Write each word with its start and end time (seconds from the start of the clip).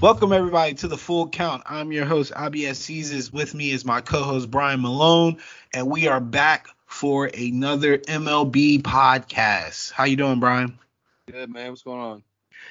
Welcome 0.00 0.32
everybody 0.32 0.74
to 0.74 0.86
the 0.86 0.96
full 0.96 1.28
count. 1.28 1.64
I'm 1.66 1.90
your 1.90 2.04
host 2.04 2.30
IBS 2.30 2.76
Caesars. 2.76 3.32
With 3.32 3.52
me 3.52 3.72
is 3.72 3.84
my 3.84 4.00
co-host 4.00 4.48
Brian 4.48 4.80
Malone, 4.80 5.38
and 5.74 5.90
we 5.90 6.06
are 6.06 6.20
back 6.20 6.68
for 6.86 7.26
another 7.26 7.98
MLB 7.98 8.82
podcast. 8.82 9.90
How 9.90 10.04
you 10.04 10.14
doing, 10.14 10.38
Brian? 10.38 10.78
Good 11.26 11.50
man. 11.52 11.70
What's 11.70 11.82
going 11.82 11.98
on? 11.98 12.22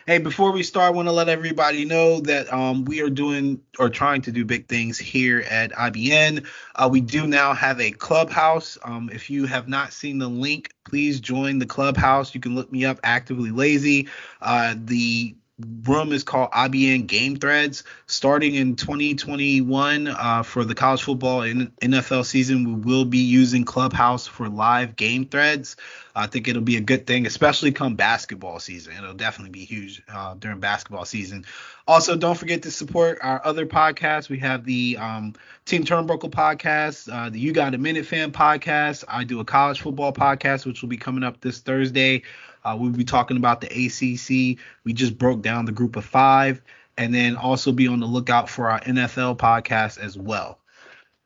Hey, 0.06 0.20
before 0.20 0.54
we 0.54 0.64
start, 0.64 0.86
I 0.86 0.90
want 0.92 1.10
to 1.10 1.12
let 1.12 1.28
everybody 1.28 1.84
know 1.84 2.22
that 2.22 2.52
um, 2.54 2.86
we 2.86 3.02
are 3.02 3.10
doing 3.10 3.60
or 3.78 3.90
trying 3.90 4.22
to 4.22 4.32
do 4.32 4.46
big 4.46 4.70
things 4.70 4.98
here 4.98 5.44
at 5.50 5.74
IBN. 5.74 6.48
Uh, 6.76 6.88
we 6.90 7.02
do 7.02 7.28
now 7.28 7.54
have 7.54 7.82
a 7.82 7.92
clubhouse. 7.92 8.78
Um, 8.86 9.10
if 9.12 9.30
you 9.30 9.48
have 9.48 9.68
not 9.68 9.92
seen 9.92 10.18
the 10.18 10.30
link, 10.30 10.72
please 10.86 11.20
join 11.20 11.60
the 11.60 11.66
clubhouse. 11.66 12.34
You 12.34 12.40
can 12.40 12.56
look 12.56 12.72
me 12.72 12.86
up, 12.86 13.02
Actively 13.04 13.52
Lazy. 13.52 14.08
Uh, 14.42 14.76
the 14.78 15.36
room 15.60 16.12
is 16.12 16.24
called 16.24 16.52
IBN 16.52 17.08
Game 17.08 17.36
Threads. 17.36 17.84
Starting 18.06 18.54
in 18.54 18.76
2021 18.76 20.08
uh, 20.08 20.44
for 20.44 20.64
the 20.64 20.76
college 20.76 21.02
football 21.02 21.42
and 21.42 21.76
NFL 21.78 22.26
season, 22.26 22.82
we 22.82 22.94
will 22.94 23.06
be 23.06 23.18
using 23.20 23.66
Clubhouse 23.66 24.28
for 24.28 24.50
live 24.50 24.96
game 24.96 25.26
threads. 25.26 25.76
I 26.16 26.28
think 26.28 26.48
it'll 26.48 26.64
be 26.64 26.78
a 26.78 26.82
good 26.82 27.06
thing, 27.06 27.28
especially 27.28 27.72
come 27.72 27.96
basketball 27.96 28.60
season. 28.60 28.94
It'll 28.98 29.14
definitely 29.14 29.52
be 29.52 29.66
huge 29.66 30.02
uh, 30.12 30.34
during 30.36 30.60
basketball 30.60 31.06
season. 31.06 31.46
Also, 31.88 32.16
don't 32.16 32.38
forget 32.38 32.64
to 32.64 32.72
support 32.72 33.20
our 33.22 33.42
other 33.46 33.66
podcasts. 33.66 34.28
We 34.28 34.40
have 34.40 34.66
the 34.66 34.98
um, 35.00 35.34
Team 35.66 35.86
Turnbuckle 35.86 36.32
podcast, 36.32 37.12
uh, 37.12 37.30
the 37.30 37.40
You 37.40 37.52
Got 37.52 37.76
a 37.76 37.78
Minute 37.78 38.06
Fan 38.06 38.32
podcast. 38.32 39.04
I 39.08 39.24
do 39.24 39.40
a 39.40 39.46
college 39.46 39.82
football 39.82 40.12
podcast, 40.12 40.66
which 40.66 40.82
will 40.82 40.90
be 40.90 40.98
coming 40.98 41.24
up 41.24 41.40
this 41.40 41.60
Thursday. 41.60 42.24
Uh, 42.68 42.76
we'll 42.76 42.92
be 42.92 43.06
talking 43.06 43.38
about 43.38 43.62
the 43.62 43.68
ACC. 43.68 44.60
We 44.84 44.92
just 44.92 45.18
broke 45.18 45.42
down 45.42 45.64
the 45.64 45.72
group 45.72 45.96
of 45.96 46.04
five, 46.04 46.62
and 46.98 47.16
then 47.16 47.38
also 47.38 47.72
be 47.72 47.88
on 47.88 48.02
the 48.02 48.06
lookout 48.06 48.50
for 48.50 48.70
our 48.70 48.82
NFL 48.82 49.38
podcast 49.38 49.98
as 49.98 50.18
well. 50.18 50.60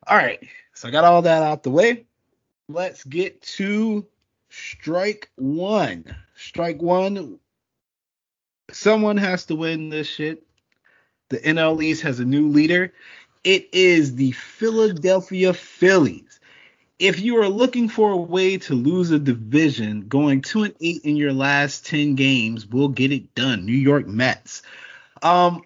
All 0.05 0.17
right, 0.17 0.39
so 0.75 0.87
I 0.87 0.91
got 0.91 1.03
all 1.03 1.23
that 1.23 1.41
out 1.41 1.63
the 1.63 1.71
way. 1.71 2.05
Let's 2.69 3.03
get 3.03 3.41
to 3.41 4.05
strike 4.49 5.31
one. 5.35 6.15
Strike 6.35 6.79
one. 6.79 7.39
Someone 8.71 9.17
has 9.17 9.45
to 9.47 9.55
win 9.55 9.89
this 9.89 10.07
shit. 10.07 10.43
The 11.29 11.39
NL 11.39 11.81
East 11.81 12.03
has 12.03 12.19
a 12.19 12.25
new 12.25 12.49
leader. 12.49 12.93
It 13.43 13.67
is 13.73 14.13
the 14.13 14.31
Philadelphia 14.33 15.53
Phillies 15.55 16.39
if 17.01 17.19
you 17.19 17.37
are 17.41 17.49
looking 17.49 17.89
for 17.89 18.11
a 18.11 18.17
way 18.17 18.59
to 18.59 18.75
lose 18.75 19.09
a 19.09 19.17
division, 19.17 20.07
going 20.07 20.41
two 20.41 20.63
and 20.63 20.75
eight 20.81 21.03
in 21.03 21.15
your 21.15 21.33
last 21.33 21.85
ten 21.85 22.13
games 22.13 22.67
will 22.67 22.89
get 22.89 23.11
it 23.11 23.33
done. 23.33 23.65
New 23.65 23.73
York 23.73 24.05
Mets. 24.05 24.61
Um, 25.23 25.63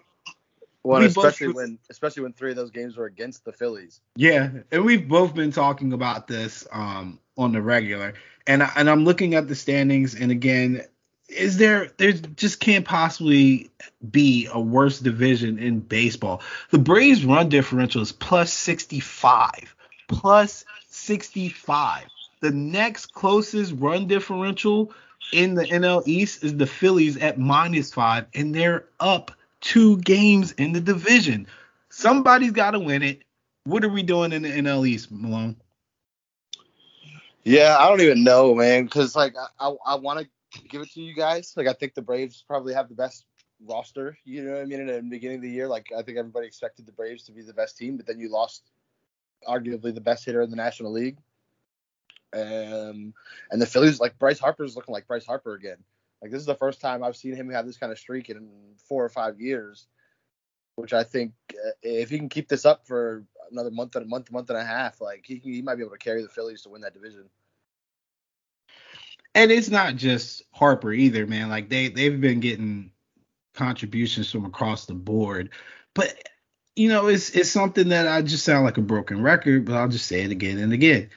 well, 0.82 1.00
we 1.00 1.06
especially 1.06 1.48
both, 1.48 1.56
when 1.56 1.78
especially 1.90 2.22
when 2.22 2.32
three 2.32 2.50
of 2.50 2.56
those 2.56 2.70
games 2.70 2.96
were 2.96 3.04
against 3.04 3.44
the 3.44 3.52
Phillies. 3.52 4.00
Yeah, 4.16 4.48
and 4.72 4.84
we've 4.84 5.06
both 5.06 5.34
been 5.34 5.52
talking 5.52 5.92
about 5.92 6.26
this 6.26 6.66
um, 6.72 7.18
on 7.36 7.52
the 7.52 7.60
regular, 7.60 8.14
and 8.46 8.62
I, 8.62 8.72
and 8.74 8.88
I'm 8.88 9.04
looking 9.04 9.34
at 9.34 9.46
the 9.46 9.54
standings, 9.54 10.14
and 10.14 10.30
again, 10.30 10.82
is 11.28 11.58
there 11.58 11.90
there 11.98 12.12
just 12.12 12.60
can't 12.60 12.86
possibly 12.86 13.70
be 14.10 14.48
a 14.50 14.60
worse 14.60 15.00
division 15.00 15.58
in 15.58 15.80
baseball. 15.80 16.40
The 16.70 16.78
Braves 16.78 17.26
run 17.26 17.50
differential 17.50 18.00
is 18.00 18.12
plus 18.12 18.54
65, 18.54 19.74
plus 20.08 20.64
65. 21.06 22.04
The 22.40 22.50
next 22.50 23.14
closest 23.14 23.72
run 23.76 24.06
differential 24.06 24.92
in 25.32 25.54
the 25.54 25.64
NL 25.64 26.06
East 26.06 26.44
is 26.44 26.56
the 26.56 26.66
Phillies 26.66 27.16
at 27.16 27.38
minus 27.38 27.92
five, 27.94 28.26
and 28.34 28.54
they're 28.54 28.84
up 29.00 29.30
two 29.60 29.98
games 29.98 30.52
in 30.52 30.72
the 30.72 30.80
division. 30.80 31.46
Somebody's 31.88 32.52
got 32.52 32.72
to 32.72 32.78
win 32.78 33.02
it. 33.02 33.22
What 33.64 33.84
are 33.84 33.88
we 33.88 34.02
doing 34.02 34.32
in 34.32 34.42
the 34.42 34.50
NL 34.50 34.86
East, 34.86 35.10
Malone? 35.10 35.56
Yeah, 37.44 37.76
I 37.78 37.88
don't 37.88 38.00
even 38.00 38.24
know, 38.24 38.54
man, 38.54 38.84
because 38.84 39.14
like 39.14 39.34
I, 39.36 39.68
I, 39.68 39.74
I 39.86 39.94
want 39.96 40.20
to 40.20 40.62
give 40.68 40.82
it 40.82 40.90
to 40.92 41.00
you 41.00 41.14
guys. 41.14 41.54
Like 41.56 41.68
I 41.68 41.72
think 41.72 41.94
the 41.94 42.02
Braves 42.02 42.44
probably 42.46 42.74
have 42.74 42.88
the 42.88 42.94
best 42.94 43.24
roster. 43.64 44.18
You 44.24 44.44
know 44.44 44.52
what 44.52 44.62
I 44.62 44.64
mean? 44.64 44.80
In 44.80 44.86
the 44.88 45.02
beginning 45.02 45.36
of 45.36 45.42
the 45.42 45.50
year, 45.50 45.68
like 45.68 45.86
I 45.96 46.02
think 46.02 46.18
everybody 46.18 46.46
expected 46.46 46.86
the 46.86 46.92
Braves 46.92 47.24
to 47.24 47.32
be 47.32 47.42
the 47.42 47.54
best 47.54 47.76
team, 47.78 47.96
but 47.96 48.06
then 48.06 48.18
you 48.18 48.30
lost 48.30 48.64
arguably 49.48 49.94
the 49.94 50.00
best 50.00 50.24
hitter 50.24 50.42
in 50.42 50.50
the 50.50 50.56
National 50.56 50.92
League. 50.92 51.18
Um, 52.34 53.14
and 53.50 53.62
the 53.62 53.66
Phillies, 53.66 54.00
like 54.00 54.18
Bryce 54.18 54.38
Harper's 54.38 54.76
looking 54.76 54.92
like 54.92 55.06
Bryce 55.06 55.24
Harper 55.24 55.54
again. 55.54 55.78
Like 56.20 56.30
this 56.30 56.40
is 56.40 56.46
the 56.46 56.54
first 56.54 56.80
time 56.80 57.02
I've 57.02 57.16
seen 57.16 57.34
him 57.34 57.50
have 57.50 57.66
this 57.66 57.76
kind 57.76 57.92
of 57.92 57.98
streak 57.98 58.30
in 58.30 58.48
four 58.88 59.04
or 59.04 59.08
five 59.08 59.40
years, 59.40 59.86
which 60.76 60.92
I 60.92 61.04
think 61.04 61.32
uh, 61.52 61.70
if 61.82 62.10
he 62.10 62.18
can 62.18 62.28
keep 62.28 62.48
this 62.48 62.64
up 62.64 62.86
for 62.86 63.24
another 63.50 63.70
month 63.70 63.96
and 63.96 64.04
a 64.04 64.08
month, 64.08 64.30
month 64.32 64.50
and 64.50 64.58
a 64.58 64.64
half, 64.64 65.00
like 65.00 65.24
he 65.26 65.36
he 65.36 65.62
might 65.62 65.76
be 65.76 65.82
able 65.82 65.92
to 65.92 65.98
carry 65.98 66.22
the 66.22 66.28
Phillies 66.28 66.62
to 66.62 66.70
win 66.70 66.80
that 66.82 66.94
division. 66.94 67.28
And 69.34 69.50
it's 69.50 69.68
not 69.68 69.96
just 69.96 70.42
Harper 70.52 70.92
either, 70.92 71.26
man. 71.26 71.48
Like 71.48 71.68
they 71.68 71.88
they've 71.88 72.20
been 72.20 72.40
getting 72.40 72.90
contributions 73.54 74.30
from 74.30 74.46
across 74.46 74.86
the 74.86 74.94
board, 74.94 75.50
but 75.94 76.14
you 76.76 76.88
know, 76.88 77.06
it's 77.08 77.30
it's 77.30 77.50
something 77.50 77.88
that 77.88 78.06
I 78.06 78.22
just 78.22 78.44
sound 78.44 78.64
like 78.64 78.76
a 78.76 78.82
broken 78.82 79.22
record, 79.22 79.64
but 79.64 79.74
I'll 79.74 79.88
just 79.88 80.06
say 80.06 80.22
it 80.22 80.30
again 80.30 80.58
and 80.58 80.72
again. 80.72 81.08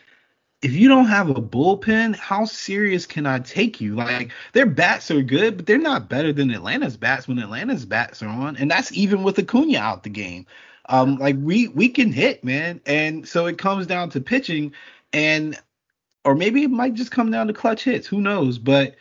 If 0.62 0.72
you 0.74 0.90
don't 0.90 1.06
have 1.06 1.30
a 1.30 1.36
bullpen, 1.36 2.16
how 2.16 2.46
serious 2.46 3.06
can 3.06 3.26
I 3.26 3.40
take 3.40 3.80
you? 3.80 3.96
Like 3.96 4.32
their 4.54 4.66
bats 4.66 5.12
are 5.12 5.22
good, 5.22 5.58
but 5.58 5.66
they're 5.66 5.78
not 5.78 6.10
better 6.10 6.34
than 6.34 6.52
Atlanta's 6.52 6.98
bats 6.98 7.28
when 7.28 7.40
Atlanta's 7.40 7.86
bats 7.86 8.24
are 8.24 8.30
on, 8.30 8.58
and 8.58 8.72
that's 8.72 8.92
even 8.94 9.24
with 9.24 9.38
Acuna 9.38 9.78
out 9.78 10.04
the 10.04 10.10
game. 10.10 10.46
Um, 10.88 11.18
like 11.18 11.36
we 11.40 11.68
we 11.68 11.90
can 11.90 12.12
hit, 12.12 12.44
man, 12.44 12.82
and 12.86 13.28
so 13.28 13.46
it 13.46 13.58
comes 13.58 13.86
down 13.86 14.10
to 14.12 14.22
pitching, 14.22 14.74
and 15.14 15.60
or 16.24 16.36
maybe 16.36 16.64
it 16.64 16.72
might 16.72 16.94
just 16.94 17.12
come 17.12 17.32
down 17.32 17.48
to 17.48 17.54
clutch 17.54 17.84
hits. 17.84 18.08
Who 18.08 18.22
knows? 18.22 18.58
But 18.58 18.96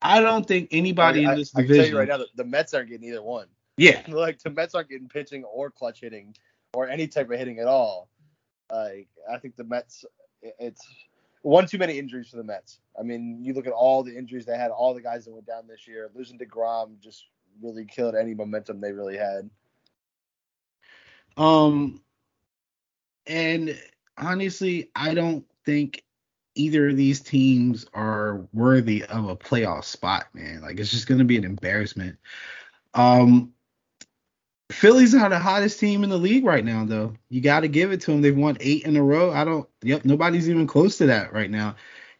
I 0.00 0.20
don't 0.20 0.46
think 0.46 0.68
anybody 0.70 1.26
I, 1.26 1.32
in 1.32 1.38
this 1.38 1.52
I, 1.54 1.62
division. 1.62 1.74
I 1.74 1.76
can 1.76 1.84
tell 1.84 1.92
you 1.92 1.98
right 1.98 2.08
now, 2.08 2.24
the, 2.24 2.42
the 2.42 2.48
Mets 2.48 2.72
aren't 2.72 2.88
getting 2.88 3.08
either 3.08 3.22
one. 3.22 3.46
Yeah. 3.76 4.02
like 4.08 4.40
the 4.40 4.50
Mets 4.50 4.74
aren't 4.74 4.88
getting 4.88 5.08
pitching 5.08 5.44
or 5.44 5.70
clutch 5.70 6.00
hitting 6.00 6.34
or 6.74 6.88
any 6.88 7.06
type 7.06 7.30
of 7.30 7.38
hitting 7.38 7.58
at 7.58 7.66
all. 7.66 8.08
Like 8.70 9.08
I 9.30 9.38
think 9.38 9.56
the 9.56 9.64
Mets, 9.64 10.04
it's 10.42 10.86
one 11.42 11.66
too 11.66 11.78
many 11.78 11.98
injuries 11.98 12.28
for 12.28 12.36
the 12.36 12.44
Mets. 12.44 12.80
I 12.98 13.02
mean, 13.02 13.38
you 13.42 13.54
look 13.54 13.66
at 13.66 13.72
all 13.72 14.02
the 14.02 14.16
injuries 14.16 14.46
they 14.46 14.56
had, 14.56 14.70
all 14.70 14.94
the 14.94 15.00
guys 15.00 15.24
that 15.24 15.32
went 15.32 15.46
down 15.46 15.66
this 15.68 15.86
year. 15.86 16.10
Losing 16.14 16.38
Degrom 16.38 16.98
just 17.00 17.26
really 17.62 17.84
killed 17.84 18.14
any 18.14 18.34
momentum 18.34 18.80
they 18.80 18.92
really 18.92 19.16
had. 19.16 19.48
Um, 21.36 22.00
and 23.26 23.78
honestly, 24.16 24.90
I 24.96 25.14
don't 25.14 25.44
think 25.64 26.02
either 26.54 26.88
of 26.88 26.96
these 26.96 27.20
teams 27.20 27.86
are 27.92 28.46
worthy 28.52 29.04
of 29.04 29.28
a 29.28 29.36
playoff 29.36 29.84
spot, 29.84 30.26
man. 30.32 30.62
Like 30.62 30.80
it's 30.80 30.90
just 30.90 31.06
gonna 31.06 31.24
be 31.24 31.36
an 31.36 31.44
embarrassment. 31.44 32.18
Um, 32.94 33.52
Phillies 34.70 35.14
are 35.14 35.28
the 35.28 35.38
hottest 35.38 35.78
team 35.78 36.02
in 36.02 36.10
the 36.10 36.18
league 36.18 36.44
right 36.44 36.64
now, 36.64 36.84
though. 36.84 37.14
You 37.28 37.40
got 37.40 37.60
to 37.60 37.68
give 37.68 37.92
it 37.92 38.00
to 38.02 38.10
them. 38.10 38.20
They've 38.20 38.36
won 38.36 38.56
eight 38.60 38.84
in 38.84 38.96
a 38.96 39.02
row. 39.02 39.32
I 39.32 39.44
don't. 39.44 39.68
Yep, 39.82 40.04
nobody's 40.04 40.50
even 40.50 40.66
close 40.66 40.98
to 40.98 41.06
that 41.06 41.32
right 41.32 41.50
now. 41.50 41.76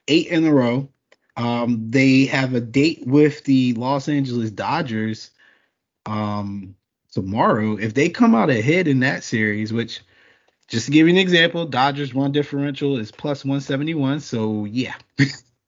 Eight 0.06 0.28
in 0.28 0.46
a 0.46 0.52
row. 0.52 0.88
Um, 1.36 1.90
they 1.90 2.24
have 2.26 2.54
a 2.54 2.60
date 2.60 3.06
with 3.06 3.44
the 3.44 3.74
Los 3.74 4.08
Angeles 4.08 4.50
Dodgers 4.50 5.30
um, 6.06 6.76
tomorrow. 7.10 7.76
If 7.76 7.94
they 7.94 8.08
come 8.08 8.34
out 8.34 8.48
ahead 8.48 8.86
in 8.86 9.00
that 9.00 9.24
series, 9.24 9.72
which 9.72 10.00
just 10.68 10.86
to 10.86 10.92
give 10.92 11.08
you 11.08 11.14
an 11.14 11.18
example, 11.18 11.66
Dodgers 11.66 12.14
run 12.14 12.32
differential 12.32 12.96
is 12.96 13.10
plus 13.10 13.44
171. 13.44 14.20
So 14.20 14.64
yeah. 14.66 14.94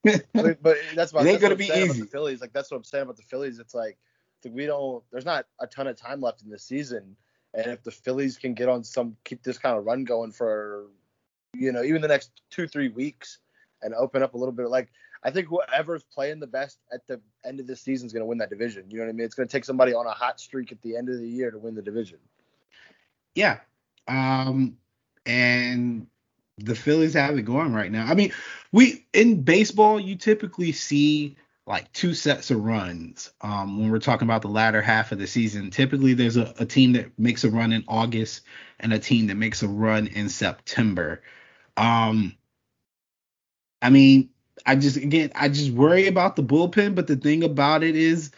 but, 0.04 0.62
but, 0.62 0.76
that's 0.94 1.10
about, 1.10 1.26
it 1.26 1.30
ain't 1.30 1.40
gonna 1.40 1.56
be 1.56 1.66
easy. 1.66 2.02
the 2.02 2.06
Phillies, 2.06 2.40
like 2.40 2.52
that's 2.52 2.70
what 2.70 2.76
I'm 2.76 2.84
saying 2.84 3.02
about 3.02 3.16
the 3.16 3.22
Phillies. 3.24 3.58
It's 3.58 3.74
like 3.74 3.98
we 4.44 4.66
don't. 4.66 5.02
There's 5.10 5.24
not 5.24 5.46
a 5.60 5.66
ton 5.66 5.86
of 5.86 5.96
time 5.96 6.20
left 6.20 6.42
in 6.42 6.50
the 6.50 6.58
season, 6.58 7.16
and 7.54 7.66
if 7.66 7.82
the 7.82 7.90
Phillies 7.90 8.36
can 8.36 8.54
get 8.54 8.68
on 8.68 8.84
some, 8.84 9.16
keep 9.24 9.42
this 9.42 9.58
kind 9.58 9.76
of 9.76 9.84
run 9.84 10.04
going 10.04 10.32
for, 10.32 10.86
you 11.54 11.72
know, 11.72 11.82
even 11.82 12.02
the 12.02 12.08
next 12.08 12.30
two 12.50 12.66
three 12.66 12.88
weeks, 12.88 13.38
and 13.82 13.94
open 13.94 14.22
up 14.22 14.34
a 14.34 14.38
little 14.38 14.52
bit, 14.52 14.68
like 14.68 14.88
I 15.22 15.30
think 15.30 15.48
whoever's 15.48 16.04
playing 16.04 16.40
the 16.40 16.46
best 16.46 16.78
at 16.92 17.06
the 17.06 17.20
end 17.44 17.60
of 17.60 17.66
the 17.66 17.76
season 17.76 18.06
is 18.06 18.12
going 18.12 18.22
to 18.22 18.26
win 18.26 18.38
that 18.38 18.50
division. 18.50 18.84
You 18.88 18.98
know 18.98 19.04
what 19.04 19.10
I 19.10 19.12
mean? 19.12 19.26
It's 19.26 19.34
going 19.34 19.48
to 19.48 19.52
take 19.52 19.64
somebody 19.64 19.94
on 19.94 20.06
a 20.06 20.12
hot 20.12 20.40
streak 20.40 20.72
at 20.72 20.80
the 20.82 20.96
end 20.96 21.08
of 21.08 21.18
the 21.18 21.28
year 21.28 21.50
to 21.50 21.58
win 21.58 21.74
the 21.74 21.82
division. 21.82 22.18
Yeah. 23.34 23.58
Um, 24.06 24.76
and 25.26 26.06
the 26.58 26.74
Phillies 26.74 27.14
have 27.14 27.36
it 27.36 27.42
going 27.42 27.72
right 27.72 27.90
now. 27.90 28.06
I 28.06 28.14
mean, 28.14 28.32
we 28.72 29.06
in 29.12 29.42
baseball, 29.42 30.00
you 30.00 30.16
typically 30.16 30.72
see 30.72 31.36
like 31.68 31.92
two 31.92 32.14
sets 32.14 32.50
of 32.50 32.64
runs 32.64 33.30
um, 33.42 33.78
when 33.78 33.90
we're 33.90 33.98
talking 33.98 34.26
about 34.26 34.40
the 34.40 34.48
latter 34.48 34.80
half 34.80 35.12
of 35.12 35.18
the 35.18 35.26
season. 35.26 35.70
Typically, 35.70 36.14
there's 36.14 36.38
a, 36.38 36.54
a, 36.58 36.64
team 36.64 36.94
that 36.94 37.16
makes 37.18 37.44
a 37.44 37.50
run 37.50 37.74
in 37.74 37.84
August 37.86 38.40
and 38.80 38.90
a 38.90 38.98
team 38.98 39.26
that 39.26 39.34
makes 39.34 39.62
a 39.62 39.68
run 39.68 40.06
in 40.06 40.30
September. 40.30 41.22
Um, 41.76 42.34
I 43.82 43.90
mean, 43.90 44.30
I 44.64 44.76
just 44.76 44.96
again, 44.96 45.30
I 45.34 45.50
just 45.50 45.70
worry 45.70 46.06
about 46.06 46.36
the 46.36 46.42
bullpen. 46.42 46.94
But 46.94 47.06
the 47.06 47.16
thing 47.16 47.44
about 47.44 47.82
it 47.82 47.96
is, 47.96 48.30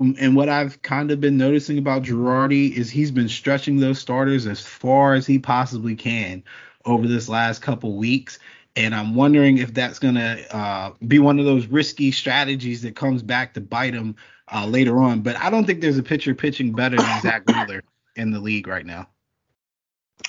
and 0.00 0.34
what 0.34 0.48
I've 0.48 0.80
kind 0.80 1.10
of 1.10 1.20
been 1.20 1.36
noticing 1.36 1.76
about 1.76 2.04
Girardi 2.04 2.72
is 2.72 2.90
he's 2.90 3.10
been 3.10 3.28
stretching 3.28 3.80
those 3.80 3.98
starters 3.98 4.46
as 4.46 4.60
far 4.60 5.12
as 5.12 5.26
he 5.26 5.38
possibly 5.38 5.94
can 5.94 6.42
over 6.86 7.06
this 7.06 7.28
last 7.28 7.60
couple 7.60 7.96
weeks. 7.96 8.38
And 8.78 8.94
I'm 8.94 9.16
wondering 9.16 9.58
if 9.58 9.74
that's 9.74 9.98
going 9.98 10.14
to 10.14 10.56
uh, 10.56 10.92
be 11.08 11.18
one 11.18 11.40
of 11.40 11.44
those 11.44 11.66
risky 11.66 12.12
strategies 12.12 12.80
that 12.82 12.94
comes 12.94 13.24
back 13.24 13.52
to 13.54 13.60
bite 13.60 13.92
him 13.92 14.14
uh, 14.54 14.66
later 14.66 15.02
on. 15.02 15.20
But 15.20 15.34
I 15.36 15.50
don't 15.50 15.64
think 15.64 15.80
there's 15.80 15.98
a 15.98 16.02
pitcher 16.02 16.32
pitching 16.32 16.70
better 16.72 16.96
than 16.96 17.20
Zach 17.20 17.42
Wheeler 17.48 17.82
in 18.14 18.30
the 18.30 18.38
league 18.38 18.68
right 18.68 18.86
now. 18.86 19.08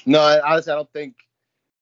No, 0.07 0.19
I, 0.19 0.41
honestly, 0.41 0.73
I 0.73 0.75
don't 0.75 0.91
think. 0.91 1.15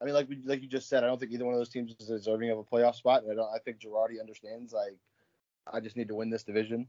I 0.01 0.05
mean, 0.05 0.13
like 0.13 0.27
we, 0.27 0.39
like 0.43 0.61
you 0.61 0.67
just 0.67 0.89
said, 0.89 1.05
I 1.05 1.07
don't 1.07 1.17
think 1.17 1.31
either 1.31 1.45
one 1.45 1.53
of 1.53 1.59
those 1.59 1.69
teams 1.69 1.95
is 1.97 2.07
deserving 2.07 2.51
of 2.51 2.57
a 2.57 2.63
playoff 2.65 2.95
spot. 2.95 3.23
And 3.23 3.31
I 3.31 3.35
don't. 3.35 3.49
I 3.55 3.59
think 3.59 3.79
Girardi 3.79 4.19
understands. 4.19 4.73
Like, 4.73 4.97
I 5.71 5.79
just 5.79 5.95
need 5.95 6.09
to 6.09 6.15
win 6.15 6.29
this 6.29 6.43
division. 6.43 6.85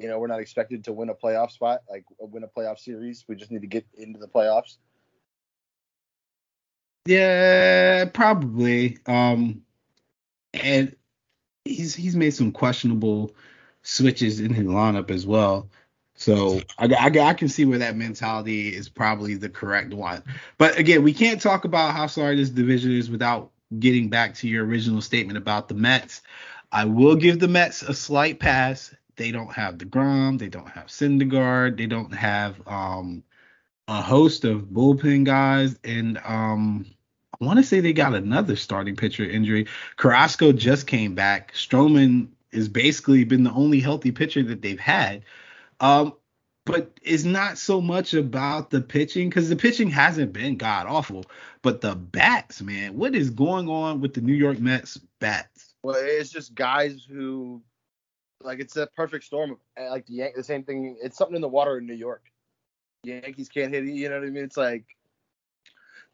You 0.00 0.06
know, 0.06 0.20
we're 0.20 0.28
not 0.28 0.40
expected 0.40 0.84
to 0.84 0.92
win 0.92 1.08
a 1.08 1.14
playoff 1.14 1.50
spot, 1.50 1.80
like 1.90 2.04
win 2.20 2.44
a 2.44 2.48
playoff 2.48 2.78
series. 2.78 3.24
We 3.26 3.34
just 3.34 3.50
need 3.50 3.62
to 3.62 3.66
get 3.66 3.86
into 3.98 4.20
the 4.20 4.28
playoffs. 4.28 4.76
Yeah, 7.06 8.06
probably. 8.06 8.98
Um, 9.06 9.62
and 10.52 10.94
he's 11.64 11.94
he's 11.94 12.16
made 12.16 12.34
some 12.34 12.52
questionable 12.52 13.34
switches 13.82 14.40
in 14.40 14.52
his 14.52 14.66
lineup 14.66 15.10
as 15.10 15.26
well. 15.26 15.68
So 16.14 16.60
I, 16.78 16.86
I, 16.86 17.28
I, 17.28 17.34
can 17.34 17.48
see 17.48 17.66
where 17.66 17.78
that 17.78 17.94
mentality 17.94 18.74
is 18.74 18.88
probably 18.88 19.34
the 19.34 19.50
correct 19.50 19.92
one. 19.92 20.22
But 20.56 20.78
again, 20.78 21.02
we 21.02 21.12
can't 21.12 21.40
talk 21.40 21.64
about 21.64 21.94
how 21.94 22.06
sorry 22.06 22.36
this 22.36 22.48
division 22.48 22.92
is 22.92 23.10
without 23.10 23.50
getting 23.78 24.08
back 24.08 24.34
to 24.36 24.48
your 24.48 24.64
original 24.64 25.02
statement 25.02 25.36
about 25.36 25.68
the 25.68 25.74
Mets. 25.74 26.22
I 26.72 26.86
will 26.86 27.16
give 27.16 27.38
the 27.38 27.48
Mets 27.48 27.82
a 27.82 27.92
slight 27.92 28.40
pass. 28.40 28.94
They 29.16 29.30
don't 29.30 29.52
have 29.52 29.76
deGrom, 29.76 30.38
they 30.38 30.48
don't 30.48 30.68
have 30.68 30.86
Syndergaard, 30.86 31.76
they 31.76 31.86
don't 31.86 32.12
have 32.12 32.60
um, 32.66 33.22
a 33.88 34.00
host 34.00 34.44
of 34.44 34.62
bullpen 34.64 35.24
guys, 35.24 35.78
and 35.84 36.18
um, 36.24 36.86
I 37.40 37.44
want 37.44 37.58
to 37.58 37.64
say 37.64 37.80
they 37.80 37.92
got 37.92 38.14
another 38.14 38.56
starting 38.56 38.96
pitcher 38.96 39.24
injury. 39.24 39.66
Carrasco 39.96 40.52
just 40.52 40.86
came 40.86 41.14
back. 41.14 41.52
Stroman 41.52 42.28
has 42.52 42.68
basically 42.68 43.24
been 43.24 43.44
the 43.44 43.52
only 43.52 43.80
healthy 43.80 44.12
pitcher 44.12 44.42
that 44.44 44.62
they've 44.62 44.80
had. 44.80 45.22
Um, 45.80 46.14
but 46.64 46.98
it's 47.02 47.24
not 47.24 47.58
so 47.58 47.80
much 47.80 48.14
about 48.14 48.70
the 48.70 48.80
pitching 48.80 49.28
because 49.28 49.48
the 49.48 49.56
pitching 49.56 49.90
hasn't 49.90 50.32
been 50.32 50.56
god 50.56 50.86
awful, 50.86 51.24
but 51.62 51.80
the 51.80 51.94
bats, 51.94 52.60
man, 52.60 52.96
what 52.96 53.14
is 53.14 53.30
going 53.30 53.68
on 53.68 54.00
with 54.00 54.14
the 54.14 54.20
New 54.20 54.34
York 54.34 54.58
Mets 54.58 54.98
bats? 55.20 55.74
Well, 55.82 55.96
it's 55.96 56.30
just 56.30 56.54
guys 56.54 57.06
who, 57.08 57.62
like, 58.42 58.58
it's 58.58 58.76
a 58.76 58.88
perfect 58.96 59.24
storm. 59.24 59.58
Like 59.78 60.06
the 60.06 60.14
Yan- 60.14 60.32
the 60.34 60.42
same 60.42 60.64
thing. 60.64 60.96
It's 61.00 61.16
something 61.16 61.36
in 61.36 61.42
the 61.42 61.48
water 61.48 61.78
in 61.78 61.86
New 61.86 61.94
York. 61.94 62.24
Yankees 63.04 63.48
can't 63.48 63.72
hit. 63.72 63.84
You 63.84 64.08
know 64.08 64.18
what 64.18 64.26
I 64.26 64.30
mean? 64.30 64.44
It's 64.44 64.56
like 64.56 64.86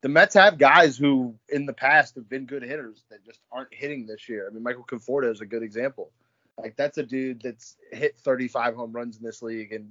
the 0.02 0.08
Mets 0.08 0.34
have 0.34 0.58
guys 0.58 0.96
who 0.96 1.34
in 1.48 1.64
the 1.64 1.72
past 1.72 2.16
have 2.16 2.28
been 2.28 2.44
good 2.44 2.62
hitters 2.62 3.04
that 3.08 3.24
just 3.24 3.40
aren't 3.50 3.72
hitting 3.72 4.04
this 4.06 4.28
year. 4.28 4.48
I 4.48 4.52
mean, 4.52 4.62
Michael 4.62 4.84
Conforto 4.84 5.30
is 5.30 5.40
a 5.40 5.46
good 5.46 5.62
example. 5.62 6.10
Like 6.58 6.76
that's 6.76 6.98
a 6.98 7.02
dude 7.02 7.40
that's 7.40 7.76
hit 7.92 8.18
35 8.18 8.74
home 8.74 8.92
runs 8.92 9.16
in 9.16 9.22
this 9.22 9.42
league, 9.42 9.72
and 9.72 9.90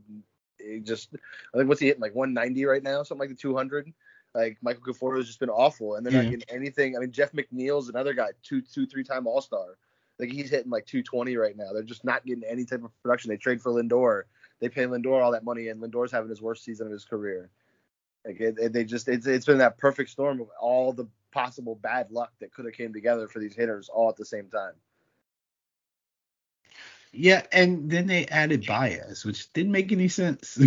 he 0.59 0.79
just 0.79 1.15
I 1.53 1.57
think 1.57 1.69
what's 1.69 1.81
he 1.81 1.87
hitting 1.87 2.01
like 2.01 2.13
190 2.13 2.65
right 2.65 2.83
now, 2.83 3.03
something 3.03 3.27
like 3.27 3.35
the 3.35 3.41
200. 3.41 3.91
Like 4.35 4.57
Michael 4.61 4.83
Conforto 4.83 5.17
has 5.17 5.27
just 5.27 5.39
been 5.39 5.49
awful, 5.49 5.95
and 5.95 6.05
they're 6.05 6.13
yeah. 6.13 6.21
not 6.21 6.31
getting 6.31 6.55
anything. 6.55 6.95
I 6.95 6.99
mean, 6.99 7.11
Jeff 7.11 7.31
McNeil's 7.31 7.89
another 7.89 8.13
guy, 8.13 8.29
two, 8.43 8.61
two, 8.61 8.85
three 8.85 9.03
time 9.03 9.27
All 9.27 9.41
Star. 9.41 9.77
Like 10.19 10.31
he's 10.31 10.49
hitting 10.49 10.69
like 10.69 10.85
220 10.85 11.35
right 11.37 11.57
now. 11.57 11.73
They're 11.73 11.83
just 11.83 12.05
not 12.05 12.25
getting 12.25 12.43
any 12.43 12.65
type 12.65 12.83
of 12.83 12.91
production. 13.01 13.29
They 13.29 13.37
trade 13.37 13.61
for 13.61 13.71
Lindor. 13.71 14.23
They 14.59 14.69
pay 14.69 14.83
Lindor 14.83 15.23
all 15.23 15.31
that 15.31 15.43
money, 15.43 15.69
and 15.69 15.81
Lindor's 15.81 16.11
having 16.11 16.29
his 16.29 16.41
worst 16.41 16.63
season 16.63 16.87
of 16.87 16.93
his 16.93 17.05
career. 17.05 17.49
Like 18.25 18.39
it, 18.39 18.73
they 18.73 18.83
just 18.83 19.07
it's 19.07 19.25
it's 19.25 19.45
been 19.45 19.59
that 19.59 19.77
perfect 19.77 20.12
storm 20.12 20.41
of 20.41 20.47
all 20.59 20.94
the 20.94 21.07
possible 21.31 21.75
bad 21.75 22.12
luck 22.12 22.31
that 22.39 22.53
could 22.53 22.65
have 22.65 22.73
came 22.73 22.94
together 22.94 23.27
for 23.27 23.39
these 23.39 23.56
hitters 23.56 23.89
all 23.89 24.09
at 24.09 24.18
the 24.18 24.25
same 24.25 24.47
time. 24.47 24.73
Yeah, 27.12 27.44
and 27.51 27.89
then 27.89 28.07
they 28.07 28.25
added 28.27 28.65
Baez, 28.65 29.25
which 29.25 29.51
didn't 29.53 29.71
make 29.71 29.91
any 29.91 30.07
sense 30.07 30.57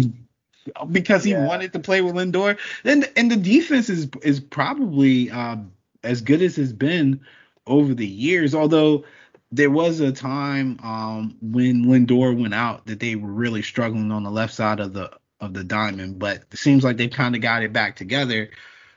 because 0.91 1.25
he 1.25 1.31
yeah. 1.31 1.47
wanted 1.47 1.73
to 1.73 1.79
play 1.79 2.03
with 2.03 2.15
Lindor. 2.15 2.59
And 2.85 3.11
and 3.17 3.31
the 3.31 3.37
defense 3.37 3.89
is 3.89 4.09
is 4.23 4.41
probably 4.41 5.31
um, 5.31 5.73
as 6.03 6.21
good 6.21 6.43
as 6.43 6.59
it's 6.59 6.73
been 6.73 7.21
over 7.67 7.95
the 7.95 8.07
years. 8.07 8.55
Although 8.55 9.05
there 9.53 9.71
was 9.71 10.01
a 10.01 10.13
time 10.13 10.79
um, 10.83 11.37
when 11.41 11.85
Lindor 11.85 12.39
went 12.39 12.55
out 12.55 12.87
that 12.87 13.01
they 13.01 13.15
were 13.15 13.31
really 13.31 13.63
struggling 13.63 14.11
on 14.11 14.25
the 14.25 14.31
left 14.31 14.53
side 14.53 14.81
of 14.81 14.93
the 14.93 15.13
of 15.41 15.55
the 15.55 15.65
diamond, 15.65 16.19
but 16.19 16.45
it 16.51 16.59
seems 16.59 16.85
like 16.85 16.97
they've 16.97 17.11
kind 17.11 17.35
of 17.35 17.41
got 17.41 17.63
it 17.63 17.73
back 17.73 17.97
together. 17.97 18.51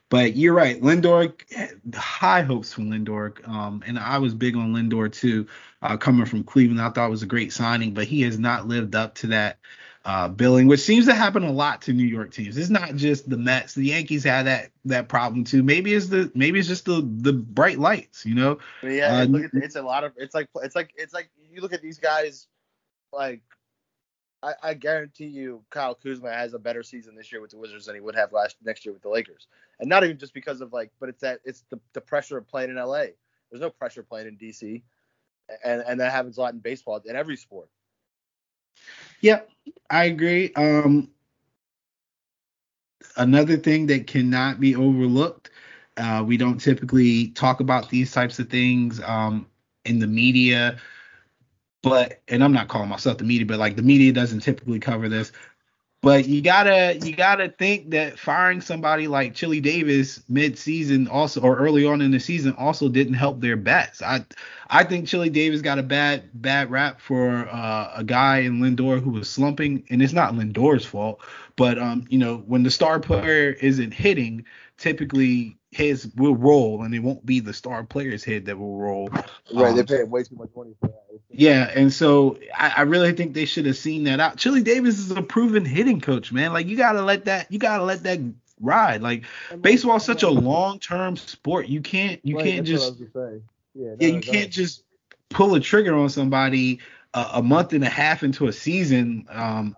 But 0.09 0.37
you're 0.37 0.53
right, 0.53 0.81
Lindor, 0.81 1.33
high 1.93 2.41
hopes 2.41 2.71
from 2.71 2.89
Lindor, 2.89 3.45
um, 3.47 3.83
and 3.85 3.99
I 3.99 4.19
was 4.19 4.33
big 4.33 4.55
on 4.55 4.73
Lindor 4.73 5.11
too, 5.11 5.47
uh, 5.81 5.97
coming 5.97 6.25
from 6.25 6.45
Cleveland. 6.45 6.81
I 6.81 6.89
thought 6.89 7.07
it 7.07 7.11
was 7.11 7.23
a 7.23 7.27
great 7.27 7.51
signing, 7.51 7.93
but 7.93 8.05
he 8.05 8.21
has 8.21 8.39
not 8.39 8.67
lived 8.67 8.95
up 8.95 9.15
to 9.15 9.27
that 9.27 9.59
uh, 10.05 10.29
billing, 10.29 10.67
which 10.67 10.79
seems 10.79 11.05
to 11.05 11.13
happen 11.13 11.43
a 11.43 11.51
lot 11.51 11.81
to 11.81 11.91
New 11.91 12.05
York 12.05 12.31
teams. 12.31 12.55
It's 12.55 12.69
not 12.69 12.95
just 12.95 13.29
the 13.29 13.35
Mets. 13.35 13.73
The 13.73 13.87
Yankees 13.87 14.23
had 14.23 14.45
that 14.45 14.71
that 14.85 15.09
problem 15.09 15.43
too. 15.43 15.61
Maybe 15.61 15.93
it's 15.93 16.07
the 16.07 16.31
maybe 16.33 16.59
it's 16.59 16.69
just 16.69 16.85
the 16.85 17.01
the 17.05 17.33
bright 17.33 17.77
lights, 17.77 18.25
you 18.25 18.33
know. 18.33 18.59
yeah, 18.81 19.23
uh, 19.23 19.25
look 19.25 19.43
at, 19.43 19.51
it's 19.55 19.75
a 19.75 19.81
lot 19.81 20.05
of 20.05 20.13
it's 20.15 20.33
like 20.33 20.47
it's 20.55 20.77
like 20.77 20.93
it's 20.95 21.13
like 21.13 21.29
you 21.51 21.59
look 21.59 21.73
at 21.73 21.81
these 21.81 21.99
guys 21.99 22.47
like 23.11 23.41
I, 24.43 24.53
I, 24.61 24.73
guarantee 24.75 25.25
you 25.25 25.63
Kyle 25.69 25.95
Kuzma 25.95 26.31
has 26.31 26.53
a 26.53 26.59
better 26.59 26.83
season 26.83 27.15
this 27.15 27.31
year 27.31 27.41
with 27.41 27.51
the 27.51 27.57
Wizards 27.57 27.85
than 27.85 27.95
he 27.95 28.01
would 28.01 28.15
have 28.15 28.31
last 28.31 28.57
next 28.63 28.85
year 28.85 28.93
with 28.93 29.01
the 29.01 29.09
Lakers. 29.09 29.47
And 29.79 29.89
not 29.89 30.03
even 30.03 30.17
just 30.17 30.33
because 30.33 30.61
of 30.61 30.73
like, 30.73 30.91
but 30.99 31.09
it's 31.09 31.21
that 31.21 31.39
it's 31.43 31.63
the, 31.69 31.79
the 31.93 32.01
pressure 32.01 32.37
of 32.37 32.47
playing 32.47 32.69
in 32.69 32.75
LA. 32.75 33.05
There's 33.49 33.61
no 33.61 33.69
pressure 33.69 34.03
playing 34.03 34.27
in 34.27 34.37
DC. 34.37 34.83
And 35.63 35.81
and 35.87 35.99
that 35.99 36.11
happens 36.11 36.37
a 36.37 36.41
lot 36.41 36.53
in 36.53 36.59
baseball 36.59 37.01
in 37.05 37.15
every 37.15 37.37
sport. 37.37 37.69
Yep, 39.21 39.49
I 39.89 40.05
agree. 40.05 40.53
Um 40.53 41.09
another 43.15 43.57
thing 43.57 43.87
that 43.87 44.07
cannot 44.07 44.59
be 44.59 44.75
overlooked, 44.75 45.49
uh, 45.95 46.23
we 46.25 46.37
don't 46.37 46.59
typically 46.59 47.29
talk 47.29 47.59
about 47.59 47.89
these 47.89 48.11
types 48.11 48.39
of 48.39 48.49
things 48.49 49.01
um 49.01 49.47
in 49.85 49.99
the 49.99 50.07
media 50.07 50.77
but 51.81 52.21
and 52.27 52.43
I'm 52.43 52.53
not 52.53 52.67
calling 52.67 52.89
myself 52.89 53.17
the 53.17 53.23
media, 53.23 53.45
but 53.45 53.59
like 53.59 53.75
the 53.75 53.81
media 53.83 54.11
doesn't 54.11 54.41
typically 54.41 54.79
cover 54.79 55.09
this. 55.09 55.31
But 56.03 56.27
you 56.27 56.41
gotta 56.41 56.99
you 57.03 57.15
gotta 57.15 57.49
think 57.49 57.89
that 57.89 58.19
firing 58.19 58.61
somebody 58.61 59.07
like 59.07 59.33
Chili 59.33 59.59
Davis 59.59 60.21
mid-season 60.29 61.07
also 61.07 61.41
or 61.41 61.57
early 61.57 61.85
on 61.85 62.01
in 62.01 62.11
the 62.11 62.19
season 62.19 62.53
also 62.53 62.87
didn't 62.87 63.15
help 63.15 63.41
their 63.41 63.55
bats. 63.55 64.01
I 64.03 64.23
I 64.69 64.83
think 64.83 65.07
Chili 65.07 65.29
Davis 65.29 65.61
got 65.61 65.79
a 65.79 65.83
bad 65.83 66.29
bad 66.35 66.69
rap 66.69 67.01
for 67.01 67.49
uh, 67.51 67.91
a 67.95 68.03
guy 68.03 68.39
in 68.39 68.59
Lindor 68.59 69.01
who 69.01 69.09
was 69.09 69.27
slumping, 69.27 69.83
and 69.89 70.01
it's 70.01 70.13
not 70.13 70.33
Lindor's 70.33 70.85
fault. 70.85 71.19
But 71.55 71.79
um, 71.79 72.05
you 72.09 72.19
know, 72.19 72.37
when 72.45 72.61
the 72.61 72.71
star 72.71 72.99
player 72.99 73.49
isn't 73.59 73.91
hitting, 73.91 74.45
typically 74.77 75.56
his 75.71 76.09
will 76.15 76.35
roll, 76.35 76.83
and 76.83 76.93
it 76.95 76.99
won't 76.99 77.25
be 77.25 77.39
the 77.39 77.53
star 77.53 77.83
player's 77.83 78.23
head 78.23 78.45
that 78.45 78.57
will 78.57 78.77
roll. 78.77 79.09
Right, 79.53 79.71
um, 79.71 79.75
they 79.75 79.83
pay 79.83 80.03
way 80.03 80.23
too 80.23 80.35
much 80.35 80.49
money 80.55 80.73
for 80.79 80.87
that. 80.87 81.07
Yeah, 81.29 81.69
and 81.75 81.91
so 81.91 82.37
I, 82.55 82.73
I, 82.77 82.81
really 82.83 83.11
think 83.13 83.33
they 83.33 83.45
should 83.45 83.65
have 83.65 83.77
seen 83.77 84.05
that 84.05 84.19
out. 84.19 84.37
Chili 84.37 84.63
Davis 84.63 84.97
is 84.97 85.11
a 85.11 85.21
proven 85.21 85.65
hitting 85.65 86.01
coach, 86.01 86.31
man. 86.31 86.53
Like 86.53 86.67
you 86.67 86.77
gotta 86.77 87.01
let 87.01 87.25
that 87.25 87.51
you 87.51 87.59
gotta 87.59 87.83
let 87.83 88.03
that 88.03 88.19
ride. 88.61 89.01
Like 89.01 89.25
baseball 89.61 89.97
is 89.97 90.03
such 90.03 90.23
a 90.23 90.29
long 90.29 90.79
term 90.79 91.15
sport. 91.17 91.67
You 91.67 91.81
can't 91.81 92.19
you 92.23 92.37
right, 92.37 92.45
can't 92.45 92.65
just 92.65 92.99
yeah, 92.99 93.13
no, 93.75 93.95
yeah 93.99 94.07
you 94.07 94.21
can't 94.21 94.51
just 94.51 94.83
pull 95.29 95.53
a 95.53 95.59
trigger 95.59 95.95
on 95.95 96.09
somebody 96.09 96.79
a, 97.13 97.27
a 97.33 97.43
month 97.43 97.73
and 97.73 97.83
a 97.83 97.89
half 97.89 98.23
into 98.23 98.47
a 98.47 98.53
season, 98.53 99.27
um, 99.29 99.75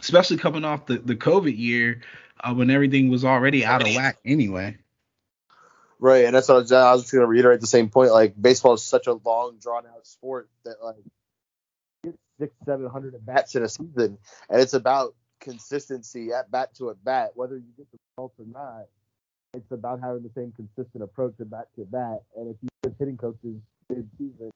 especially 0.00 0.38
coming 0.38 0.64
off 0.64 0.86
the 0.86 0.98
the 0.98 1.16
COVID 1.16 1.56
year 1.56 2.00
uh, 2.40 2.54
when 2.54 2.70
everything 2.70 3.08
was 3.08 3.24
already 3.24 3.64
out 3.64 3.86
of 3.86 3.94
whack 3.94 4.18
anyway. 4.24 4.76
Right, 6.00 6.26
and 6.26 6.34
that's 6.34 6.48
what 6.48 6.54
I 6.54 6.58
was, 6.58 6.72
I 6.72 6.92
was 6.92 7.02
just 7.02 7.12
gonna 7.12 7.26
reiterate 7.26 7.60
the 7.60 7.66
same 7.66 7.88
point. 7.88 8.12
Like 8.12 8.40
baseball 8.40 8.74
is 8.74 8.82
such 8.82 9.06
a 9.08 9.14
long, 9.14 9.58
drawn 9.60 9.84
out 9.86 10.06
sport 10.06 10.48
that 10.64 10.76
like 10.82 10.96
six, 12.38 12.52
seven 12.64 12.88
hundred 12.88 13.14
at 13.14 13.26
bats 13.26 13.56
in 13.56 13.64
a 13.64 13.68
season, 13.68 14.18
and 14.48 14.60
it's 14.60 14.74
about 14.74 15.14
consistency 15.40 16.32
at 16.32 16.50
bat 16.50 16.74
to 16.76 16.90
at 16.90 17.02
bat, 17.04 17.32
whether 17.34 17.56
you 17.56 17.66
get 17.76 17.90
the 17.90 17.98
results 18.16 18.38
or 18.38 18.46
not. 18.52 18.86
It's 19.54 19.72
about 19.72 20.00
having 20.00 20.22
the 20.22 20.30
same 20.36 20.52
consistent 20.52 21.02
approach 21.02 21.34
at 21.40 21.50
bat 21.50 21.68
to 21.76 21.84
bat, 21.84 22.22
and 22.36 22.48
if 22.48 22.56
you 22.62 22.68
get 22.84 22.94
hitting 22.98 23.16
coaches 23.16 23.56
mid 23.88 24.08
season 24.18 24.50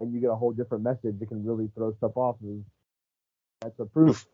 and 0.00 0.12
you 0.12 0.20
get 0.20 0.30
a 0.30 0.34
whole 0.34 0.52
different 0.52 0.82
message, 0.82 1.14
it 1.20 1.28
can 1.28 1.44
really 1.44 1.70
throw 1.76 1.92
stuff 1.94 2.16
off. 2.16 2.36
That's 3.60 3.78
a 3.78 3.84
proof. 3.84 4.26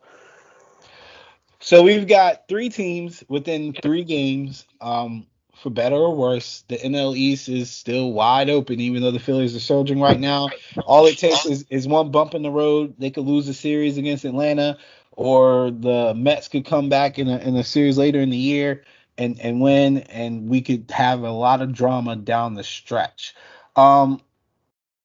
So 1.58 1.82
we've 1.82 2.08
got 2.08 2.48
three 2.48 2.70
teams 2.70 3.22
within 3.28 3.74
three 3.74 4.04
games. 4.04 4.66
Um, 4.80 5.26
for 5.60 5.70
better 5.70 5.96
or 5.96 6.14
worse, 6.14 6.64
the 6.68 6.76
NL 6.78 7.16
East 7.16 7.48
is 7.48 7.70
still 7.70 8.12
wide 8.12 8.48
open, 8.48 8.80
even 8.80 9.02
though 9.02 9.10
the 9.10 9.18
Phillies 9.18 9.54
are 9.54 9.60
surging 9.60 10.00
right 10.00 10.18
now. 10.18 10.48
All 10.86 11.06
it 11.06 11.18
takes 11.18 11.44
is, 11.44 11.66
is 11.68 11.86
one 11.86 12.10
bump 12.10 12.34
in 12.34 12.42
the 12.42 12.50
road. 12.50 12.94
They 12.98 13.10
could 13.10 13.26
lose 13.26 13.46
a 13.46 13.54
series 13.54 13.98
against 13.98 14.24
Atlanta, 14.24 14.78
or 15.12 15.70
the 15.70 16.14
Mets 16.14 16.48
could 16.48 16.64
come 16.64 16.88
back 16.88 17.18
in 17.18 17.28
a, 17.28 17.38
in 17.38 17.56
a 17.56 17.64
series 17.64 17.98
later 17.98 18.20
in 18.20 18.30
the 18.30 18.38
year 18.38 18.84
and, 19.18 19.38
and 19.40 19.60
win, 19.60 19.98
and 19.98 20.48
we 20.48 20.62
could 20.62 20.90
have 20.90 21.22
a 21.22 21.30
lot 21.30 21.60
of 21.60 21.74
drama 21.74 22.16
down 22.16 22.54
the 22.54 22.64
stretch. 22.64 23.34
Um, 23.76 24.22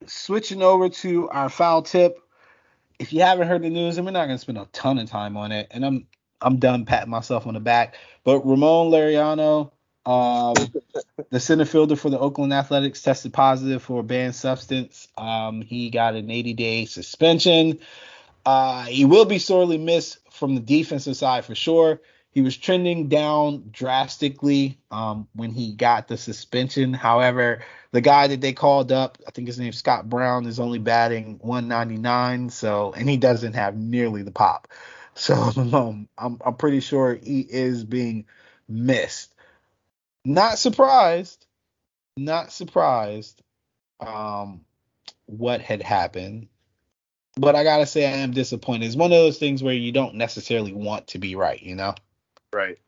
switching 0.05 0.61
over 0.61 0.87
to 0.87 1.29
our 1.29 1.49
foul 1.49 1.81
tip. 1.81 2.17
If 2.97 3.11
you 3.11 3.21
haven't 3.21 3.49
heard 3.49 3.61
the 3.61 3.69
news, 3.69 3.97
and 3.97 4.05
we're 4.05 4.13
not 4.13 4.27
going 4.27 4.37
to 4.37 4.41
spend 4.41 4.57
a 4.57 4.69
ton 4.71 4.99
of 4.99 5.09
time 5.09 5.35
on 5.35 5.51
it, 5.51 5.67
and 5.71 5.85
I'm 5.85 6.07
I'm 6.41 6.57
done 6.57 6.85
patting 6.85 7.09
myself 7.09 7.47
on 7.47 7.55
the 7.55 7.59
back. 7.59 7.95
But 8.23 8.45
Ramon 8.45 8.91
Laureano, 8.91 9.71
um, 10.05 10.55
the 11.29 11.39
center 11.39 11.65
fielder 11.65 11.95
for 11.95 12.09
the 12.09 12.19
Oakland 12.19 12.53
Athletics, 12.53 13.01
tested 13.01 13.33
positive 13.33 13.81
for 13.81 14.01
a 14.01 14.03
banned 14.03 14.35
substance. 14.35 15.07
Um, 15.17 15.61
he 15.61 15.89
got 15.89 16.15
an 16.15 16.29
80 16.29 16.53
day 16.53 16.85
suspension. 16.85 17.79
Uh, 18.45 18.83
he 18.83 19.05
will 19.05 19.25
be 19.25 19.39
sorely 19.39 19.77
missed 19.77 20.19
from 20.31 20.55
the 20.55 20.61
defensive 20.61 21.17
side 21.17 21.45
for 21.45 21.55
sure. 21.55 21.99
He 22.31 22.41
was 22.41 22.57
trending 22.57 23.07
down 23.07 23.69
drastically 23.71 24.77
um, 24.91 25.27
when 25.33 25.51
he 25.51 25.71
got 25.71 26.09
the 26.09 26.17
suspension. 26.17 26.93
However, 26.93 27.63
the 27.91 28.01
guy 28.01 28.27
that 28.27 28.41
they 28.41 28.51
called 28.51 28.91
up, 28.91 29.17
I 29.25 29.31
think 29.31 29.47
his 29.47 29.57
name's 29.57 29.77
Scott 29.77 30.09
Brown, 30.09 30.45
is 30.45 30.59
only 30.59 30.79
batting 30.79 31.39
199. 31.39 32.49
So, 32.49 32.93
and 32.95 33.09
he 33.09 33.15
doesn't 33.15 33.53
have 33.53 33.77
nearly 33.77 34.21
the 34.21 34.31
pop. 34.31 34.67
So 35.15 35.33
um, 35.55 36.09
I'm, 36.17 36.37
I'm 36.45 36.55
pretty 36.55 36.81
sure 36.81 37.15
he 37.15 37.39
is 37.39 37.85
being 37.85 38.25
missed. 38.67 39.33
Not 40.25 40.57
surprised, 40.57 41.45
not 42.17 42.51
surprised 42.51 43.41
um, 43.99 44.61
what 45.27 45.61
had 45.61 45.83
happened. 45.83 46.47
But 47.37 47.55
I 47.55 47.63
gotta 47.63 47.85
say 47.85 48.05
I 48.05 48.17
am 48.17 48.31
disappointed. 48.31 48.85
It's 48.85 48.95
one 48.95 49.11
of 49.11 49.17
those 49.17 49.37
things 49.37 49.61
where 49.61 49.73
you 49.73 49.91
don't 49.91 50.15
necessarily 50.15 50.71
want 50.73 51.07
to 51.07 51.19
be 51.19 51.35
right, 51.35 51.61
you 51.61 51.75
know? 51.75 51.93
Right. 52.53 52.79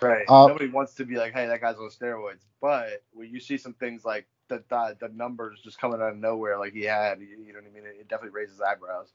Right. 0.00 0.24
Uh, 0.28 0.46
Nobody 0.46 0.68
wants 0.68 0.94
to 0.94 1.04
be 1.04 1.16
like, 1.16 1.32
hey, 1.34 1.46
that 1.46 1.60
guy's 1.60 1.76
on 1.76 1.90
steroids. 1.90 2.44
But 2.60 3.02
when 3.12 3.30
you 3.30 3.38
see 3.38 3.58
some 3.58 3.74
things 3.74 4.04
like 4.04 4.26
the 4.48 4.62
the, 4.68 4.96
the 4.98 5.08
numbers 5.08 5.60
just 5.62 5.78
coming 5.78 6.00
out 6.00 6.12
of 6.12 6.16
nowhere, 6.16 6.58
like 6.58 6.72
he 6.72 6.82
had, 6.82 7.20
you, 7.20 7.26
you 7.26 7.52
know 7.52 7.60
what 7.60 7.70
I 7.70 7.74
mean? 7.74 7.84
It, 7.84 8.00
it 8.00 8.08
definitely 8.08 8.38
raises 8.40 8.60
eyebrows. 8.60 9.08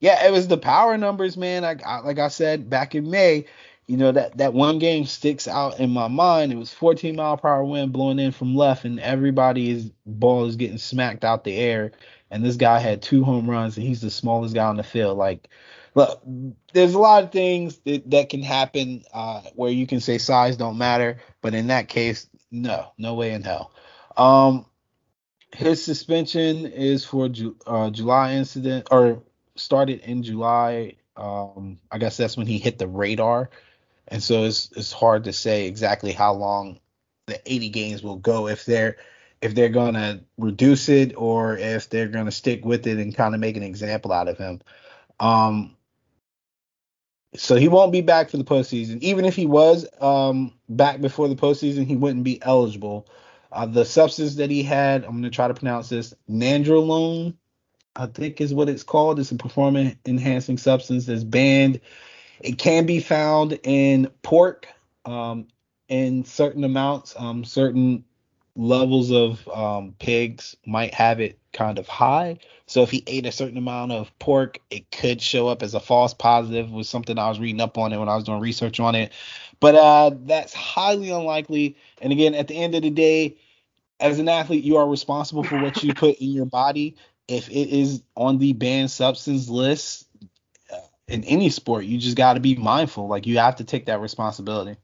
Yeah, 0.00 0.26
it 0.26 0.32
was 0.32 0.48
the 0.48 0.58
power 0.58 0.96
numbers, 0.96 1.36
man. 1.36 1.64
I, 1.64 1.76
I 1.84 2.00
like 2.00 2.18
I 2.18 2.28
said 2.28 2.70
back 2.70 2.94
in 2.94 3.10
May, 3.10 3.46
you 3.86 3.96
know 3.96 4.12
that 4.12 4.38
that 4.38 4.54
one 4.54 4.78
game 4.78 5.04
sticks 5.04 5.46
out 5.46 5.78
in 5.80 5.90
my 5.90 6.08
mind. 6.08 6.52
It 6.52 6.56
was 6.56 6.72
14 6.72 7.16
mile 7.16 7.36
per 7.36 7.48
hour 7.48 7.64
wind 7.64 7.92
blowing 7.92 8.18
in 8.18 8.32
from 8.32 8.54
left, 8.54 8.84
and 8.84 9.00
everybody's 9.00 9.90
ball 10.06 10.46
is 10.46 10.56
getting 10.56 10.78
smacked 10.78 11.24
out 11.24 11.44
the 11.44 11.56
air. 11.56 11.92
And 12.30 12.44
this 12.44 12.56
guy 12.56 12.78
had 12.78 13.02
two 13.02 13.22
home 13.22 13.48
runs, 13.48 13.76
and 13.76 13.86
he's 13.86 14.00
the 14.00 14.10
smallest 14.10 14.54
guy 14.54 14.64
on 14.64 14.76
the 14.76 14.82
field. 14.82 15.18
Like, 15.18 15.48
look, 15.94 16.22
there's 16.72 16.94
a 16.94 16.98
lot 16.98 17.22
of 17.22 17.30
things 17.30 17.78
that, 17.84 18.10
that 18.10 18.28
can 18.28 18.42
happen 18.42 19.04
uh, 19.12 19.42
where 19.54 19.70
you 19.70 19.86
can 19.86 20.00
say 20.00 20.18
size 20.18 20.56
don't 20.56 20.78
matter, 20.78 21.18
but 21.42 21.54
in 21.54 21.68
that 21.68 21.88
case, 21.88 22.28
no, 22.50 22.92
no 22.98 23.14
way 23.14 23.32
in 23.32 23.42
hell. 23.42 23.72
Um, 24.16 24.66
his 25.52 25.84
suspension 25.84 26.66
is 26.66 27.04
for 27.04 27.28
Ju- 27.28 27.56
uh, 27.66 27.90
July 27.90 28.32
incident 28.34 28.88
or 28.90 29.22
started 29.56 30.00
in 30.00 30.22
July. 30.22 30.96
Um, 31.16 31.78
I 31.90 31.98
guess 31.98 32.16
that's 32.16 32.36
when 32.36 32.46
he 32.46 32.58
hit 32.58 32.78
the 32.78 32.88
radar, 32.88 33.50
and 34.08 34.22
so 34.22 34.44
it's 34.44 34.70
it's 34.76 34.92
hard 34.92 35.24
to 35.24 35.32
say 35.32 35.66
exactly 35.66 36.12
how 36.12 36.34
long 36.34 36.78
the 37.26 37.40
80 37.50 37.68
games 37.70 38.02
will 38.02 38.16
go 38.16 38.48
if 38.48 38.64
they're 38.64 38.96
if 39.40 39.54
they're 39.54 39.68
gonna 39.68 40.20
reduce 40.38 40.88
it 40.88 41.14
or 41.16 41.56
if 41.56 41.88
they're 41.90 42.08
gonna 42.08 42.30
stick 42.30 42.64
with 42.64 42.86
it 42.86 42.98
and 42.98 43.14
kind 43.14 43.34
of 43.34 43.40
make 43.40 43.56
an 43.56 43.62
example 43.62 44.12
out 44.12 44.28
of 44.28 44.38
him. 44.38 44.60
Um, 45.20 45.76
so 47.36 47.56
he 47.56 47.68
won't 47.68 47.92
be 47.92 48.00
back 48.00 48.30
for 48.30 48.36
the 48.36 48.44
postseason. 48.44 49.00
Even 49.00 49.24
if 49.24 49.34
he 49.34 49.46
was 49.46 49.86
um, 50.00 50.52
back 50.68 51.00
before 51.00 51.28
the 51.28 51.36
postseason, 51.36 51.86
he 51.86 51.96
wouldn't 51.96 52.24
be 52.24 52.40
eligible. 52.42 53.08
Uh, 53.52 53.66
the 53.66 53.84
substance 53.84 54.36
that 54.36 54.50
he 54.50 54.62
had, 54.62 55.04
I'm 55.04 55.12
gonna 55.12 55.30
try 55.30 55.48
to 55.48 55.54
pronounce 55.54 55.88
this, 55.88 56.14
nandrolone, 56.30 57.34
I 57.96 58.06
think 58.06 58.40
is 58.40 58.54
what 58.54 58.68
it's 58.68 58.82
called. 58.82 59.20
It's 59.20 59.30
a 59.30 59.36
performance 59.36 59.96
enhancing 60.06 60.58
substance 60.58 61.06
that's 61.06 61.24
banned. 61.24 61.80
It 62.44 62.58
can 62.58 62.84
be 62.84 63.00
found 63.00 63.58
in 63.62 64.10
pork 64.22 64.68
um, 65.06 65.46
in 65.88 66.26
certain 66.26 66.62
amounts. 66.62 67.14
Um, 67.18 67.42
certain 67.42 68.04
levels 68.54 69.10
of 69.10 69.48
um, 69.48 69.94
pigs 69.98 70.54
might 70.66 70.92
have 70.92 71.20
it 71.20 71.38
kind 71.54 71.78
of 71.78 71.88
high. 71.88 72.38
So 72.66 72.82
if 72.82 72.90
he 72.90 73.02
ate 73.06 73.24
a 73.24 73.32
certain 73.32 73.56
amount 73.56 73.92
of 73.92 74.16
pork, 74.18 74.60
it 74.70 74.90
could 74.90 75.22
show 75.22 75.48
up 75.48 75.62
as 75.62 75.72
a 75.72 75.80
false 75.80 76.12
positive. 76.12 76.70
Was 76.70 76.86
something 76.86 77.18
I 77.18 77.30
was 77.30 77.40
reading 77.40 77.62
up 77.62 77.78
on 77.78 77.94
it 77.94 77.98
when 77.98 78.10
I 78.10 78.14
was 78.14 78.24
doing 78.24 78.40
research 78.40 78.78
on 78.78 78.94
it. 78.94 79.10
But 79.58 79.74
uh, 79.76 80.10
that's 80.24 80.52
highly 80.52 81.08
unlikely. 81.08 81.78
And 82.02 82.12
again, 82.12 82.34
at 82.34 82.48
the 82.48 82.56
end 82.56 82.74
of 82.74 82.82
the 82.82 82.90
day, 82.90 83.38
as 84.00 84.18
an 84.18 84.28
athlete, 84.28 84.64
you 84.64 84.76
are 84.76 84.86
responsible 84.86 85.44
for 85.44 85.58
what 85.62 85.82
you 85.82 85.94
put 85.94 86.18
in 86.18 86.28
your 86.28 86.44
body. 86.44 86.96
If 87.26 87.48
it 87.48 87.70
is 87.70 88.02
on 88.16 88.36
the 88.36 88.52
banned 88.52 88.90
substance 88.90 89.48
list 89.48 90.06
in 91.08 91.24
any 91.24 91.50
sport, 91.50 91.84
you 91.84 91.98
just 91.98 92.16
got 92.16 92.34
to 92.34 92.40
be 92.40 92.54
mindful. 92.54 93.08
Like 93.08 93.26
you 93.26 93.38
have 93.38 93.56
to 93.56 93.64
take 93.64 93.86
that 93.86 94.00
responsibility. 94.00 94.76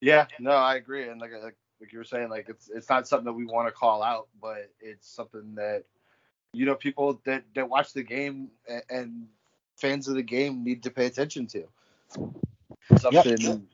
Yeah, 0.00 0.26
no, 0.38 0.50
I 0.50 0.76
agree. 0.76 1.08
And 1.08 1.20
like, 1.20 1.32
like 1.42 1.56
like 1.80 1.92
you 1.92 1.98
were 1.98 2.04
saying, 2.04 2.28
like 2.28 2.48
it's 2.48 2.68
it's 2.68 2.88
not 2.88 3.06
something 3.06 3.26
that 3.26 3.32
we 3.32 3.46
want 3.46 3.68
to 3.68 3.72
call 3.72 4.02
out, 4.02 4.28
but 4.40 4.70
it's 4.80 5.08
something 5.08 5.54
that 5.56 5.84
you 6.52 6.66
know 6.66 6.74
people 6.74 7.20
that 7.24 7.44
that 7.54 7.68
watch 7.68 7.92
the 7.92 8.02
game 8.02 8.48
and, 8.68 8.82
and 8.90 9.26
fans 9.76 10.08
of 10.08 10.14
the 10.14 10.22
game 10.22 10.64
need 10.64 10.82
to 10.84 10.90
pay 10.90 11.06
attention 11.06 11.46
to. 11.48 11.64
Something 12.98 13.66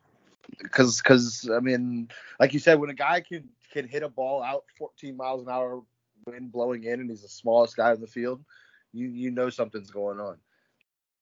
because 0.59 0.99
yep. 0.99 1.05
because 1.05 1.51
I 1.51 1.61
mean, 1.61 2.09
like 2.41 2.53
you 2.53 2.59
said, 2.59 2.79
when 2.79 2.91
a 2.91 2.95
guy 2.95 3.21
can 3.21 3.49
can 3.73 3.89
hit 3.89 4.03
a 4.03 4.09
ball 4.09 4.43
out 4.43 4.65
14 4.79 5.17
miles 5.17 5.43
an 5.43 5.49
hour, 5.49 5.83
wind 6.27 6.53
blowing 6.53 6.85
in, 6.85 7.01
and 7.01 7.11
he's 7.11 7.23
the 7.23 7.29
smallest 7.29 7.77
guy 7.77 7.93
in 7.93 8.01
the 8.01 8.07
field, 8.07 8.45
you 8.93 9.09
you 9.09 9.31
know 9.31 9.51
something's 9.51 9.91
going 9.91 10.21
on. 10.21 10.37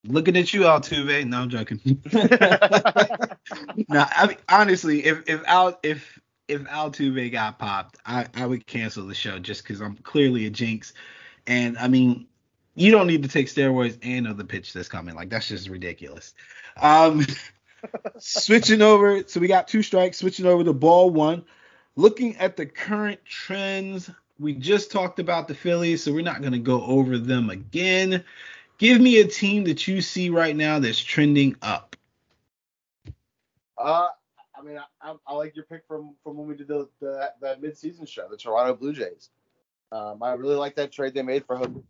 Looking 0.05 0.35
at 0.37 0.53
you, 0.53 0.61
Altuve. 0.61 1.25
No, 1.27 1.41
I'm 1.41 1.49
joking. 1.49 1.79
no, 3.87 4.05
I 4.09 4.27
mean, 4.27 4.37
honestly, 4.49 5.05
if 5.05 5.23
if 5.27 5.43
Al 5.45 5.79
if 5.83 6.19
if 6.47 6.61
Altuve 6.63 7.31
got 7.31 7.59
popped, 7.59 7.97
I, 8.05 8.27
I 8.33 8.45
would 8.45 8.65
cancel 8.65 9.05
the 9.07 9.13
show 9.13 9.39
just 9.39 9.63
because 9.63 9.79
I'm 9.79 9.95
clearly 9.97 10.47
a 10.47 10.49
jinx. 10.49 10.93
And 11.47 11.77
I 11.77 11.87
mean, 11.87 12.27
you 12.75 12.91
don't 12.91 13.07
need 13.07 13.23
to 13.23 13.29
take 13.29 13.47
steroids 13.47 13.97
and 14.01 14.25
know 14.25 14.33
the 14.33 14.43
pitch 14.43 14.73
that's 14.73 14.89
coming. 14.89 15.15
Like 15.15 15.29
that's 15.29 15.47
just 15.47 15.69
ridiculous. 15.69 16.33
Um, 16.81 17.25
switching 18.17 18.81
over, 18.81 19.23
so 19.27 19.39
we 19.39 19.47
got 19.47 19.67
two 19.67 19.83
strikes. 19.83 20.17
Switching 20.17 20.45
over 20.45 20.63
to 20.63 20.73
ball 20.73 21.09
one. 21.09 21.43
Looking 21.95 22.37
at 22.37 22.57
the 22.57 22.65
current 22.65 23.23
trends, 23.25 24.09
we 24.39 24.53
just 24.53 24.91
talked 24.91 25.19
about 25.19 25.47
the 25.47 25.53
Phillies, 25.53 26.03
so 26.03 26.13
we're 26.13 26.23
not 26.23 26.41
going 26.41 26.53
to 26.53 26.59
go 26.59 26.83
over 26.83 27.17
them 27.17 27.49
again. 27.49 28.23
Give 28.81 28.99
me 28.99 29.19
a 29.19 29.27
team 29.27 29.65
that 29.65 29.87
you 29.87 30.01
see 30.01 30.31
right 30.31 30.55
now 30.55 30.79
that's 30.79 30.99
trending 30.99 31.55
up. 31.61 31.95
Uh, 33.77 34.07
I 34.57 34.63
mean, 34.63 34.79
I, 34.99 35.13
I, 35.27 35.35
like 35.35 35.55
your 35.55 35.65
pick 35.65 35.83
from 35.87 36.15
from 36.23 36.35
when 36.35 36.47
we 36.47 36.55
did 36.55 36.67
the, 36.67 36.89
the 36.99 37.31
that 37.41 37.61
midseason 37.61 38.07
show, 38.07 38.27
the 38.27 38.37
Toronto 38.37 38.73
Blue 38.73 38.91
Jays. 38.91 39.29
Um, 39.91 40.23
I 40.23 40.33
really 40.33 40.55
like 40.55 40.75
that 40.77 40.91
trade 40.91 41.13
they 41.13 41.21
made 41.21 41.45
for 41.45 41.57
him. 41.57 41.83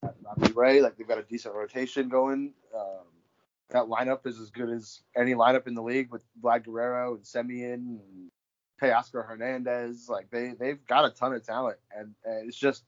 Robbie 0.00 0.52
Ray, 0.52 0.82
like 0.82 0.96
they've 0.96 1.06
got 1.06 1.18
a 1.18 1.22
decent 1.22 1.54
rotation 1.54 2.08
going. 2.08 2.54
Um, 2.76 3.06
that 3.68 3.84
lineup 3.84 4.26
is 4.26 4.40
as 4.40 4.50
good 4.50 4.68
as 4.68 5.02
any 5.16 5.34
lineup 5.34 5.68
in 5.68 5.74
the 5.74 5.82
league 5.82 6.10
with 6.10 6.22
Vlad 6.42 6.64
Guerrero 6.64 7.14
and 7.14 7.22
Semien 7.22 7.74
and 7.74 8.00
Teoscar 8.82 9.24
Hernandez. 9.24 10.08
Like 10.08 10.28
they 10.32 10.54
they've 10.58 10.84
got 10.88 11.04
a 11.04 11.10
ton 11.10 11.34
of 11.34 11.46
talent, 11.46 11.78
and, 11.96 12.16
and 12.24 12.48
it's 12.48 12.58
just 12.58 12.82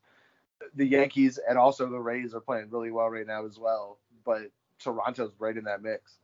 the 0.74 0.86
Yankees 0.86 1.38
and 1.48 1.58
also 1.58 1.88
the 1.88 1.98
Rays 1.98 2.34
are 2.34 2.40
playing 2.40 2.70
really 2.70 2.90
well 2.90 3.08
right 3.08 3.26
now 3.26 3.44
as 3.46 3.58
well. 3.58 3.98
But 4.24 4.50
Toronto's 4.78 5.32
right 5.38 5.56
in 5.56 5.64
that 5.64 5.82
mix. 5.82 6.18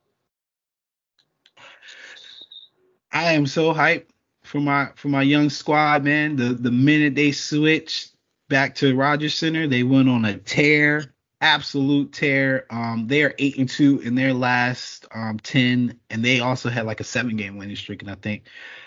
I 3.13 3.33
am 3.33 3.47
so 3.47 3.73
hyped 3.73 4.07
for 4.43 4.61
my 4.61 4.91
for 4.97 5.09
my 5.09 5.23
young 5.23 5.51
squad, 5.51 6.05
man. 6.05 6.37
The 6.37 6.55
the 6.55 6.71
minute 6.71 7.15
they 7.15 7.33
switched 7.33 8.13
back 8.49 8.75
to 8.77 8.97
Rogers 8.97 9.35
Center, 9.35 9.67
they 9.67 9.83
went 9.83 10.09
on 10.09 10.25
a 10.25 10.39
tear, 10.39 11.15
absolute 11.41 12.13
tear. 12.13 12.67
Um, 12.71 13.07
they 13.07 13.23
are 13.23 13.35
eight 13.39 13.59
and 13.59 13.69
two 13.69 14.01
in 14.01 14.15
their 14.15 14.33
last 14.33 15.07
um 15.15 15.39
ten, 15.39 15.99
and 16.11 16.25
they 16.25 16.41
also 16.41 16.69
had 16.69 16.87
like 16.87 17.01
a 17.01 17.05
seven 17.05 17.37
game 17.37 17.57
winning 17.57 17.77
streak, 17.77 18.03
and 18.03 18.11
I 18.11 18.15
think 18.17 18.45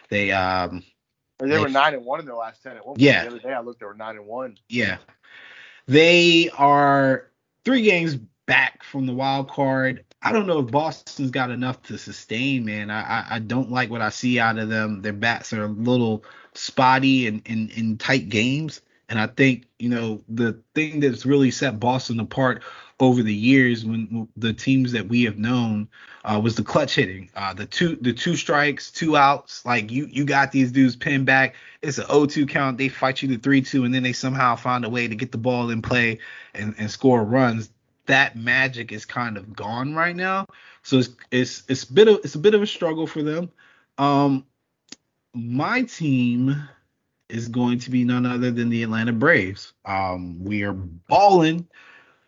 they 0.10 0.32
um 0.32 0.84
they, 1.50 1.56
they 1.56 1.62
were 1.62 1.70
nine 1.70 1.94
and 1.94 2.06
one 2.06 2.20
in 2.20 2.26
their 2.26 2.36
last 2.36 2.62
ten. 2.64 2.78
At 2.78 2.86
one 2.86 2.96
point 2.96 3.02
yeah. 3.02 3.24
The 3.24 3.30
other 3.30 3.40
day 3.40 3.54
I 3.54 3.62
looked, 3.62 3.80
they 3.80 3.86
were 3.86 3.94
nine 3.94 4.18
and 4.18 4.26
one. 4.26 4.58
Yeah, 4.70 4.98
they 5.88 6.50
are 6.58 7.32
three 7.66 7.84
games 7.84 8.16
back 8.46 8.84
from 8.84 9.06
the 9.06 9.14
wild 9.14 9.50
card. 9.50 10.04
I 10.22 10.32
don't 10.32 10.46
know 10.46 10.60
if 10.60 10.70
Boston's 10.70 11.32
got 11.32 11.50
enough 11.50 11.82
to 11.84 11.98
sustain, 11.98 12.66
man. 12.66 12.92
I, 12.92 13.02
I, 13.02 13.26
I 13.32 13.40
don't 13.40 13.72
like 13.72 13.90
what 13.90 14.02
I 14.02 14.10
see 14.10 14.40
out 14.40 14.60
of 14.60 14.70
them. 14.70 15.02
Their 15.02 15.14
bats 15.14 15.52
are 15.54 15.64
a 15.64 15.68
little 15.68 16.24
spotty 16.54 17.26
in, 17.26 17.42
in, 17.46 17.70
in 17.70 17.98
tight 17.98 18.30
games. 18.30 18.82
And 19.12 19.20
I 19.20 19.28
think, 19.28 19.66
you 19.78 19.90
know, 19.90 20.24
the 20.30 20.58
thing 20.74 21.02
that's 21.02 21.26
really 21.26 21.52
set 21.52 21.82
Boston 21.82 22.22
apart 22.22 22.64
over 23.02 23.22
the 23.22 23.34
years 23.34 23.84
when 23.84 24.30
the 24.38 24.54
teams 24.54 24.94
that 24.94 25.10
we 25.10 25.24
have 25.26 25.38
known 25.38 25.90
uh, 26.24 26.40
was 26.42 26.56
the 26.56 26.64
clutch 26.64 26.96
hitting. 26.96 27.30
Uh, 27.36 27.54
the 27.54 27.66
two 27.66 27.98
the 27.98 28.14
two 28.14 28.38
strikes, 28.38 28.90
two 28.90 29.18
outs. 29.18 29.66
Like 29.66 29.92
you 29.92 30.06
you 30.06 30.24
got 30.24 30.54
these 30.54 30.72
dudes 30.72 30.96
pinned 30.96 31.26
back. 31.26 31.56
It's 31.82 31.98
an 31.98 32.06
0-2 32.06 32.48
count. 32.48 32.78
They 32.78 32.88
fight 32.88 33.22
you 33.22 33.28
to 33.36 33.38
3-2, 33.38 33.84
and 33.84 33.94
then 33.94 34.04
they 34.04 34.14
somehow 34.14 34.56
find 34.56 34.86
a 34.86 34.90
way 34.90 35.10
to 35.10 35.16
get 35.16 35.34
the 35.34 35.38
ball 35.38 35.72
in 35.72 35.82
play 35.82 36.20
and, 36.54 36.74
and 36.78 36.90
score 36.90 37.22
runs. 37.26 37.70
That 38.06 38.38
magic 38.38 38.94
is 38.94 39.04
kind 39.04 39.36
of 39.36 39.54
gone 39.54 39.94
right 39.94 40.16
now. 40.16 40.48
So 40.84 41.00
it's 41.00 41.10
it's 41.32 41.64
it's 41.68 41.84
a 41.84 41.92
bit 41.92 42.08
of 42.08 42.22
it's 42.24 42.36
a 42.36 42.40
bit 42.40 42.54
of 42.54 42.62
a 42.62 42.68
struggle 42.68 43.08
for 43.08 43.24
them. 43.24 43.52
Um, 43.98 44.46
my 45.34 45.82
team 45.82 46.56
is 47.32 47.48
going 47.48 47.80
to 47.80 47.90
be 47.90 48.04
none 48.04 48.26
other 48.26 48.52
than 48.52 48.70
the 48.70 48.84
Atlanta 48.84 49.14
Braves. 49.14 49.74
Um, 49.86 50.44
we 50.44 50.64
are 50.64 50.74
balling 50.74 51.68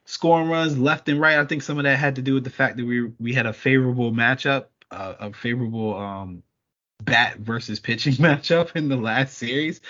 scoring 0.05 0.49
runs 0.49 0.77
left 0.77 1.09
and 1.09 1.19
right. 1.19 1.37
I 1.37 1.45
think 1.45 1.61
some 1.61 1.77
of 1.77 1.83
that 1.83 1.97
had 1.97 2.15
to 2.15 2.21
do 2.21 2.33
with 2.33 2.43
the 2.43 2.49
fact 2.49 2.77
that 2.77 2.85
we 2.85 3.11
we 3.19 3.33
had 3.33 3.45
a 3.45 3.53
favorable 3.53 4.11
matchup, 4.11 4.65
uh, 4.91 5.15
a 5.19 5.33
favorable 5.33 5.95
um, 5.97 6.43
bat 7.03 7.37
versus 7.37 7.79
pitching 7.79 8.13
matchup 8.17 8.75
in 8.75 8.89
the 8.89 8.97
last 8.97 9.37
series. 9.37 9.81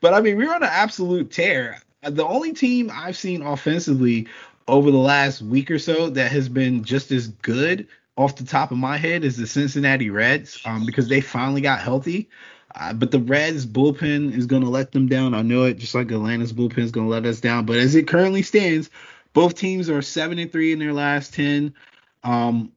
But 0.00 0.14
I 0.14 0.20
mean, 0.20 0.36
we 0.36 0.46
are 0.46 0.54
on 0.54 0.62
an 0.62 0.68
absolute 0.70 1.30
tear. 1.30 1.80
The 2.02 2.26
only 2.26 2.52
team 2.52 2.90
I've 2.92 3.16
seen 3.16 3.42
offensively 3.42 4.26
over 4.68 4.90
the 4.90 4.98
last 4.98 5.42
week 5.42 5.70
or 5.70 5.78
so 5.78 6.10
that 6.10 6.32
has 6.32 6.48
been 6.48 6.84
just 6.84 7.10
as 7.12 7.28
good 7.28 7.86
off 8.16 8.36
the 8.36 8.44
top 8.44 8.70
of 8.70 8.78
my 8.78 8.96
head 8.96 9.24
is 9.24 9.36
the 9.36 9.46
Cincinnati 9.46 10.10
Reds 10.10 10.60
um, 10.64 10.84
because 10.84 11.08
they 11.08 11.20
finally 11.20 11.60
got 11.60 11.80
healthy. 11.80 12.28
Uh, 12.74 12.92
but 12.92 13.10
the 13.10 13.18
Reds 13.18 13.66
bullpen 13.66 14.36
is 14.36 14.46
going 14.46 14.62
to 14.62 14.68
let 14.68 14.92
them 14.92 15.08
down. 15.08 15.34
I 15.34 15.42
know 15.42 15.64
it, 15.64 15.78
just 15.78 15.94
like 15.94 16.10
Atlanta's 16.10 16.52
bullpen 16.52 16.78
is 16.78 16.90
going 16.90 17.06
to 17.06 17.10
let 17.10 17.26
us 17.26 17.40
down. 17.40 17.66
But 17.66 17.76
as 17.76 17.94
it 17.94 18.08
currently 18.08 18.42
stands, 18.42 18.90
both 19.32 19.54
teams 19.54 19.90
are 19.90 20.02
seven 20.02 20.38
and 20.38 20.50
three 20.50 20.72
in 20.72 20.78
their 20.78 20.92
last 20.92 21.34
ten. 21.34 21.74
Um, 22.22 22.72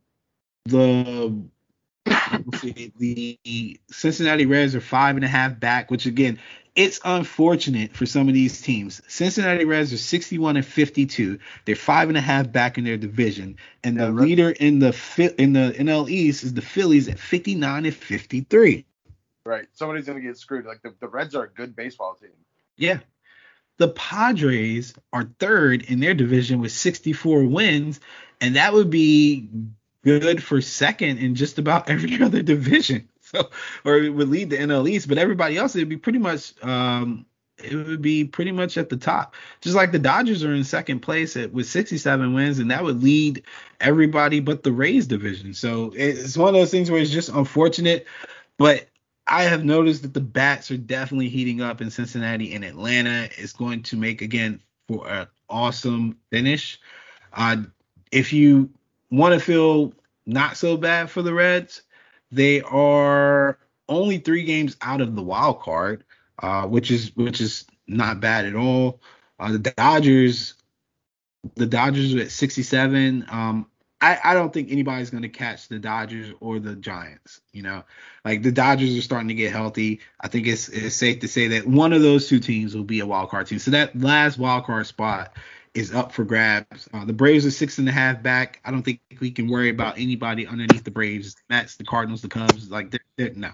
the 0.65 1.33
see, 2.55 2.91
the 2.97 3.79
Cincinnati 3.89 4.45
Reds 4.45 4.75
are 4.75 4.81
five 4.81 5.15
and 5.15 5.25
a 5.25 5.29
half 5.29 5.59
back, 5.59 5.91
which 5.91 6.05
again, 6.05 6.39
it's 6.75 6.99
unfortunate 7.05 7.95
for 7.95 8.05
some 8.05 8.27
of 8.27 8.33
these 8.33 8.61
teams. 8.61 9.01
Cincinnati 9.07 9.63
Reds 9.63 9.93
are 9.93 9.97
61 9.97 10.57
and 10.57 10.65
52. 10.65 11.39
They're 11.63 11.75
five 11.75 12.09
and 12.09 12.17
a 12.17 12.21
half 12.21 12.51
back 12.51 12.77
in 12.77 12.83
their 12.83 12.97
division, 12.97 13.57
and 13.83 13.97
the 13.97 14.11
leader 14.11 14.49
in 14.49 14.79
the 14.79 14.95
in 15.37 15.53
the 15.53 15.73
NL 15.77 16.09
East 16.09 16.43
is 16.43 16.53
the 16.53 16.61
Phillies 16.61 17.07
at 17.07 17.19
59 17.19 17.85
and 17.85 17.95
53. 17.95 18.85
Right. 19.45 19.67
Somebody's 19.73 20.07
gonna 20.07 20.21
get 20.21 20.37
screwed. 20.37 20.65
Like 20.65 20.81
the, 20.81 20.93
the 20.99 21.07
Reds 21.07 21.35
are 21.35 21.43
a 21.43 21.49
good 21.49 21.75
baseball 21.75 22.15
team. 22.15 22.31
Yeah. 22.77 22.99
The 23.77 23.89
Padres 23.89 24.93
are 25.13 25.29
third 25.39 25.83
in 25.83 25.99
their 25.99 26.13
division 26.13 26.61
with 26.61 26.71
64 26.71 27.43
wins, 27.43 27.99
and 28.41 28.55
that 28.55 28.73
would 28.73 28.89
be 28.89 29.49
good 30.03 30.41
for 30.41 30.61
second 30.61 31.19
in 31.19 31.35
just 31.35 31.59
about 31.59 31.89
every 31.89 32.21
other 32.21 32.41
division. 32.41 33.09
So, 33.21 33.49
or 33.83 33.97
it 33.97 34.09
would 34.09 34.29
lead 34.29 34.49
the 34.49 34.57
NL 34.57 34.89
East, 34.89 35.07
but 35.07 35.17
everybody 35.17 35.57
else 35.57 35.75
it'd 35.75 35.89
be 35.89 35.97
pretty 35.97 36.19
much 36.19 36.53
um, 36.63 37.25
it 37.57 37.73
would 37.73 38.01
be 38.01 38.25
pretty 38.25 38.51
much 38.51 38.77
at 38.77 38.89
the 38.89 38.97
top. 38.97 39.35
Just 39.61 39.75
like 39.75 39.91
the 39.91 39.99
Dodgers 39.99 40.43
are 40.43 40.53
in 40.53 40.63
second 40.63 40.99
place 40.99 41.37
at, 41.37 41.53
with 41.53 41.67
67 41.67 42.33
wins, 42.33 42.59
and 42.59 42.71
that 42.71 42.83
would 42.83 43.03
lead 43.03 43.43
everybody 43.79 44.39
but 44.39 44.63
the 44.63 44.71
Rays 44.71 45.07
division. 45.07 45.53
So 45.53 45.91
it's 45.95 46.37
one 46.37 46.49
of 46.49 46.53
those 46.53 46.71
things 46.71 46.89
where 46.89 47.01
it's 47.01 47.11
just 47.11 47.29
unfortunate, 47.29 48.05
but 48.57 48.87
I 49.27 49.43
have 49.43 49.65
noticed 49.65 50.03
that 50.03 50.13
the 50.13 50.21
bats 50.21 50.69
are 50.71 50.77
definitely 50.77 51.29
heating 51.29 51.61
up 51.61 51.81
in 51.81 51.89
Cincinnati 51.89 52.53
and 52.53 52.63
Atlanta 52.63 53.29
It's 53.37 53.53
going 53.53 53.83
to 53.83 53.97
make 53.97 54.21
again 54.21 54.61
for 54.87 55.07
an 55.07 55.27
awesome 55.49 56.17
finish. 56.29 56.79
Uh, 57.33 57.57
if 58.11 58.31
you 58.31 58.69
want 59.09 59.33
to 59.33 59.39
feel 59.39 59.93
not 60.25 60.57
so 60.57 60.77
bad 60.77 61.09
for 61.09 61.21
the 61.21 61.33
Reds, 61.33 61.81
they 62.31 62.61
are 62.61 63.57
only 63.89 64.17
three 64.17 64.43
games 64.43 64.77
out 64.81 65.01
of 65.01 65.15
the 65.15 65.23
wild 65.23 65.59
card, 65.61 66.03
uh, 66.41 66.67
which 66.67 66.91
is 66.91 67.15
which 67.15 67.41
is 67.41 67.65
not 67.87 68.19
bad 68.19 68.45
at 68.45 68.55
all. 68.55 69.01
Uh, 69.39 69.51
the 69.51 69.59
Dodgers, 69.59 70.55
the 71.55 71.65
Dodgers 71.65 72.15
at 72.15 72.31
67. 72.31 73.25
Um, 73.29 73.67
I, 74.01 74.19
I 74.23 74.33
don't 74.33 74.53
think 74.53 74.71
anybody's 74.71 75.09
going 75.09 75.23
to 75.23 75.29
catch 75.29 75.67
the 75.67 75.79
Dodgers 75.79 76.33
or 76.39 76.59
the 76.59 76.75
Giants. 76.75 77.41
You 77.53 77.63
know, 77.63 77.83
like 78.23 78.43
the 78.43 78.51
Dodgers 78.51 78.95
are 78.97 79.01
starting 79.01 79.29
to 79.29 79.33
get 79.33 79.51
healthy. 79.51 80.01
I 80.19 80.27
think 80.27 80.47
it's, 80.47 80.69
it's 80.69 80.95
safe 80.95 81.21
to 81.21 81.27
say 81.27 81.47
that 81.49 81.65
one 81.65 81.93
of 81.93 82.01
those 82.01 82.27
two 82.27 82.39
teams 82.39 82.75
will 82.75 82.83
be 82.83 82.99
a 82.99 83.05
wild 83.05 83.29
card 83.29 83.47
team. 83.47 83.59
So 83.59 83.71
that 83.71 83.99
last 83.99 84.37
wild 84.37 84.65
card 84.65 84.85
spot 84.87 85.33
is 85.73 85.93
up 85.93 86.11
for 86.11 86.23
grabs. 86.23 86.89
Uh, 86.93 87.05
the 87.05 87.13
Braves 87.13 87.45
are 87.45 87.51
six 87.51 87.77
and 87.77 87.87
a 87.87 87.91
half 87.91 88.23
back. 88.23 88.61
I 88.65 88.71
don't 88.71 88.83
think 88.83 89.01
we 89.19 89.31
can 89.31 89.47
worry 89.47 89.69
about 89.69 89.97
anybody 89.97 90.47
underneath 90.47 90.83
the 90.83 90.91
Braves. 90.91 91.35
Mets, 91.49 91.75
the 91.75 91.83
Cardinals, 91.83 92.21
the 92.21 92.29
Cubs. 92.29 92.69
Like 92.69 92.91
they're, 92.91 92.99
they're 93.17 93.33
no, 93.33 93.51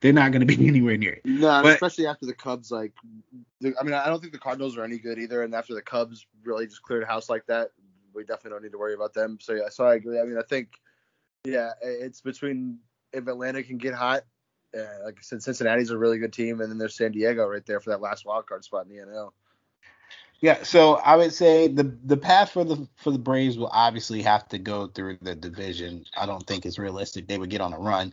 they're 0.00 0.12
not 0.12 0.32
going 0.32 0.46
to 0.46 0.56
be 0.56 0.68
anywhere 0.68 0.96
near 0.96 1.14
it. 1.14 1.22
No, 1.24 1.62
but, 1.62 1.74
especially 1.74 2.06
after 2.06 2.26
the 2.26 2.34
Cubs. 2.34 2.70
Like, 2.70 2.92
I 3.62 3.82
mean, 3.82 3.94
I 3.94 4.06
don't 4.06 4.20
think 4.20 4.32
the 4.32 4.38
Cardinals 4.38 4.76
are 4.76 4.84
any 4.84 4.98
good 4.98 5.18
either. 5.18 5.42
And 5.42 5.54
after 5.54 5.74
the 5.74 5.82
Cubs 5.82 6.26
really 6.44 6.66
just 6.66 6.82
cleared 6.82 7.02
a 7.02 7.06
house 7.06 7.28
like 7.28 7.46
that, 7.46 7.70
we 8.14 8.24
definitely 8.24 8.50
don't 8.50 8.62
need 8.62 8.72
to 8.72 8.78
worry 8.78 8.94
about 8.94 9.14
them. 9.14 9.38
So 9.40 9.54
yeah, 9.54 9.68
so 9.70 9.84
I 9.84 9.94
agree. 9.94 10.20
I 10.20 10.24
mean, 10.24 10.38
I 10.38 10.42
think 10.42 10.80
yeah, 11.44 11.72
it's 11.82 12.20
between 12.20 12.78
if 13.12 13.26
Atlanta 13.26 13.62
can 13.62 13.78
get 13.78 13.94
hot, 13.94 14.22
uh, 14.76 15.04
like 15.04 15.16
I 15.18 15.22
said, 15.22 15.42
Cincinnati's 15.42 15.90
a 15.90 15.98
really 15.98 16.18
good 16.18 16.32
team, 16.32 16.60
and 16.60 16.70
then 16.70 16.78
there's 16.78 16.96
San 16.96 17.12
Diego 17.12 17.46
right 17.46 17.64
there 17.66 17.80
for 17.80 17.90
that 17.90 18.00
last 18.00 18.24
wild 18.24 18.46
card 18.46 18.64
spot 18.64 18.86
in 18.86 18.96
the 18.96 19.02
NL. 19.02 19.30
Yeah, 20.40 20.62
so 20.62 20.96
I 20.96 21.16
would 21.16 21.32
say 21.32 21.68
the 21.68 21.84
the 22.04 22.16
path 22.16 22.50
for 22.50 22.64
the 22.64 22.86
for 22.96 23.10
the 23.10 23.18
Braves 23.18 23.56
will 23.56 23.70
obviously 23.72 24.20
have 24.22 24.48
to 24.48 24.58
go 24.58 24.88
through 24.88 25.18
the 25.22 25.34
division. 25.34 26.04
I 26.16 26.26
don't 26.26 26.46
think 26.46 26.66
it's 26.66 26.78
realistic 26.78 27.26
they 27.26 27.38
would 27.38 27.50
get 27.50 27.60
on 27.60 27.72
a 27.72 27.78
run 27.78 28.12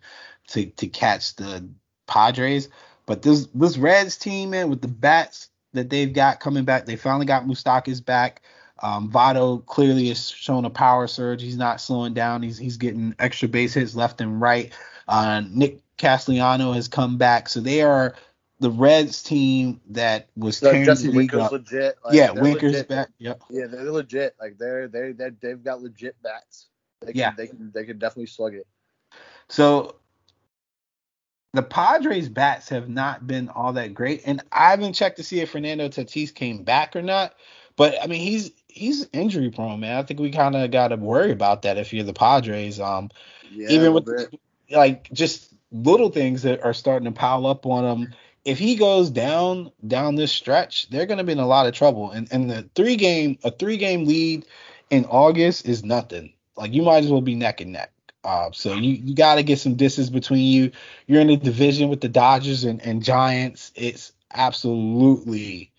to 0.50 0.66
to 0.68 0.88
catch 0.88 1.36
the 1.36 1.68
Padres. 2.08 2.70
But 3.06 3.22
this 3.22 3.48
this 3.54 3.78
Reds 3.78 4.18
team, 4.18 4.52
man, 4.52 4.70
with 4.70 4.82
the 4.82 4.88
bats 4.88 5.50
that 5.74 5.90
they've 5.90 6.14
got 6.14 6.40
coming 6.40 6.64
back, 6.64 6.86
they 6.86 6.96
finally 6.96 7.26
got 7.26 7.46
Moustakas 7.46 8.04
back. 8.04 8.44
Um, 8.82 9.12
Votto 9.12 9.66
clearly 9.66 10.08
has 10.08 10.30
shown 10.30 10.66
a 10.66 10.70
power 10.70 11.08
surge. 11.08 11.42
He's 11.42 11.58
not 11.58 11.80
slowing 11.80 12.14
down. 12.14 12.42
He's 12.42 12.58
he's 12.58 12.78
getting 12.78 13.16
extra 13.20 13.48
base 13.48 13.74
hits 13.74 13.96
left 13.96 14.22
and 14.22 14.42
right. 14.42 14.72
Uh, 15.08 15.44
Nick 15.50 15.82
Castellano 15.98 16.72
has 16.72 16.88
come 16.88 17.18
back, 17.18 17.48
so 17.48 17.60
they 17.60 17.82
are 17.82 18.16
the 18.60 18.72
Reds 18.72 19.24
team 19.24 19.82
that 19.90 20.30
was 20.36 20.58
so 20.58 20.72
tearing 20.72 20.86
Jesse 20.86 21.08
the 21.08 21.10
league 21.10 21.34
Winker's 21.34 21.42
up. 21.42 21.52
legit. 21.52 21.98
Like, 22.04 22.14
yeah, 22.14 22.32
Winker's 22.32 22.74
legit. 22.74 22.88
back. 22.88 23.10
Yep. 23.18 23.42
Yeah, 23.50 23.66
they're 23.68 23.92
legit. 23.92 24.36
Like 24.40 24.58
they're 24.58 24.88
they 24.88 25.12
they 25.12 25.30
they've 25.42 25.64
got 25.64 25.82
legit 25.82 26.16
bats. 26.24 26.68
They 27.02 27.14
can, 27.14 27.20
yeah, 27.20 27.32
they 27.36 27.48
can 27.48 27.72
they 27.74 27.86
can 27.86 28.00
definitely 28.00 28.28
slug 28.28 28.56
it. 28.56 28.68
So 29.50 29.96
the 31.54 31.64
Padres 31.64 32.30
bats 32.30 32.70
have 32.70 32.88
not 32.88 33.28
been 33.28 33.50
all 33.50 33.74
that 33.74 33.94
great, 33.94 34.22
and 34.26 34.42
I 34.52 34.70
haven't 34.70 34.94
checked 34.94 35.18
to 35.18 35.24
see 35.24 35.40
if 35.40 35.52
Fernando 35.52 35.90
Tatis 35.90 36.34
came 36.34 36.64
back 36.64 36.96
or 36.96 37.02
not. 37.02 37.34
But 37.76 37.96
I 38.02 38.08
mean, 38.08 38.22
he's 38.22 38.52
he's 38.72 39.08
injury 39.14 39.52
prone, 39.52 39.80
man. 39.80 39.98
I 39.98 40.04
think 40.04 40.20
we 40.20 40.32
kind 40.32 40.56
of 40.56 40.72
got 40.72 40.90
to 40.90 40.96
worry 40.96 41.32
about 41.32 41.64
that 41.64 41.78
if 41.78 41.94
you're 41.94 42.04
the 42.04 42.14
Padres. 42.14 42.80
Um, 42.80 43.10
yeah, 43.52 43.70
even 43.70 43.94
with 43.94 44.08
like 44.70 45.12
just 45.12 45.54
little 45.72 46.10
things 46.10 46.44
that 46.44 46.64
are 46.64 46.74
starting 46.74 47.06
to 47.06 47.12
pile 47.12 47.46
up 47.46 47.66
on 47.66 47.86
him. 47.86 48.14
If 48.44 48.58
he 48.58 48.76
goes 48.76 49.12
down 49.12 49.72
down 49.88 50.16
this 50.16 50.32
stretch, 50.32 50.90
they're 50.90 51.06
going 51.06 51.20
to 51.20 51.24
be 51.24 51.34
in 51.34 51.40
a 51.40 51.46
lot 51.46 51.68
of 51.68 51.74
trouble. 51.74 52.12
And 52.12 52.28
and 52.32 52.50
the 52.50 52.68
three 52.76 52.96
game 52.96 53.38
a 53.44 53.52
three 53.52 53.78
game 53.78 54.06
lead 54.06 54.46
in 54.90 55.06
August 55.06 55.68
is 55.68 55.84
nothing. 55.84 56.34
Like 56.56 56.74
you 56.74 56.82
might 56.82 57.04
as 57.04 57.12
well 57.12 57.22
be 57.22 57.36
neck 57.36 57.62
and 57.62 57.72
neck. 57.72 57.92
Uh, 58.24 58.50
so 58.54 58.74
you, 58.74 58.92
you 58.92 59.16
got 59.16 59.36
to 59.36 59.44
get 59.44 59.60
some 59.60 59.76
distance 59.76 60.10
between 60.10 60.46
you. 60.46 60.72
You're 61.08 61.22
in 61.22 61.28
the 61.28 61.38
division 61.38 61.90
with 61.90 62.02
the 62.02 62.10
Dodgers 62.10 62.64
and, 62.64 62.80
and 62.82 63.04
Giants. 63.04 63.72
It's 63.74 64.12
absolutely 64.32 65.72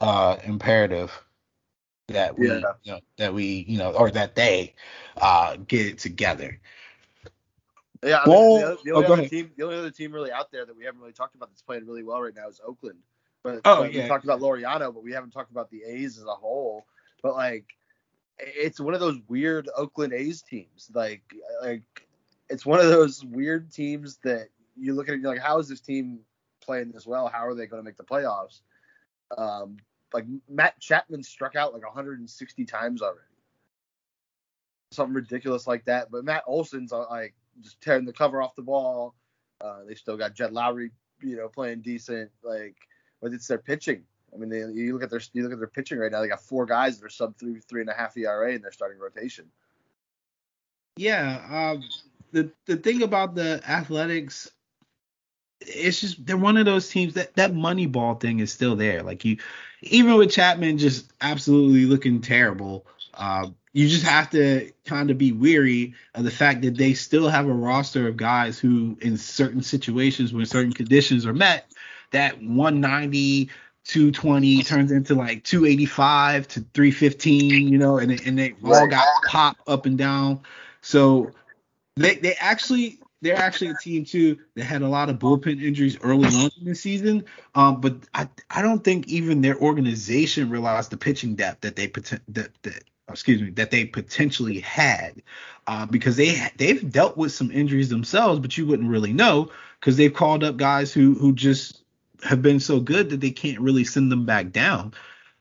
uh, 0.00 0.36
imperative 0.44 1.12
that 2.10 2.38
we 2.38 2.48
yeah. 2.48 2.60
you 2.82 2.92
know, 2.92 3.00
that 3.16 3.34
we 3.34 3.64
you 3.68 3.78
know 3.78 3.92
or 3.92 4.10
that 4.10 4.34
they 4.34 4.74
uh, 5.20 5.56
get 5.66 5.86
it 5.86 5.98
together. 5.98 6.60
Yeah, 8.02 8.20
I 8.24 8.26
mean, 8.26 8.34
well, 8.34 8.54
the, 8.54 8.78
the, 8.84 8.92
only 8.92 9.08
oh, 9.08 9.12
other 9.12 9.28
team, 9.28 9.50
the 9.56 9.64
only 9.64 9.76
other 9.76 9.90
team 9.90 10.12
really 10.12 10.32
out 10.32 10.50
there 10.50 10.64
that 10.64 10.76
we 10.76 10.84
haven't 10.84 11.00
really 11.00 11.12
talked 11.12 11.34
about 11.34 11.50
that's 11.50 11.62
playing 11.62 11.86
really 11.86 12.02
well 12.02 12.22
right 12.22 12.34
now 12.34 12.48
is 12.48 12.60
Oakland. 12.64 12.98
But, 13.42 13.60
oh, 13.64 13.82
but 13.82 13.92
yeah. 13.92 14.02
we 14.02 14.08
talked 14.08 14.24
about 14.24 14.40
Laureano, 14.40 14.92
but 14.92 15.02
we 15.02 15.12
haven't 15.12 15.30
talked 15.30 15.50
about 15.50 15.70
the 15.70 15.82
A's 15.84 16.18
as 16.18 16.24
a 16.24 16.34
whole. 16.34 16.86
But 17.22 17.34
like, 17.34 17.76
it's 18.38 18.80
one 18.80 18.94
of 18.94 19.00
those 19.00 19.18
weird 19.28 19.68
Oakland 19.76 20.14
A's 20.14 20.42
teams. 20.42 20.90
Like, 20.94 21.22
like 21.62 21.82
it's 22.48 22.64
one 22.64 22.80
of 22.80 22.86
those 22.86 23.24
weird 23.24 23.70
teams 23.70 24.18
that 24.24 24.48
you 24.78 24.94
look 24.94 25.08
at 25.08 25.14
it, 25.14 25.20
you're 25.20 25.32
like, 25.32 25.42
how 25.42 25.58
is 25.58 25.68
this 25.68 25.80
team 25.80 26.20
playing 26.60 26.92
this 26.92 27.06
well? 27.06 27.28
How 27.28 27.46
are 27.46 27.54
they 27.54 27.66
going 27.66 27.82
to 27.82 27.84
make 27.84 27.96
the 27.96 28.04
playoffs? 28.04 28.60
Um, 29.36 29.76
like 30.12 30.26
Matt 30.48 30.78
Chapman 30.80 31.22
struck 31.22 31.56
out 31.56 31.72
like 31.72 31.84
160 31.84 32.64
times 32.64 33.02
already. 33.02 33.20
something 34.92 35.14
ridiculous 35.14 35.66
like 35.66 35.84
that. 35.84 36.10
But 36.10 36.24
Matt 36.24 36.44
Olson's 36.46 36.92
uh, 36.92 37.06
like 37.10 37.34
just 37.60 37.80
tearing 37.80 38.04
the 38.04 38.12
cover 38.12 38.42
off 38.42 38.54
the 38.56 38.62
ball. 38.62 39.14
Uh, 39.60 39.84
they 39.86 39.94
still 39.94 40.16
got 40.16 40.34
Jed 40.34 40.52
Lowrie, 40.52 40.90
you 41.22 41.36
know, 41.36 41.48
playing 41.48 41.82
decent. 41.82 42.30
Like, 42.42 42.76
but 43.20 43.32
it's 43.32 43.46
their 43.46 43.58
pitching. 43.58 44.04
I 44.32 44.38
mean, 44.38 44.48
they, 44.48 44.58
you 44.58 44.92
look 44.92 45.02
at 45.02 45.10
their 45.10 45.20
you 45.32 45.42
look 45.42 45.52
at 45.52 45.58
their 45.58 45.68
pitching 45.68 45.98
right 45.98 46.10
now. 46.10 46.20
They 46.20 46.28
got 46.28 46.42
four 46.42 46.66
guys 46.66 46.98
that 46.98 47.06
are 47.06 47.10
sub 47.10 47.36
three 47.36 47.60
three 47.60 47.80
and 47.80 47.90
a 47.90 47.94
half 47.94 48.16
ERA 48.16 48.52
in 48.52 48.62
their 48.62 48.72
starting 48.72 48.98
rotation. 48.98 49.46
Yeah, 50.96 51.72
um, 51.74 51.82
the 52.32 52.50
the 52.66 52.76
thing 52.76 53.02
about 53.02 53.34
the 53.34 53.60
Athletics, 53.68 54.50
it's 55.60 56.00
just 56.00 56.24
they're 56.24 56.36
one 56.36 56.56
of 56.56 56.66
those 56.66 56.88
teams 56.88 57.14
that 57.14 57.34
that 57.34 57.54
money 57.54 57.86
ball 57.86 58.14
thing 58.14 58.40
is 58.40 58.52
still 58.52 58.76
there. 58.76 59.02
Like 59.02 59.24
you, 59.24 59.38
even 59.82 60.14
with 60.16 60.30
Chapman 60.30 60.78
just 60.78 61.12
absolutely 61.20 61.84
looking 61.84 62.20
terrible, 62.20 62.86
uh, 63.14 63.48
you 63.72 63.88
just 63.88 64.04
have 64.04 64.30
to 64.30 64.72
kind 64.84 65.10
of 65.10 65.18
be 65.18 65.32
weary 65.32 65.94
of 66.14 66.24
the 66.24 66.30
fact 66.30 66.62
that 66.62 66.76
they 66.76 66.94
still 66.94 67.28
have 67.28 67.46
a 67.46 67.52
roster 67.52 68.08
of 68.08 68.16
guys 68.16 68.58
who, 68.58 68.96
in 69.00 69.16
certain 69.16 69.62
situations 69.62 70.32
when 70.32 70.46
certain 70.46 70.72
conditions 70.72 71.26
are 71.26 71.34
met, 71.34 71.70
that 72.10 72.42
190 72.42 73.50
220 73.84 74.62
turns 74.62 74.92
into 74.92 75.14
like 75.14 75.42
285 75.44 76.48
to 76.48 76.60
315, 76.74 77.68
you 77.68 77.78
know, 77.78 77.98
and 77.98 78.12
and 78.26 78.38
they 78.38 78.54
all 78.64 78.86
got 78.86 79.06
pop 79.26 79.56
up 79.66 79.86
and 79.86 79.98
down. 79.98 80.40
So 80.80 81.32
they 81.96 82.16
they 82.16 82.34
actually 82.34 83.00
they're 83.22 83.36
actually 83.36 83.70
a 83.70 83.74
team 83.74 84.04
too 84.04 84.38
that 84.54 84.64
had 84.64 84.82
a 84.82 84.88
lot 84.88 85.10
of 85.10 85.18
bullpen 85.18 85.62
injuries 85.62 85.98
early 86.02 86.26
on 86.28 86.50
in 86.58 86.64
the 86.64 86.74
season. 86.74 87.24
Um, 87.54 87.80
but 87.80 87.96
I 88.14 88.28
I 88.50 88.62
don't 88.62 88.82
think 88.82 89.08
even 89.08 89.40
their 89.40 89.58
organization 89.58 90.50
realized 90.50 90.90
the 90.90 90.96
pitching 90.96 91.34
depth 91.34 91.62
that 91.62 91.76
they 91.76 91.88
that 92.28 92.50
that 92.62 92.84
excuse 93.08 93.42
me 93.42 93.50
that 93.50 93.70
they 93.70 93.84
potentially 93.84 94.60
had 94.60 95.22
uh, 95.66 95.86
because 95.86 96.16
they 96.16 96.50
they've 96.56 96.90
dealt 96.90 97.16
with 97.16 97.32
some 97.32 97.50
injuries 97.50 97.88
themselves, 97.88 98.40
but 98.40 98.56
you 98.56 98.66
wouldn't 98.66 98.90
really 98.90 99.12
know 99.12 99.50
because 99.78 99.96
they've 99.96 100.14
called 100.14 100.44
up 100.44 100.56
guys 100.56 100.92
who 100.92 101.14
who 101.14 101.32
just 101.32 101.82
have 102.22 102.42
been 102.42 102.60
so 102.60 102.80
good 102.80 103.10
that 103.10 103.20
they 103.20 103.30
can't 103.30 103.60
really 103.60 103.84
send 103.84 104.12
them 104.12 104.26
back 104.26 104.50
down, 104.50 104.92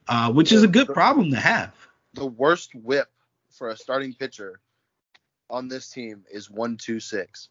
uh, 0.08 0.32
which 0.32 0.52
is 0.52 0.64
a 0.64 0.68
good 0.68 0.88
problem 0.88 1.32
to 1.32 1.38
have. 1.38 1.74
The 2.14 2.26
worst 2.26 2.74
whip 2.74 3.10
for 3.52 3.70
a 3.70 3.78
starting 3.78 4.14
pitcher 4.14 4.60
on 5.50 5.68
this 5.68 5.90
team 5.90 6.24
is 6.32 6.50
one 6.50 6.78
two 6.78 7.00
six. 7.00 7.50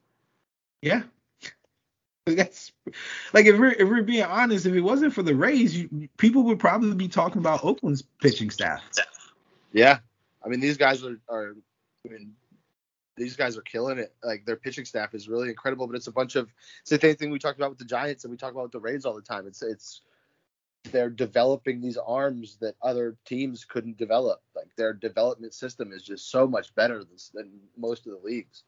Yeah. 0.83 1.03
That's 2.27 2.73
like 3.33 3.47
if 3.47 3.59
we're 3.59 3.73
if 3.73 3.89
we're 3.89 4.03
being 4.03 4.25
honest, 4.25 4.67
if 4.67 4.75
it 4.75 4.81
wasn't 4.81 5.15
for 5.15 5.23
the 5.23 5.35
Rays, 5.35 5.77
you, 5.77 6.09
people 6.19 6.43
would 6.45 6.59
probably 6.59 6.95
be 6.95 7.09
talking 7.09 7.39
about 7.39 7.65
Oakland's 7.65 8.03
pitching 8.03 8.51
staff. 8.51 8.83
Yeah, 9.73 9.99
I 10.45 10.49
mean 10.49 10.61
these 10.61 10.77
guys 10.77 11.03
are 11.05 11.19
are 11.31 11.55
I 12.07 12.13
mean 12.13 12.35
these 13.17 13.37
guys 13.37 13.57
are 13.57 13.63
killing 13.63 13.99
it. 13.99 14.15
Like 14.23 14.45
their 14.45 14.57
pitching 14.57 14.85
staff 14.85 15.15
is 15.15 15.29
really 15.29 15.49
incredible, 15.49 15.87
but 15.87 15.97
it's 15.97 16.07
a 16.07 16.13
bunch 16.13 16.37
of 16.37 16.51
it's 16.83 16.91
the 16.91 17.01
same 17.01 17.17
thing 17.17 17.31
we 17.31 17.39
talked 17.39 17.59
about 17.59 17.71
with 17.71 17.79
the 17.79 17.85
Giants 17.85 18.25
and 18.25 18.31
we 18.31 18.37
talk 18.37 18.53
about 18.53 18.65
with 18.65 18.73
the 18.73 18.81
Rays 18.81 19.07
all 19.07 19.15
the 19.15 19.23
time. 19.23 19.47
It's 19.47 19.63
it's 19.63 20.03
they're 20.85 21.11
developing 21.11 21.81
these 21.81 21.97
arms 21.97 22.57
that 22.61 22.77
other 22.83 23.17
teams 23.25 23.65
couldn't 23.65 23.99
develop. 23.99 24.43
Like 24.55 24.69
their 24.77 24.93
development 24.93 25.55
system 25.55 25.93
is 25.93 26.03
just 26.03 26.31
so 26.31 26.47
much 26.47 26.75
better 26.75 26.99
than, 26.99 27.17
than 27.35 27.51
most 27.77 28.07
of 28.07 28.13
the 28.13 28.27
leagues. 28.27 28.65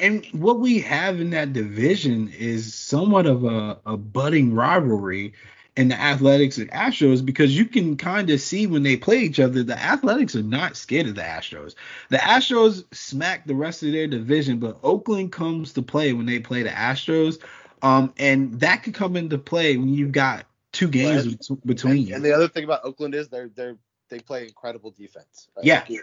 And 0.00 0.24
what 0.26 0.60
we 0.60 0.80
have 0.80 1.20
in 1.20 1.30
that 1.30 1.52
division 1.52 2.28
is 2.36 2.74
somewhat 2.74 3.26
of 3.26 3.44
a, 3.44 3.78
a 3.86 3.96
budding 3.96 4.54
rivalry 4.54 5.34
in 5.76 5.88
the 5.88 6.00
Athletics 6.00 6.58
and 6.58 6.70
Astros 6.72 7.24
because 7.24 7.56
you 7.56 7.64
can 7.64 7.96
kind 7.96 8.28
of 8.30 8.40
see 8.40 8.66
when 8.66 8.82
they 8.82 8.96
play 8.96 9.18
each 9.18 9.38
other, 9.38 9.62
the 9.62 9.78
Athletics 9.78 10.34
are 10.34 10.42
not 10.42 10.76
scared 10.76 11.06
of 11.06 11.14
the 11.14 11.22
Astros. 11.22 11.76
The 12.08 12.16
Astros 12.16 12.84
smack 12.92 13.46
the 13.46 13.54
rest 13.54 13.84
of 13.84 13.92
their 13.92 14.08
division, 14.08 14.58
but 14.58 14.78
Oakland 14.82 15.30
comes 15.30 15.72
to 15.74 15.82
play 15.82 16.12
when 16.12 16.26
they 16.26 16.40
play 16.40 16.64
the 16.64 16.70
Astros. 16.70 17.40
Um, 17.82 18.12
and 18.18 18.58
that 18.60 18.82
could 18.82 18.94
come 18.94 19.14
into 19.14 19.38
play 19.38 19.76
when 19.76 19.94
you've 19.94 20.10
got 20.10 20.46
two 20.72 20.88
games 20.88 21.48
between 21.64 21.92
and, 21.92 22.08
you. 22.08 22.14
And 22.16 22.24
the 22.24 22.32
other 22.32 22.48
thing 22.48 22.64
about 22.64 22.84
Oakland 22.84 23.14
is 23.14 23.28
they're 23.28 23.50
they're 23.54 23.76
they 24.08 24.18
play 24.18 24.44
incredible 24.44 24.90
defense. 24.90 25.48
Like, 25.56 25.64
yeah. 25.64 25.84
Like 25.88 26.00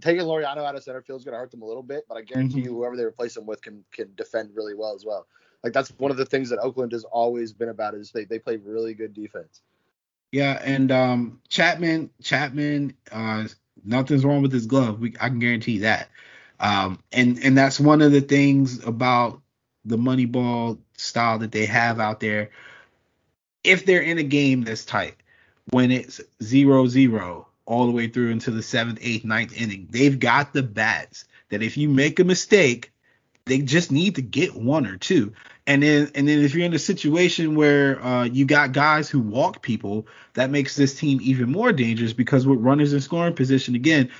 taking 0.00 0.22
Laureano 0.22 0.64
out 0.64 0.74
of 0.74 0.82
center 0.82 1.02
field 1.02 1.20
is 1.20 1.24
going 1.24 1.34
to 1.34 1.38
hurt 1.38 1.50
them 1.50 1.62
a 1.62 1.66
little 1.66 1.82
bit, 1.82 2.04
but 2.08 2.16
I 2.16 2.22
guarantee 2.22 2.58
mm-hmm. 2.58 2.64
you 2.64 2.74
whoever 2.74 2.96
they 2.96 3.04
replace 3.04 3.36
him 3.36 3.46
with 3.46 3.62
can 3.62 3.84
can 3.92 4.12
defend 4.16 4.50
really 4.54 4.74
well 4.74 4.94
as 4.94 5.04
well. 5.04 5.26
Like 5.62 5.72
that's 5.72 5.90
one 5.98 6.10
of 6.10 6.16
the 6.16 6.26
things 6.26 6.50
that 6.50 6.58
Oakland 6.58 6.92
has 6.92 7.04
always 7.04 7.52
been 7.52 7.68
about 7.68 7.94
is 7.94 8.12
they 8.12 8.24
they 8.24 8.38
play 8.38 8.56
really 8.56 8.94
good 8.94 9.14
defense. 9.14 9.62
Yeah, 10.32 10.60
and 10.62 10.90
um 10.92 11.40
Chapman 11.48 12.10
Chapman 12.22 12.94
uh 13.10 13.48
nothing's 13.84 14.24
wrong 14.24 14.42
with 14.42 14.52
his 14.52 14.66
glove. 14.66 15.00
We 15.00 15.14
I 15.20 15.28
can 15.28 15.38
guarantee 15.38 15.78
that. 15.78 16.08
Um 16.60 17.00
and 17.12 17.38
and 17.42 17.56
that's 17.56 17.80
one 17.80 18.02
of 18.02 18.12
the 18.12 18.20
things 18.20 18.84
about 18.84 19.40
the 19.84 19.96
Moneyball 19.96 20.78
style 20.96 21.38
that 21.38 21.52
they 21.52 21.66
have 21.66 22.00
out 22.00 22.20
there 22.20 22.50
if 23.66 23.84
they're 23.84 24.00
in 24.00 24.18
a 24.18 24.22
game 24.22 24.62
that's 24.62 24.84
tight, 24.84 25.16
when 25.70 25.90
it's 25.90 26.20
zero 26.42 26.86
zero 26.86 27.45
all 27.66 27.86
the 27.86 27.92
way 27.92 28.08
through 28.08 28.30
into 28.30 28.50
the 28.50 28.62
seventh, 28.62 28.98
eighth, 29.02 29.24
ninth 29.24 29.60
inning, 29.60 29.86
they've 29.90 30.18
got 30.18 30.52
the 30.52 30.62
bats 30.62 31.24
that 31.50 31.62
if 31.62 31.76
you 31.76 31.88
make 31.88 32.18
a 32.18 32.24
mistake, 32.24 32.92
they 33.44 33.58
just 33.58 33.92
need 33.92 34.16
to 34.16 34.22
get 34.22 34.56
one 34.56 34.86
or 34.86 34.96
two. 34.96 35.32
And 35.66 35.82
then 35.82 36.10
and 36.14 36.28
then 36.28 36.40
if 36.40 36.54
you're 36.54 36.64
in 36.64 36.74
a 36.74 36.78
situation 36.78 37.54
where 37.56 38.02
uh, 38.02 38.24
you 38.24 38.44
got 38.44 38.72
guys 38.72 39.08
who 39.08 39.20
walk 39.20 39.62
people, 39.62 40.06
that 40.34 40.50
makes 40.50 40.76
this 40.76 40.98
team 40.98 41.18
even 41.22 41.50
more 41.50 41.72
dangerous 41.72 42.12
because 42.12 42.46
with 42.46 42.60
runners 42.60 42.92
in 42.92 43.00
scoring 43.00 43.34
position 43.34 43.74
again, 43.74 44.10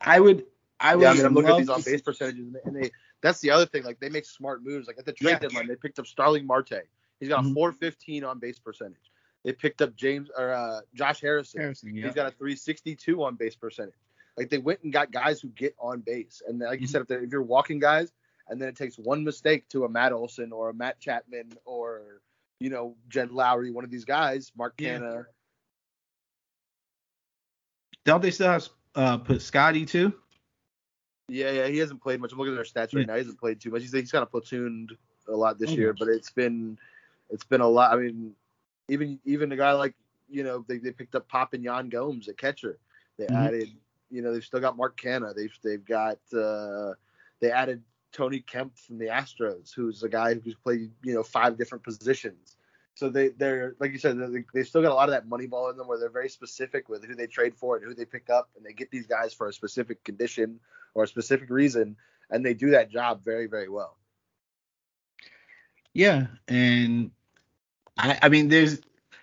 I 0.00 0.20
would 0.20 0.44
I 0.80 0.96
would 0.96 1.02
yeah, 1.02 1.10
I 1.10 1.14
mean, 1.14 1.26
I'm 1.26 1.34
looking 1.34 1.50
at 1.50 1.58
these 1.58 1.68
on 1.68 1.82
base 1.82 2.02
percentages 2.02 2.54
and 2.64 2.76
they 2.76 2.90
that's 3.20 3.40
the 3.40 3.50
other 3.50 3.66
thing 3.66 3.84
like 3.84 4.00
they 4.00 4.08
make 4.08 4.24
smart 4.24 4.64
moves 4.64 4.86
like 4.86 4.98
at 4.98 5.04
the 5.04 5.12
trade 5.12 5.32
yeah. 5.32 5.38
deadline 5.38 5.68
they 5.68 5.76
picked 5.76 5.98
up 5.98 6.06
Starling 6.06 6.46
Marte 6.46 6.82
He's 7.22 7.28
got 7.28 7.44
mm-hmm. 7.44 7.52
a 7.52 7.54
415 7.54 8.24
on 8.24 8.40
base 8.40 8.58
percentage. 8.58 9.11
They 9.44 9.52
picked 9.52 9.82
up 9.82 9.96
James 9.96 10.30
or 10.36 10.52
uh, 10.52 10.80
Josh 10.94 11.20
Harrison. 11.20 11.60
Harrison 11.60 11.94
yeah. 11.94 12.06
He's 12.06 12.14
got 12.14 12.26
a 12.26 12.30
362 12.30 13.22
on 13.22 13.34
base 13.34 13.56
percentage. 13.56 13.94
Like 14.36 14.50
they 14.50 14.58
went 14.58 14.82
and 14.82 14.92
got 14.92 15.10
guys 15.10 15.40
who 15.40 15.48
get 15.48 15.74
on 15.78 16.00
base. 16.00 16.42
And 16.46 16.60
like 16.60 16.80
you 16.80 16.86
mm-hmm. 16.86 16.92
said, 16.92 17.02
if, 17.02 17.10
if 17.10 17.30
you're 17.30 17.42
walking 17.42 17.78
guys, 17.78 18.12
and 18.48 18.60
then 18.60 18.68
it 18.68 18.76
takes 18.76 18.96
one 18.98 19.24
mistake 19.24 19.68
to 19.70 19.84
a 19.84 19.88
Matt 19.88 20.12
Olson 20.12 20.52
or 20.52 20.70
a 20.70 20.74
Matt 20.74 21.00
Chapman 21.00 21.52
or 21.64 22.20
you 22.60 22.70
know 22.70 22.96
Jed 23.08 23.30
Lowrie, 23.30 23.72
one 23.72 23.84
of 23.84 23.90
these 23.90 24.04
guys, 24.04 24.52
Mark 24.56 24.74
yeah. 24.78 24.98
Canha. 24.98 25.24
Don't 28.04 28.20
they 28.20 28.30
still 28.30 28.50
have 28.50 28.68
uh, 28.94 29.18
Piscotty 29.18 29.86
too? 29.86 30.12
Yeah, 31.28 31.50
yeah, 31.50 31.66
he 31.68 31.78
hasn't 31.78 32.02
played 32.02 32.20
much. 32.20 32.32
I'm 32.32 32.38
looking 32.38 32.52
at 32.52 32.56
their 32.56 32.64
stats 32.64 32.94
right 32.94 33.00
yeah. 33.00 33.06
now. 33.06 33.14
He 33.14 33.20
hasn't 33.20 33.38
played 33.38 33.60
too 33.60 33.70
much. 33.70 33.82
He's 33.82 33.92
he's 33.92 34.12
kind 34.12 34.22
of 34.22 34.30
platooned 34.30 34.90
a 35.28 35.32
lot 35.32 35.58
this 35.58 35.70
year, 35.70 35.94
but 35.98 36.08
it's 36.08 36.30
been 36.30 36.78
it's 37.30 37.44
been 37.44 37.60
a 37.60 37.68
lot. 37.68 37.92
I 37.92 37.96
mean, 37.96 38.34
even 38.88 39.18
even 39.24 39.52
a 39.52 39.56
guy 39.56 39.72
like 39.72 39.94
you 40.28 40.42
know 40.42 40.64
they, 40.66 40.78
they 40.78 40.92
picked 40.92 41.14
up 41.14 41.28
Pop 41.28 41.54
and 41.54 41.64
Yan 41.64 41.88
Gomes 41.88 42.28
at 42.28 42.38
catcher. 42.38 42.78
They 43.18 43.26
mm-hmm. 43.26 43.36
added 43.36 43.68
you 44.10 44.22
know 44.22 44.32
they've 44.32 44.44
still 44.44 44.60
got 44.60 44.76
Mark 44.76 45.00
Canha. 45.00 45.34
They've 45.34 45.56
they've 45.62 45.84
got 45.84 46.18
uh, 46.36 46.94
they 47.40 47.50
added 47.50 47.82
Tony 48.12 48.40
Kemp 48.40 48.76
from 48.78 48.98
the 48.98 49.06
Astros, 49.06 49.74
who's 49.74 50.02
a 50.02 50.08
guy 50.08 50.34
who's 50.34 50.54
played 50.54 50.90
you 51.02 51.14
know 51.14 51.22
five 51.22 51.56
different 51.56 51.84
positions. 51.84 52.56
So 52.94 53.08
they 53.08 53.28
they're 53.28 53.74
like 53.80 53.92
you 53.92 53.98
said 53.98 54.18
they 54.18 54.44
they 54.52 54.64
still 54.64 54.82
got 54.82 54.92
a 54.92 54.94
lot 54.94 55.08
of 55.08 55.14
that 55.14 55.26
money 55.26 55.46
ball 55.46 55.70
in 55.70 55.76
them 55.76 55.88
where 55.88 55.98
they're 55.98 56.10
very 56.10 56.28
specific 56.28 56.88
with 56.88 57.04
who 57.04 57.14
they 57.14 57.26
trade 57.26 57.56
for 57.56 57.76
and 57.76 57.84
who 57.84 57.94
they 57.94 58.04
pick 58.04 58.28
up 58.28 58.50
and 58.56 58.64
they 58.64 58.72
get 58.72 58.90
these 58.90 59.06
guys 59.06 59.32
for 59.32 59.48
a 59.48 59.52
specific 59.52 60.04
condition 60.04 60.60
or 60.94 61.04
a 61.04 61.08
specific 61.08 61.48
reason 61.48 61.96
and 62.30 62.44
they 62.44 62.52
do 62.54 62.70
that 62.70 62.90
job 62.90 63.24
very 63.24 63.46
very 63.46 63.68
well. 63.68 63.96
Yeah, 65.94 66.26
and 66.48 67.10
I, 67.98 68.18
I 68.22 68.28
mean, 68.28 68.48
there's 68.48 68.80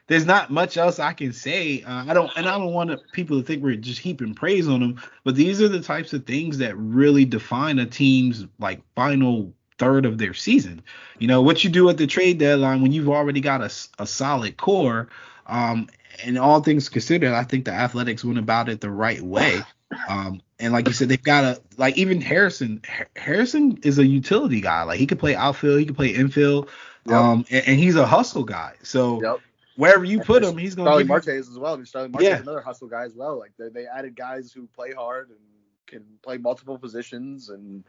there's 0.07 0.25
not 0.25 0.49
much 0.49 0.75
else 0.75 0.99
I 0.99 1.13
can 1.13 1.31
say. 1.31 1.83
Uh, 1.83 2.05
I 2.07 2.13
don't, 2.13 2.31
and 2.35 2.47
I 2.47 2.57
don't 2.57 2.73
want 2.73 2.99
people 3.11 3.39
to 3.39 3.45
think 3.45 3.63
we're 3.63 3.75
just 3.75 3.99
heaping 3.99 4.33
praise 4.33 4.67
on 4.67 4.79
them. 4.79 5.01
But 5.23 5.35
these 5.35 5.61
are 5.61 5.69
the 5.69 5.81
types 5.81 6.13
of 6.13 6.25
things 6.25 6.57
that 6.57 6.75
really 6.75 7.25
define 7.25 7.77
a 7.77 7.85
team's 7.85 8.47
like 8.57 8.81
final 8.95 9.53
third 9.77 10.05
of 10.05 10.17
their 10.17 10.33
season. 10.33 10.81
You 11.19 11.27
know 11.27 11.41
what 11.41 11.63
you 11.63 11.69
do 11.69 11.89
at 11.89 11.97
the 11.97 12.07
trade 12.07 12.39
deadline 12.39 12.81
when 12.81 12.91
you've 12.91 13.07
already 13.07 13.39
got 13.39 13.61
a, 13.61 13.71
a 13.99 14.07
solid 14.07 14.57
core. 14.57 15.09
Um, 15.45 15.87
and 16.23 16.37
all 16.37 16.61
things 16.61 16.89
considered, 16.89 17.33
I 17.33 17.43
think 17.43 17.65
the 17.65 17.71
Athletics 17.71 18.25
went 18.25 18.39
about 18.39 18.67
it 18.67 18.81
the 18.81 18.91
right 18.91 19.21
way. 19.21 19.61
Um, 20.07 20.43
and 20.59 20.71
like 20.71 20.87
you 20.87 20.93
said, 20.93 21.09
they've 21.09 21.23
got 21.23 21.43
a 21.43 21.59
like 21.77 21.97
even 21.97 22.21
Harrison. 22.21 22.83
Harrison 23.15 23.79
is 23.81 23.97
a 23.97 24.05
utility 24.05 24.61
guy. 24.61 24.83
Like 24.83 24.99
he 24.99 25.07
could 25.07 25.17
play 25.17 25.35
outfield, 25.35 25.79
he 25.79 25.85
could 25.87 25.95
play 25.95 26.09
infield. 26.09 26.69
Yep. 27.09 27.17
Um, 27.17 27.45
and, 27.49 27.67
and, 27.67 27.79
he's 27.79 27.95
a 27.95 28.05
hustle 28.05 28.43
guy. 28.43 28.75
So 28.83 29.21
yep. 29.21 29.37
wherever 29.75 30.03
you 30.03 30.21
put 30.21 30.43
him, 30.43 30.57
he's 30.57 30.75
going 30.75 30.85
to. 30.85 30.89
Starling 30.89 31.07
Marte 31.07 31.27
as 31.29 31.57
well. 31.57 31.73
I 31.73 31.77
mean, 31.77 31.85
Starling 31.85 32.11
Marte 32.11 32.23
yeah. 32.23 32.35
is 32.35 32.41
another 32.41 32.61
hustle 32.61 32.87
guy 32.87 33.03
as 33.03 33.13
well. 33.13 33.39
Like 33.39 33.51
they, 33.57 33.69
they 33.69 33.85
added 33.85 34.15
guys 34.15 34.51
who 34.51 34.67
play 34.67 34.93
hard 34.93 35.29
and 35.29 35.39
can 35.87 36.05
play 36.21 36.37
multiple 36.37 36.77
positions, 36.77 37.49
and 37.49 37.83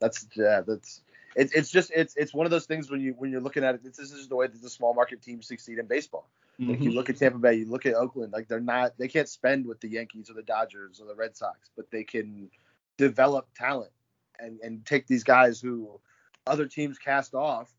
that's 0.00 0.26
yeah, 0.34 0.62
that's 0.66 1.02
it's 1.36 1.52
it's 1.52 1.70
just 1.70 1.92
it's 1.94 2.16
it's 2.16 2.34
one 2.34 2.46
of 2.46 2.50
those 2.50 2.66
things 2.66 2.90
when 2.90 3.00
you 3.00 3.14
when 3.18 3.30
you're 3.30 3.40
looking 3.40 3.64
at 3.64 3.74
it. 3.74 3.84
This 3.84 3.98
is 3.98 4.28
the 4.28 4.36
way 4.36 4.46
that 4.46 4.60
the 4.60 4.70
small 4.70 4.94
market 4.94 5.22
teams 5.22 5.46
succeed 5.46 5.78
in 5.78 5.86
baseball. 5.86 6.28
Mm-hmm. 6.60 6.70
Like 6.70 6.80
you 6.80 6.90
look 6.90 7.10
at 7.10 7.16
Tampa 7.16 7.38
Bay, 7.38 7.54
you 7.54 7.66
look 7.66 7.86
at 7.86 7.94
Oakland, 7.94 8.32
like 8.32 8.48
they're 8.48 8.60
not 8.60 8.98
they 8.98 9.08
can't 9.08 9.28
spend 9.28 9.66
with 9.66 9.80
the 9.80 9.88
Yankees 9.88 10.30
or 10.30 10.34
the 10.34 10.42
Dodgers 10.42 11.00
or 11.00 11.06
the 11.06 11.14
Red 11.14 11.36
Sox, 11.36 11.70
but 11.76 11.90
they 11.90 12.02
can 12.02 12.50
develop 12.96 13.48
talent 13.54 13.92
and 14.40 14.58
and 14.60 14.84
take 14.84 15.06
these 15.06 15.22
guys 15.22 15.60
who 15.60 16.00
other 16.46 16.66
teams 16.66 16.98
cast 16.98 17.34
off 17.34 17.72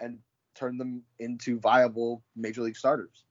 and 0.00 0.18
turn 0.54 0.78
them 0.78 1.02
into 1.18 1.58
viable 1.58 2.22
major 2.36 2.62
league 2.62 2.76
starters. 2.76 3.24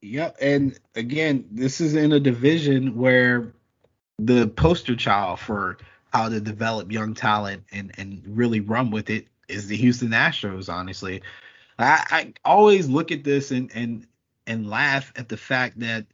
Yep, 0.00 0.36
and 0.40 0.78
again, 0.94 1.44
this 1.50 1.80
is 1.80 1.94
in 1.94 2.12
a 2.12 2.20
division 2.20 2.96
where 2.96 3.52
the 4.18 4.48
poster 4.48 4.96
child 4.96 5.40
for 5.40 5.78
how 6.12 6.28
to 6.28 6.40
develop 6.40 6.90
young 6.90 7.14
talent 7.14 7.64
and 7.72 7.92
and 7.98 8.22
really 8.26 8.60
run 8.60 8.90
with 8.90 9.10
it 9.10 9.26
is 9.48 9.66
the 9.66 9.76
Houston 9.76 10.10
Astros. 10.10 10.72
Honestly, 10.72 11.22
I, 11.78 12.04
I 12.10 12.32
always 12.44 12.88
look 12.88 13.10
at 13.10 13.24
this 13.24 13.50
and 13.50 13.70
and 13.74 14.06
and 14.46 14.70
laugh 14.70 15.12
at 15.16 15.28
the 15.28 15.36
fact 15.36 15.80
that 15.80 16.06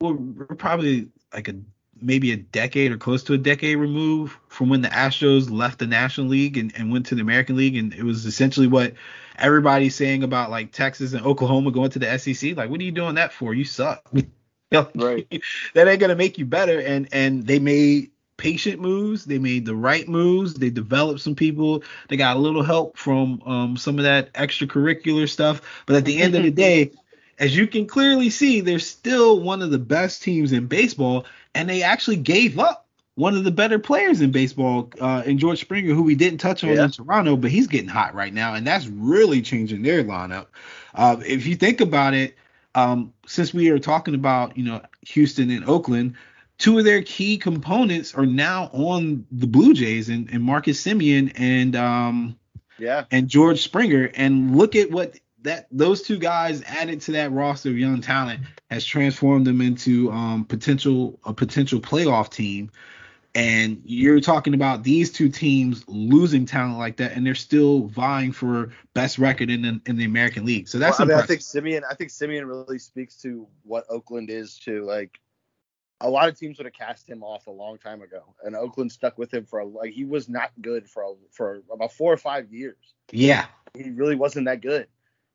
well, 0.00 0.14
we're 0.14 0.46
probably 0.46 1.08
like 1.32 1.48
a 1.48 1.56
maybe 2.00 2.32
a 2.32 2.36
decade 2.36 2.92
or 2.92 2.96
close 2.96 3.22
to 3.24 3.34
a 3.34 3.38
decade 3.38 3.76
removed 3.76 4.36
from 4.48 4.68
when 4.68 4.82
the 4.82 4.88
Astros 4.88 5.50
left 5.50 5.78
the 5.78 5.86
National 5.86 6.26
League 6.28 6.56
and, 6.56 6.72
and 6.76 6.92
went 6.92 7.06
to 7.06 7.14
the 7.14 7.22
American 7.22 7.56
League. 7.56 7.76
And 7.76 7.92
it 7.94 8.02
was 8.02 8.26
essentially 8.26 8.66
what 8.66 8.94
everybody's 9.36 9.94
saying 9.94 10.22
about 10.22 10.50
like 10.50 10.72
Texas 10.72 11.12
and 11.12 11.24
Oklahoma 11.24 11.70
going 11.70 11.90
to 11.90 11.98
the 11.98 12.18
SEC. 12.18 12.56
Like, 12.56 12.70
what 12.70 12.80
are 12.80 12.84
you 12.84 12.92
doing 12.92 13.14
that 13.16 13.32
for? 13.32 13.54
You 13.54 13.64
suck. 13.64 14.08
right. 14.72 15.26
that 15.74 15.88
ain't 15.88 16.00
gonna 16.00 16.16
make 16.16 16.38
you 16.38 16.44
better. 16.44 16.80
And 16.80 17.08
and 17.12 17.46
they 17.46 17.58
made 17.58 18.10
patient 18.38 18.80
moves. 18.80 19.26
They 19.26 19.38
made 19.38 19.66
the 19.66 19.74
right 19.74 20.08
moves. 20.08 20.54
They 20.54 20.70
developed 20.70 21.20
some 21.20 21.34
people. 21.34 21.82
They 22.08 22.16
got 22.16 22.36
a 22.36 22.40
little 22.40 22.62
help 22.62 22.96
from 22.96 23.42
um, 23.44 23.76
some 23.76 23.98
of 23.98 24.04
that 24.04 24.32
extracurricular 24.32 25.28
stuff. 25.28 25.60
But 25.84 25.96
at 25.96 26.04
the 26.06 26.22
end 26.22 26.34
of 26.34 26.42
the 26.42 26.50
day, 26.66 26.92
as 27.38 27.56
you 27.56 27.66
can 27.66 27.86
clearly 27.86 28.30
see, 28.30 28.60
they're 28.60 28.78
still 28.78 29.40
one 29.40 29.62
of 29.62 29.70
the 29.70 29.78
best 29.78 30.22
teams 30.22 30.52
in 30.52 30.66
baseball 30.66 31.26
and 31.54 31.68
they 31.68 31.82
actually 31.82 32.16
gave 32.16 32.58
up 32.58 32.86
one 33.16 33.36
of 33.36 33.42
the 33.42 33.50
better 33.50 33.80
players 33.80 34.20
in 34.20 34.30
baseball 34.30 34.92
uh, 35.00 35.24
in 35.26 35.38
George 35.38 35.58
Springer, 35.58 35.92
who 35.92 36.02
we 36.02 36.14
didn't 36.14 36.38
touch 36.38 36.62
on 36.62 36.70
yeah. 36.70 36.84
in 36.84 36.90
Toronto, 36.92 37.36
but 37.36 37.50
he's 37.50 37.66
getting 37.66 37.88
hot 37.88 38.14
right 38.14 38.32
now, 38.32 38.54
and 38.54 38.64
that's 38.64 38.86
really 38.86 39.42
changing 39.42 39.82
their 39.82 40.04
lineup. 40.04 40.46
Uh, 40.94 41.16
if 41.26 41.44
you 41.44 41.56
think 41.56 41.80
about 41.80 42.14
it, 42.14 42.36
um, 42.76 43.12
since 43.26 43.52
we 43.52 43.70
are 43.70 43.80
talking 43.80 44.14
about 44.14 44.56
you 44.56 44.64
know 44.64 44.80
Houston 45.08 45.50
and 45.50 45.64
Oakland, 45.68 46.14
two 46.58 46.78
of 46.78 46.84
their 46.84 47.02
key 47.02 47.38
components 47.38 48.14
are 48.14 48.26
now 48.26 48.70
on 48.72 49.26
the 49.32 49.48
Blue 49.48 49.74
Jays, 49.74 50.08
and, 50.08 50.30
and 50.30 50.44
Marcus 50.44 50.80
Semien 50.80 51.32
and 51.34 51.74
um, 51.74 52.38
yeah, 52.78 53.04
and 53.10 53.26
George 53.26 53.62
Springer, 53.64 54.12
and 54.14 54.56
look 54.56 54.76
at 54.76 54.92
what 54.92 55.18
that 55.42 55.66
those 55.70 56.02
two 56.02 56.18
guys 56.18 56.62
added 56.62 57.00
to 57.02 57.12
that 57.12 57.32
roster 57.32 57.70
of 57.70 57.78
young 57.78 58.00
talent 58.00 58.40
has 58.70 58.84
transformed 58.84 59.46
them 59.46 59.60
into 59.60 60.10
um, 60.10 60.44
potential 60.44 61.18
a 61.24 61.32
potential 61.32 61.80
playoff 61.80 62.30
team. 62.30 62.70
And 63.34 63.82
you're 63.84 64.20
talking 64.20 64.54
about 64.54 64.82
these 64.82 65.12
two 65.12 65.28
teams 65.28 65.84
losing 65.86 66.44
talent 66.44 66.78
like 66.78 66.96
that, 66.96 67.12
and 67.12 67.24
they're 67.24 67.36
still 67.36 67.82
vying 67.82 68.32
for 68.32 68.72
best 68.94 69.18
record 69.18 69.48
in 69.50 69.62
the, 69.62 69.80
in 69.86 69.96
the 69.96 70.06
American 70.06 70.44
League. 70.44 70.66
So 70.66 70.78
that's 70.78 70.98
well, 70.98 71.08
I, 71.08 71.14
mean, 71.14 71.20
I 71.20 71.26
think 71.26 71.40
Semien. 71.40 71.82
I 71.88 71.94
think 71.94 72.10
Semien 72.10 72.48
really 72.48 72.78
speaks 72.78 73.16
to 73.22 73.46
what 73.62 73.84
Oakland 73.88 74.30
is 74.30 74.58
to 74.60 74.84
like. 74.84 75.20
A 76.00 76.08
lot 76.08 76.28
of 76.28 76.38
teams 76.38 76.58
would 76.58 76.64
have 76.64 76.74
cast 76.74 77.08
him 77.08 77.22
off 77.22 77.48
a 77.48 77.50
long 77.50 77.76
time 77.76 78.02
ago, 78.02 78.22
and 78.44 78.56
Oakland 78.56 78.90
stuck 78.90 79.18
with 79.18 79.32
him 79.34 79.44
for 79.44 79.60
a, 79.60 79.64
like 79.64 79.92
he 79.92 80.04
was 80.04 80.28
not 80.28 80.50
good 80.60 80.88
for 80.88 81.02
a, 81.02 81.12
for 81.30 81.62
about 81.72 81.92
four 81.92 82.12
or 82.12 82.16
five 82.16 82.52
years. 82.52 82.94
Yeah, 83.12 83.46
he 83.76 83.90
really 83.90 84.16
wasn't 84.16 84.46
that 84.46 84.62
good 84.62 84.88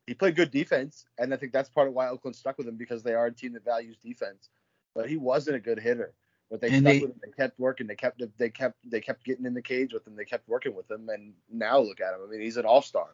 he 0.08 0.13
played 0.13 0.36
good 0.36 0.52
defense, 0.52 1.06
and 1.18 1.34
I 1.34 1.38
think 1.38 1.54
that's 1.54 1.70
part 1.70 1.88
of 1.88 1.94
why 1.94 2.10
Oakland 2.10 2.36
stuck 2.36 2.58
with 2.58 2.68
him 2.68 2.76
because 2.76 3.04
they 3.04 3.13
are 3.13 3.28
a 3.28 3.32
team 3.32 3.54
that 3.54 3.63
values 3.63 3.98
defense. 4.04 4.50
But 4.94 5.10
he 5.10 5.18
wasn't 5.18 5.56
a 5.56 5.60
good 5.60 5.80
hitter. 5.80 6.13
But 6.52 6.62
they 6.62 6.68
and 6.68 6.82
stuck 6.82 6.94
they, 6.94 7.00
with 7.00 7.12
him. 7.12 7.22
They 7.24 7.32
kept 7.32 7.60
working. 7.60 7.88
They 7.88 7.96
kept 7.96 8.22
they 8.38 8.50
kept 8.50 8.78
they 8.86 9.02
kept 9.02 9.24
getting 9.24 9.46
in 9.46 9.54
the 9.54 9.62
cage 9.62 9.94
with 9.94 10.06
him. 10.06 10.16
They 10.16 10.26
kept 10.26 10.48
working 10.48 10.76
with 10.76 10.89
him, 10.92 11.10
and 11.10 11.34
now 11.52 11.80
look 11.80 12.02
at 12.02 12.13
him. 12.13 12.20
I 12.26 12.30
mean, 12.30 12.42
he's 12.42 12.58
an 12.58 12.66
all 12.66 12.82
star. 12.82 13.08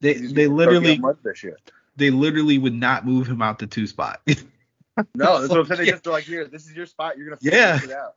They 0.00 0.14
they 0.14 0.46
literally 0.48 1.00
this 1.22 1.44
year. 1.44 1.58
They 1.96 2.10
literally 2.10 2.58
would 2.58 2.74
not 2.74 3.06
move 3.06 3.26
him 3.26 3.42
out 3.42 3.58
the 3.58 3.66
two 3.66 3.86
spot. 3.86 4.20
no, 5.14 5.40
that's 5.40 5.50
what 5.50 5.60
I'm 5.60 5.66
saying. 5.66 5.80
They 5.80 5.90
just 5.90 6.06
are 6.06 6.10
like, 6.10 6.24
here, 6.24 6.46
this 6.46 6.66
is 6.66 6.72
your 6.74 6.86
spot. 6.86 7.18
You're 7.18 7.28
gonna 7.28 7.38
yeah. 7.42 7.78
it 7.82 7.92
out. 7.92 8.16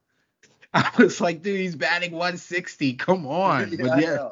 I 0.75 0.91
was 0.97 1.21
like, 1.21 1.41
dude, 1.41 1.59
he's 1.59 1.75
batting 1.75 2.11
160. 2.11 2.93
Come 2.95 3.27
on. 3.27 3.71
yeah, 3.77 3.77
but 3.79 4.01
yeah, 4.01 4.29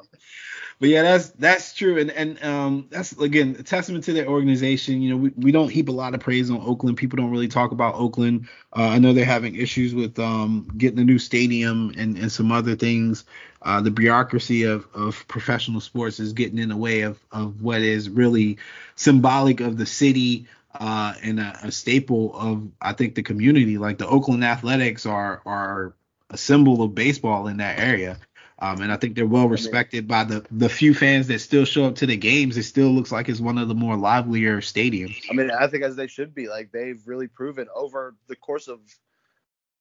but 0.82 0.90
yeah, 0.90 1.04
that's 1.04 1.30
that's 1.30 1.76
true, 1.76 2.00
and 2.00 2.10
and 2.10 2.44
um, 2.44 2.88
that's 2.90 3.12
again 3.20 3.56
a 3.60 3.64
testament 3.64 4.04
to 4.06 4.14
their 4.14 4.28
organization. 4.28 5.00
You 5.04 5.12
know, 5.12 5.18
we, 5.18 5.32
we 5.38 5.52
don't 5.52 5.70
heap 5.70 5.90
a 5.90 5.92
lot 5.92 6.16
of 6.16 6.22
praise 6.22 6.50
on 6.50 6.60
Oakland. 6.66 6.98
People 6.98 7.18
don't 7.18 7.30
really 7.30 7.48
talk 7.48 7.72
about 7.72 7.94
Oakland. 7.94 8.48
Uh, 8.76 8.88
I 8.88 8.98
know 8.98 9.14
they're 9.14 9.24
having 9.24 9.54
issues 9.54 9.94
with 9.94 10.18
um, 10.18 10.68
getting 10.78 10.98
a 10.98 11.04
new 11.04 11.20
stadium 11.20 11.94
and, 11.98 12.18
and 12.18 12.32
some 12.32 12.52
other 12.52 12.76
things. 12.76 13.26
Uh, 13.62 13.80
the 13.80 13.92
bureaucracy 13.92 14.64
of, 14.64 14.88
of 14.96 15.24
professional 15.28 15.82
sports 15.82 16.20
is 16.20 16.34
getting 16.34 16.58
in 16.58 16.70
the 16.70 16.78
way 16.78 17.02
of, 17.02 17.20
of 17.32 17.62
what 17.62 17.82
is 17.82 18.10
really 18.10 18.58
symbolic 18.96 19.60
of 19.60 19.78
the 19.78 19.86
city 19.86 20.48
uh, 20.80 21.14
and 21.22 21.40
a, 21.40 21.60
a 21.62 21.72
staple 21.72 22.36
of 22.36 22.68
I 22.82 22.94
think 22.94 23.14
the 23.14 23.22
community. 23.22 23.78
Like 23.78 24.00
the 24.00 24.08
Oakland 24.08 24.44
Athletics 24.44 25.06
are 25.06 25.44
are 25.46 25.94
a 26.32 26.38
symbol 26.38 26.82
of 26.82 26.96
baseball 26.96 27.48
in 27.48 27.58
that 27.58 27.78
area. 27.78 28.18
Um, 28.58 28.82
and 28.82 28.92
I 28.92 28.98
think 28.98 29.16
they're 29.16 29.26
well 29.26 29.50
respected 29.50 30.08
by 30.08 30.24
the 30.24 30.46
the 30.52 30.70
few 30.70 30.94
fans 30.94 31.28
that 31.28 31.40
still 31.40 31.66
show 31.66 31.86
up 31.86 31.96
to 31.96 32.06
the 32.06 32.16
games. 32.16 32.58
It 32.58 32.64
still 32.64 32.90
looks 32.90 33.12
like 33.12 33.28
it's 33.28 33.40
one 33.40 33.58
of 33.58 33.68
the 33.68 33.74
more 33.74 33.96
livelier 33.96 34.62
stadiums. 34.62 35.20
I 35.32 35.34
mean, 35.34 35.50
I 35.50 35.66
think 35.68 35.84
as 35.84 35.96
they 35.96 36.06
should 36.06 36.36
be. 36.36 36.48
Like 36.48 36.72
they've 36.72 37.02
really 37.08 37.28
proven 37.28 37.68
over 37.76 38.16
the 38.28 38.36
course 38.36 38.68
of 38.68 38.80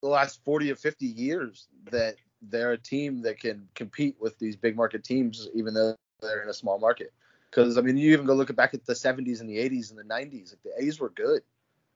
the 0.00 0.08
last 0.08 0.42
40 0.44 0.72
or 0.72 0.76
50 0.76 1.04
years 1.04 1.68
that 1.90 2.16
they're 2.40 2.72
a 2.72 2.78
team 2.78 3.20
that 3.22 3.38
can 3.38 3.68
compete 3.74 4.16
with 4.18 4.38
these 4.38 4.56
big 4.56 4.76
market 4.76 5.04
teams, 5.04 5.46
even 5.52 5.74
though 5.74 5.94
they're 6.22 6.42
in 6.42 6.48
a 6.48 6.54
small 6.54 6.78
market. 6.78 7.12
Because 7.50 7.76
I 7.76 7.82
mean, 7.82 7.98
you 7.98 8.12
even 8.12 8.24
go 8.24 8.32
look 8.32 8.54
back 8.56 8.72
at 8.72 8.86
the 8.86 8.94
70s 8.94 9.40
and 9.40 9.50
the 9.50 9.58
80s 9.58 9.90
and 9.90 9.98
the 9.98 10.04
90s. 10.04 10.52
Like 10.52 10.62
the 10.62 10.84
A's 10.84 10.98
were 10.98 11.10
good, 11.10 11.42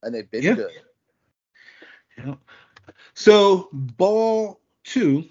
and 0.03 0.15
they've 0.15 0.31
been 0.31 0.43
yeah. 0.43 0.55
good. 0.55 0.71
Yeah. 2.19 2.35
So 3.15 3.69
ball 3.73 4.61
two 4.85 5.25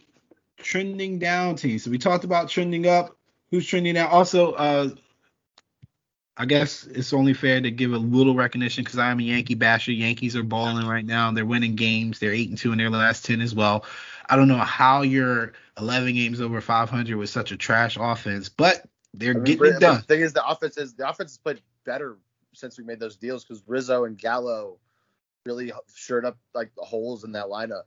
trending 0.58 1.20
down 1.20 1.56
team. 1.56 1.80
So 1.80 1.92
we 1.92 1.98
talked 1.98 2.24
about 2.24 2.50
trending 2.50 2.88
up. 2.88 3.18
Who's 3.52 3.68
trending 3.68 3.96
down? 3.96 4.10
Also, 4.10 4.54
uh, 4.54 4.90
I 6.36 6.46
guess 6.46 6.86
it's 6.86 7.14
only 7.14 7.34
fair 7.34 7.62
to 7.62 7.70
give 7.70 7.94
a 7.94 7.98
little 7.98 8.34
recognition 8.34 8.84
because 8.84 8.98
I'm 8.98 9.20
a 9.20 9.24
Yankee 9.24 9.54
basher. 9.54 9.92
Yankees 9.92 10.36
are 10.36 10.44
balling 10.44 10.88
right 10.88 11.06
now. 11.06 11.32
They're 11.32 11.46
winning 11.46 11.76
games. 11.76 12.18
They're 12.18 12.34
eight 12.34 12.50
and 12.50 12.58
two 12.58 12.72
in 12.72 12.80
their 12.80 12.90
last 12.90 13.26
ten 13.26 13.42
as 13.42 13.54
well. 13.54 13.86
I 14.28 14.36
don't 14.36 14.48
know 14.48 14.58
how 14.58 15.02
you're 15.02 15.54
11 15.78 16.14
games 16.14 16.42
over 16.42 16.62
500 16.62 17.16
with 17.18 17.30
such 17.30 17.52
a 17.52 17.58
trash 17.58 17.98
offense, 18.00 18.50
but 18.50 18.84
they're 19.14 19.32
I 19.32 19.36
mean, 19.36 19.44
getting 19.44 19.76
it 19.76 19.80
done. 19.80 19.98
The 19.98 20.02
thing 20.02 20.22
is, 20.22 20.34
the 20.34 20.46
offense 20.46 20.78
is 20.78 20.96
the 20.96 21.08
offense 21.08 21.32
has 21.32 21.38
played 21.38 21.62
better 21.86 22.18
since 22.54 22.78
we 22.78 22.84
made 22.84 23.00
those 23.00 23.16
deals 23.16 23.44
because 23.44 23.64
Rizzo 23.68 24.06
and 24.06 24.18
Gallo 24.18 24.80
really 25.46 25.72
shored 25.94 26.26
up 26.26 26.38
like 26.54 26.74
the 26.76 26.84
holes 26.84 27.24
in 27.24 27.32
that 27.34 27.46
lineup. 27.46 27.84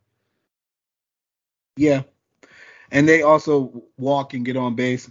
Yeah, 1.76 2.02
and 2.90 3.08
they 3.08 3.22
also 3.22 3.84
walk 3.96 4.34
and 4.34 4.44
get 4.44 4.56
on 4.56 4.74
base. 4.74 5.10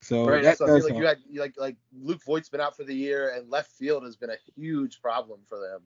So 0.00 0.26
right. 0.26 0.42
that 0.42 0.58
so 0.58 0.66
does 0.66 0.84
like 0.84 0.94
you 0.94 1.04
had 1.04 1.18
like 1.34 1.54
like 1.56 1.76
Luke 1.92 2.22
Voit's 2.24 2.48
been 2.48 2.60
out 2.60 2.76
for 2.76 2.84
the 2.84 2.94
year, 2.94 3.34
and 3.34 3.50
left 3.50 3.72
field 3.72 4.04
has 4.04 4.16
been 4.16 4.30
a 4.30 4.36
huge 4.56 5.02
problem 5.02 5.40
for 5.46 5.58
them. 5.58 5.82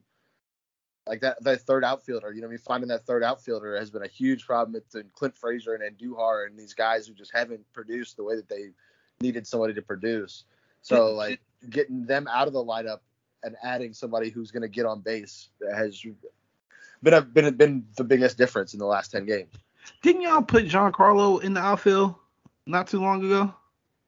Like 1.07 1.21
that 1.23 1.43
that 1.43 1.63
third 1.63 1.85
outfielder, 1.85 2.33
you 2.33 2.41
know, 2.43 2.47
I 2.47 2.51
mean, 2.51 2.59
finding 2.59 2.89
that 2.89 3.05
third 3.07 3.25
outfielder 3.25 3.77
has 3.77 3.91
been 3.91 4.05
a 4.05 4.09
huge 4.09 4.47
problem. 4.47 4.77
It's 4.77 4.95
in 4.95 5.11
Clint 5.15 5.37
Frazier 5.37 5.75
and 5.75 5.99
Andujar 5.99 6.47
and 6.47 6.59
these 6.59 6.75
guys 6.75 7.07
who 7.07 7.15
just 7.15 7.33
haven't 7.35 7.65
produced 7.73 8.17
the 8.17 8.25
way 8.25 8.37
that 8.37 8.49
they 8.49 8.69
needed 9.21 9.47
somebody 9.47 9.75
to 9.75 9.83
produce. 9.83 10.45
So 10.83 11.13
like 11.13 11.41
getting 11.71 12.05
them 12.05 12.29
out 12.29 12.47
of 12.47 12.53
the 12.53 12.65
lineup 12.65 13.01
and 13.43 13.57
adding 13.63 13.93
somebody 13.93 14.31
who's 14.31 14.51
going 14.51 14.63
to 14.63 14.69
get 14.69 14.87
on 14.87 15.01
base 15.01 15.49
has 15.75 16.05
been 17.03 17.15
a, 17.15 17.23
been 17.23 17.55
been 17.55 17.87
the 17.97 18.05
biggest 18.05 18.39
difference 18.39 18.73
in 18.73 18.79
the 18.79 18.87
last 18.87 19.11
ten 19.11 19.27
games. 19.27 19.53
Didn't 20.03 20.23
y'all 20.23 20.43
put 20.43 20.67
Giancarlo 20.67 21.43
in 21.43 21.55
the 21.55 21.61
outfield 21.61 22.15
not 22.67 22.87
too 22.87 23.01
long 23.01 23.25
ago? 23.25 23.53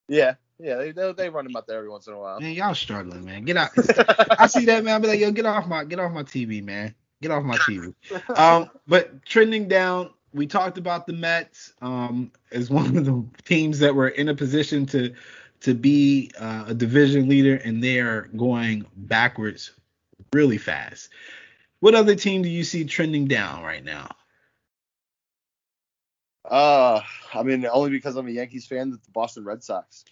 Yeah, 0.09 0.35
yeah, 0.59 0.77
they 0.77 0.93
they, 0.93 1.13
they 1.13 1.29
run 1.29 1.47
him 1.47 1.57
out 1.57 1.67
there 1.67 1.79
every 1.79 1.91
once 1.91 2.07
in 2.07 2.15
a 2.15 2.19
while. 2.19 2.41
Man, 2.41 2.53
y'all 2.53 2.75
struggling, 2.75 3.25
man. 3.25 3.45
Get 3.45 3.57
out. 3.57 3.71
I 4.39 4.47
see 4.47 4.65
that, 4.67 4.85
man. 4.85 4.95
I 4.95 4.99
be 4.99 5.09
like, 5.09 5.21
yo, 5.21 5.31
get 5.33 5.47
off 5.47 5.67
my 5.67 5.85
get 5.85 5.99
off 5.99 6.13
my 6.13 6.23
TV, 6.23 6.63
man. 6.63 6.95
Get 7.21 7.31
off 7.31 7.43
my 7.43 7.57
TV. 7.59 7.95
Um, 8.37 8.71
but 8.87 9.25
trending 9.25 9.67
down, 9.67 10.11
we 10.33 10.47
talked 10.47 10.79
about 10.79 11.07
the 11.07 11.13
Mets 11.13 11.73
um, 11.81 12.31
as 12.53 12.71
one 12.71 12.97
of 12.97 13.05
the 13.05 13.25
teams 13.45 13.79
that 13.79 13.95
were 13.95 14.09
in 14.09 14.29
a 14.29 14.35
position 14.35 14.85
to 14.87 15.15
to 15.65 15.75
be 15.75 16.31
uh, 16.39 16.67
a 16.69 16.75
division 16.75 17.27
leader, 17.27 17.57
and 17.57 17.83
they 17.83 17.99
are 17.99 18.29
going 18.37 18.85
backwards 18.95 19.73
really 20.35 20.59
fast. 20.59 21.09
What 21.81 21.95
other 21.95 22.15
team 22.15 22.43
do 22.43 22.51
you 22.51 22.65
see 22.65 22.85
trending 22.85 23.27
down 23.29 23.63
right 23.63 23.83
now? 23.83 24.15
Uh, 26.45 27.01
I 27.33 27.43
mean, 27.43 27.65
only 27.65 27.89
because 27.89 28.17
I'm 28.17 28.29
a 28.29 28.31
Yankees 28.31 28.67
fan, 28.67 28.91
the 28.91 29.01
Boston 29.15 29.45
Red 29.45 29.65
Sox. 29.65 30.05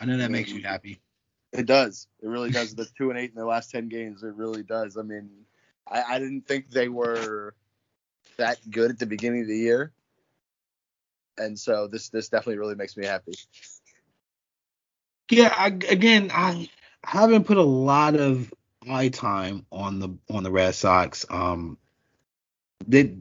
I 0.00 0.04
know 0.04 0.16
that 0.16 0.24
I 0.24 0.28
mean, 0.28 0.32
makes 0.32 0.52
you 0.52 0.62
happy. 0.62 1.00
It 1.52 1.66
does. 1.66 2.06
It 2.22 2.28
really 2.28 2.50
does. 2.50 2.76
the 2.76 2.86
two 2.96 3.10
and 3.10 3.18
eight 3.18 3.30
in 3.30 3.34
their 3.34 3.44
last 3.44 3.72
ten 3.72 3.88
games. 3.88 4.22
It 4.22 4.34
really 4.36 4.62
does. 4.62 4.96
I 4.96 5.02
mean, 5.02 5.30
I, 5.90 6.02
I 6.02 6.18
didn't 6.20 6.46
think 6.46 6.70
they 6.70 6.88
were 6.88 7.54
that 8.36 8.58
good 8.70 8.92
at 8.92 9.00
the 9.00 9.06
beginning 9.06 9.42
of 9.42 9.48
the 9.48 9.58
year, 9.58 9.92
and 11.36 11.58
so 11.58 11.88
this 11.88 12.08
this 12.10 12.28
definitely 12.28 12.58
really 12.58 12.76
makes 12.76 12.96
me 12.96 13.04
happy. 13.04 13.34
Yeah, 15.32 15.50
I, 15.56 15.68
again, 15.68 16.30
I 16.30 16.68
haven't 17.02 17.44
put 17.44 17.56
a 17.56 17.62
lot 17.62 18.16
of 18.16 18.52
eye 18.86 19.08
time 19.08 19.64
on 19.72 19.98
the 19.98 20.10
on 20.30 20.42
the 20.42 20.50
Red 20.50 20.74
Sox. 20.74 21.24
Um, 21.30 21.78
they, 22.86 23.16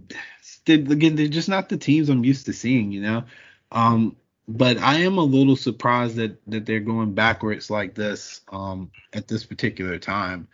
they 0.65 0.73
again, 0.73 1.15
they're 1.15 1.29
just 1.29 1.47
not 1.47 1.69
the 1.69 1.77
teams 1.77 2.09
I'm 2.09 2.25
used 2.25 2.47
to 2.47 2.53
seeing, 2.53 2.91
you 2.91 3.01
know. 3.01 3.23
Um, 3.71 4.17
but 4.45 4.77
I 4.77 4.95
am 4.95 5.19
a 5.19 5.23
little 5.23 5.55
surprised 5.55 6.17
that 6.17 6.37
that 6.47 6.65
they're 6.65 6.81
going 6.81 7.13
backwards 7.13 7.69
like 7.69 7.95
this 7.95 8.41
um, 8.51 8.91
at 9.13 9.29
this 9.29 9.45
particular 9.45 9.97
time. 9.97 10.49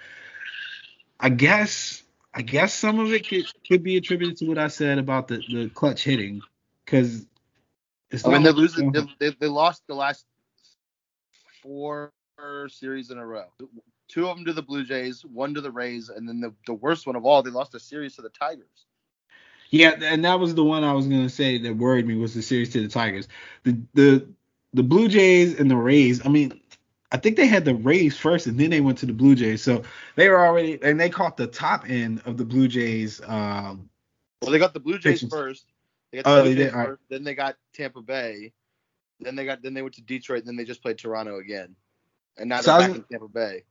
I 1.20 1.30
guess 1.30 2.04
I 2.36 2.43
guess 2.43 2.72
some 2.72 3.00
of 3.00 3.12
it 3.12 3.28
could, 3.28 3.52
could 3.67 3.82
be 3.82 3.98
attributed 3.98 4.38
to 4.38 4.46
what 4.46 4.60
I 4.60 4.67
said 4.67 5.00
about 5.00 5.28
the, 5.28 5.38
the 5.50 5.72
clutch 5.74 6.04
hitting 6.04 6.43
because 6.86 7.26
I 8.24 8.30
mean 8.30 8.43
they're 8.43 8.54
losing 8.54 8.91
they, 8.91 9.08
they, 9.17 9.36
they 9.39 9.48
lost 9.48 9.82
the 9.88 9.96
last 9.96 10.24
four 11.62 12.12
series 12.67 13.12
in 13.12 13.17
a 13.17 13.26
row. 13.26 13.46
Two 14.08 14.28
of 14.28 14.38
them 14.38 14.46
to 14.46 14.54
the 14.54 14.62
Blue 14.62 14.86
Jays, 14.86 15.26
one 15.26 15.54
to 15.54 15.62
the 15.62 15.72
Rays, 15.72 16.10
and 16.10 16.28
then 16.28 16.39
the, 16.39 16.54
the 16.65 16.74
worst 16.74 17.08
one 17.08 17.15
of 17.15 17.26
all, 17.26 17.43
they 17.43 17.50
lost 17.50 17.76
a 17.76 17.80
series 17.80 18.15
to 18.15 18.22
the 18.22 18.30
Tigers. 18.30 18.86
Yeah, 19.70 19.96
and 20.02 20.24
that 20.24 20.39
was 20.39 20.56
the 20.56 20.63
one 20.63 20.84
I 20.84 20.93
was 20.93 21.08
gonna 21.08 21.30
say 21.30 21.58
that 21.58 21.76
worried 21.76 22.08
me 22.08 22.15
was 22.15 22.34
the 22.34 22.41
series 22.41 22.72
to 22.72 22.82
the 22.82 22.88
Tigers. 22.88 23.28
The 23.63 23.78
the 23.93 24.28
the 24.74 24.84
Blue 24.84 25.10
Jays 25.10 25.60
and 25.60 25.70
the 25.70 25.76
Rays. 25.76 26.26
I 26.26 26.30
mean, 26.30 26.62
I 27.12 27.17
think 27.17 27.36
they 27.36 27.48
had 27.48 27.65
the 27.65 27.76
Rays 27.76 28.17
first, 28.17 28.48
and 28.48 28.58
then 28.58 28.70
they 28.70 28.82
went 28.82 29.00
to 29.00 29.06
the 29.06 29.13
Blue 29.13 29.36
Jays. 29.36 29.62
So 29.62 29.84
they 30.15 30.30
were 30.30 30.46
already, 30.46 30.80
and 30.82 31.00
they 31.00 31.10
caught 31.10 31.38
the 31.38 31.48
top 31.48 31.89
end 31.89 32.22
of 32.26 32.38
the 32.38 32.46
Blue 32.46 32.67
Jays. 32.67 33.22
Um, 33.26 33.89
well, 34.41 34.52
they 34.52 34.60
got 34.60 34.74
the 34.74 34.80
Blue 34.80 35.00
Jays 35.00 35.22
pitches. 35.22 35.30
first. 35.30 35.65
They 36.12 36.22
got 36.22 36.26
the 36.26 36.39
oh, 36.39 36.43
Blue 36.43 36.56
Jays 36.56 36.72
first. 36.72 36.88
Right. 36.89 36.98
Then 37.10 37.24
they 37.24 37.36
got 37.36 37.56
Tampa 37.74 38.02
Bay. 38.02 38.54
Then 39.19 39.36
they 39.36 39.45
got 39.45 39.62
then 39.62 39.73
they 39.73 39.82
went 39.82 39.95
to 39.95 40.01
Detroit. 40.01 40.39
And 40.39 40.47
then 40.47 40.56
they 40.56 40.65
just 40.65 40.82
played 40.82 40.97
Toronto 40.97 41.39
again, 41.39 41.75
and 42.38 42.49
now 42.49 42.62
they're 42.62 42.80
back 42.80 42.95
in 42.95 43.03
Tampa 43.12 43.27
Bay. 43.27 43.63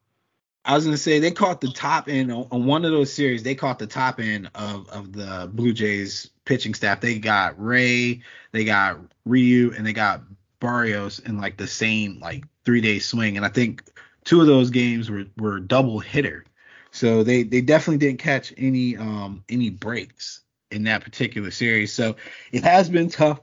I 0.64 0.74
was 0.74 0.84
gonna 0.84 0.96
say 0.96 1.20
they 1.20 1.30
caught 1.30 1.60
the 1.60 1.70
top 1.70 2.08
end 2.08 2.32
on, 2.32 2.48
on, 2.50 2.66
one 2.66 2.84
of 2.84 2.90
those 2.90 3.12
series. 3.12 3.44
They 3.44 3.54
caught 3.54 3.78
the 3.78 3.86
top 3.86 4.18
end 4.18 4.50
of 4.56 4.88
of 4.88 5.12
the 5.12 5.48
Blue 5.52 5.72
Jays 5.72 6.30
pitching 6.44 6.74
staff. 6.74 7.00
They 7.00 7.20
got 7.20 7.54
Ray, 7.62 8.22
they 8.50 8.64
got 8.64 8.98
Ryu, 9.24 9.72
and 9.76 9.86
they 9.86 9.92
got 9.92 10.22
Berrios 10.60 11.24
in 11.24 11.38
like 11.38 11.56
the 11.56 11.68
same 11.68 12.18
like 12.18 12.44
three 12.64 12.80
day 12.80 12.98
swing. 12.98 13.36
And 13.36 13.46
I 13.46 13.48
think 13.48 13.84
two 14.24 14.40
of 14.40 14.48
those 14.48 14.70
games 14.70 15.08
were 15.08 15.26
were 15.38 15.60
doubleheader. 15.60 16.42
So 16.90 17.22
they 17.22 17.44
they 17.44 17.60
definitely 17.60 17.98
didn't 17.98 18.18
catch 18.18 18.52
any 18.56 18.96
um 18.96 19.44
any 19.48 19.70
breaks 19.70 20.40
in 20.72 20.82
that 20.84 21.04
particular 21.04 21.52
series. 21.52 21.92
So 21.92 22.16
it 22.50 22.64
has 22.64 22.90
been 22.90 23.08
tough. 23.08 23.40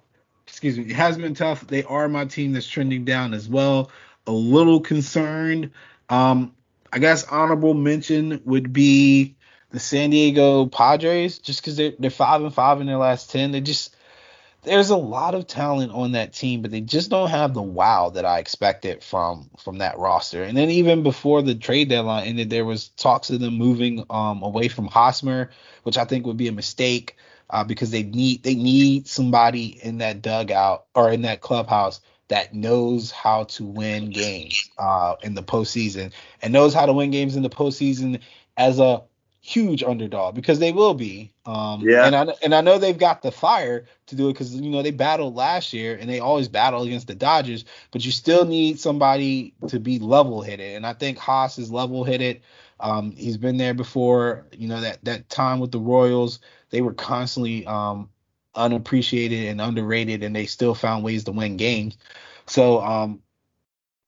Excuse 0.53 0.77
me, 0.77 0.83
it 0.83 0.95
has 0.95 1.17
been 1.17 1.33
tough. 1.33 1.65
They 1.65 1.83
are 1.83 2.07
my 2.07 2.25
team 2.25 2.53
that's 2.53 2.67
trending 2.67 3.05
down 3.05 3.33
as 3.33 3.49
well. 3.49 3.89
A 4.27 4.31
little 4.31 4.81
concerned. 4.81 5.71
Um, 6.09 6.53
I 6.91 6.99
guess 6.99 7.23
honorable 7.23 7.73
mention 7.73 8.39
would 8.45 8.71
be 8.71 9.35
the 9.71 9.79
San 9.79 10.11
Diego 10.11 10.67
Padres, 10.67 11.39
just 11.39 11.59
because 11.59 11.75
they're 11.75 11.93
they're 11.97 12.11
five 12.11 12.43
and 12.43 12.53
five 12.53 12.79
in 12.81 12.85
their 12.85 12.97
last 12.97 13.31
ten. 13.31 13.51
They 13.51 13.61
just 13.61 13.95
there's 14.61 14.91
a 14.91 14.95
lot 14.95 15.33
of 15.33 15.47
talent 15.47 15.91
on 15.91 16.11
that 16.11 16.33
team, 16.33 16.61
but 16.61 16.69
they 16.69 16.81
just 16.81 17.09
don't 17.09 17.31
have 17.31 17.55
the 17.55 17.61
wow 17.63 18.09
that 18.09 18.23
I 18.23 18.37
expected 18.37 19.03
from 19.03 19.49
from 19.57 19.79
that 19.79 19.97
roster. 19.97 20.43
And 20.43 20.55
then 20.55 20.69
even 20.69 21.01
before 21.01 21.41
the 21.41 21.55
trade 21.55 21.89
deadline 21.89 22.27
ended, 22.27 22.51
there 22.51 22.63
was 22.63 22.89
talks 22.89 23.31
of 23.31 23.39
them 23.39 23.55
moving 23.55 24.05
um, 24.11 24.43
away 24.43 24.67
from 24.67 24.85
Hosmer, 24.85 25.49
which 25.81 25.97
I 25.97 26.05
think 26.05 26.27
would 26.27 26.37
be 26.37 26.47
a 26.47 26.51
mistake 26.51 27.17
uh, 27.53 27.63
because 27.63 27.91
they 27.91 28.03
need 28.03 28.43
they 28.43 28.55
need 28.55 29.07
somebody 29.07 29.79
in 29.83 29.99
that 29.99 30.21
dugout 30.23 30.87
or 30.95 31.11
in 31.11 31.21
that 31.21 31.39
clubhouse 31.39 32.01
that 32.29 32.53
knows 32.53 33.11
how 33.11 33.43
to 33.43 33.63
win 33.63 34.09
games 34.09 34.71
uh, 34.79 35.15
in 35.21 35.35
the 35.35 35.43
postseason 35.43 36.11
and 36.41 36.51
knows 36.51 36.73
how 36.73 36.87
to 36.87 36.93
win 36.93 37.11
games 37.11 37.35
in 37.35 37.43
the 37.43 37.49
postseason 37.49 38.19
as 38.57 38.79
a 38.79 39.03
huge 39.45 39.83
underdog 39.83 40.33
because 40.33 40.59
they 40.59 40.71
will 40.71 40.93
be. 40.93 41.33
Um, 41.45 41.81
yeah. 41.81 42.05
And 42.05 42.15
I 42.15 42.33
and 42.41 42.55
I 42.55 42.61
know 42.61 42.79
they've 42.79 42.97
got 42.97 43.21
the 43.21 43.31
fire 43.31 43.85
to 44.07 44.15
do 44.15 44.29
it 44.29 44.33
because 44.33 44.55
you 44.55 44.71
know 44.71 44.81
they 44.81 44.91
battled 44.91 45.35
last 45.35 45.73
year 45.73 45.97
and 45.99 46.09
they 46.09 46.19
always 46.19 46.47
battle 46.47 46.83
against 46.83 47.07
the 47.07 47.15
Dodgers, 47.15 47.65
but 47.91 48.03
you 48.03 48.11
still 48.11 48.45
need 48.45 48.79
somebody 48.79 49.53
to 49.67 49.79
be 49.79 49.99
level 49.99 50.41
headed. 50.41 50.75
And 50.77 50.87
I 50.87 50.93
think 50.93 51.17
Haas 51.17 51.59
is 51.59 51.69
level 51.69 52.05
headed. 52.05 52.41
Um, 52.79 53.11
he's 53.11 53.37
been 53.37 53.57
there 53.57 53.73
before. 53.73 54.47
You 54.53 54.69
know 54.69 54.81
that 54.81 55.03
that 55.03 55.29
time 55.29 55.59
with 55.59 55.71
the 55.71 55.79
Royals, 55.79 56.39
they 56.69 56.81
were 56.81 56.93
constantly 56.93 57.65
um, 57.67 58.09
unappreciated 58.55 59.49
and 59.49 59.59
underrated, 59.59 60.23
and 60.23 60.33
they 60.33 60.45
still 60.45 60.73
found 60.73 61.03
ways 61.03 61.25
to 61.25 61.33
win 61.33 61.57
games. 61.57 61.97
So 62.45 62.81
um, 62.81 63.21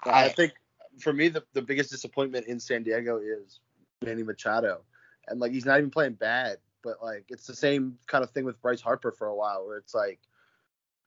I, 0.03 0.25
I 0.25 0.29
think 0.29 0.53
for 1.01 1.11
me 1.11 1.27
the, 1.27 1.43
the 1.51 1.61
biggest 1.61 1.91
disappointment 1.91 2.47
in 2.47 2.61
San 2.61 2.83
Diego 2.83 3.17
is 3.17 3.59
Manny 4.01 4.23
Machado, 4.23 4.81
and 5.27 5.39
like 5.39 5.51
he's 5.51 5.65
not 5.65 5.77
even 5.77 5.91
playing 5.91 6.13
bad, 6.13 6.57
but 6.83 7.03
like 7.03 7.25
it's 7.29 7.47
the 7.47 7.55
same 7.55 7.97
kind 8.07 8.23
of 8.23 8.31
thing 8.31 8.45
with 8.45 8.61
Bryce 8.61 8.81
Harper 8.81 9.11
for 9.11 9.27
a 9.27 9.35
while, 9.35 9.65
where 9.65 9.77
it's 9.77 9.93
like 9.93 10.19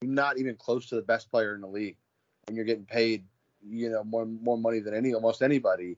you're 0.01 0.11
not 0.11 0.37
even 0.37 0.55
close 0.55 0.87
to 0.87 0.95
the 0.95 1.01
best 1.01 1.29
player 1.31 1.55
in 1.55 1.61
the 1.61 1.67
league, 1.67 1.97
and 2.47 2.55
you're 2.55 2.65
getting 2.65 2.85
paid 2.85 3.23
you 3.67 3.89
know 3.89 4.03
more 4.03 4.25
more 4.25 4.57
money 4.57 4.79
than 4.79 4.93
any 4.93 5.13
almost 5.13 5.41
anybody, 5.41 5.97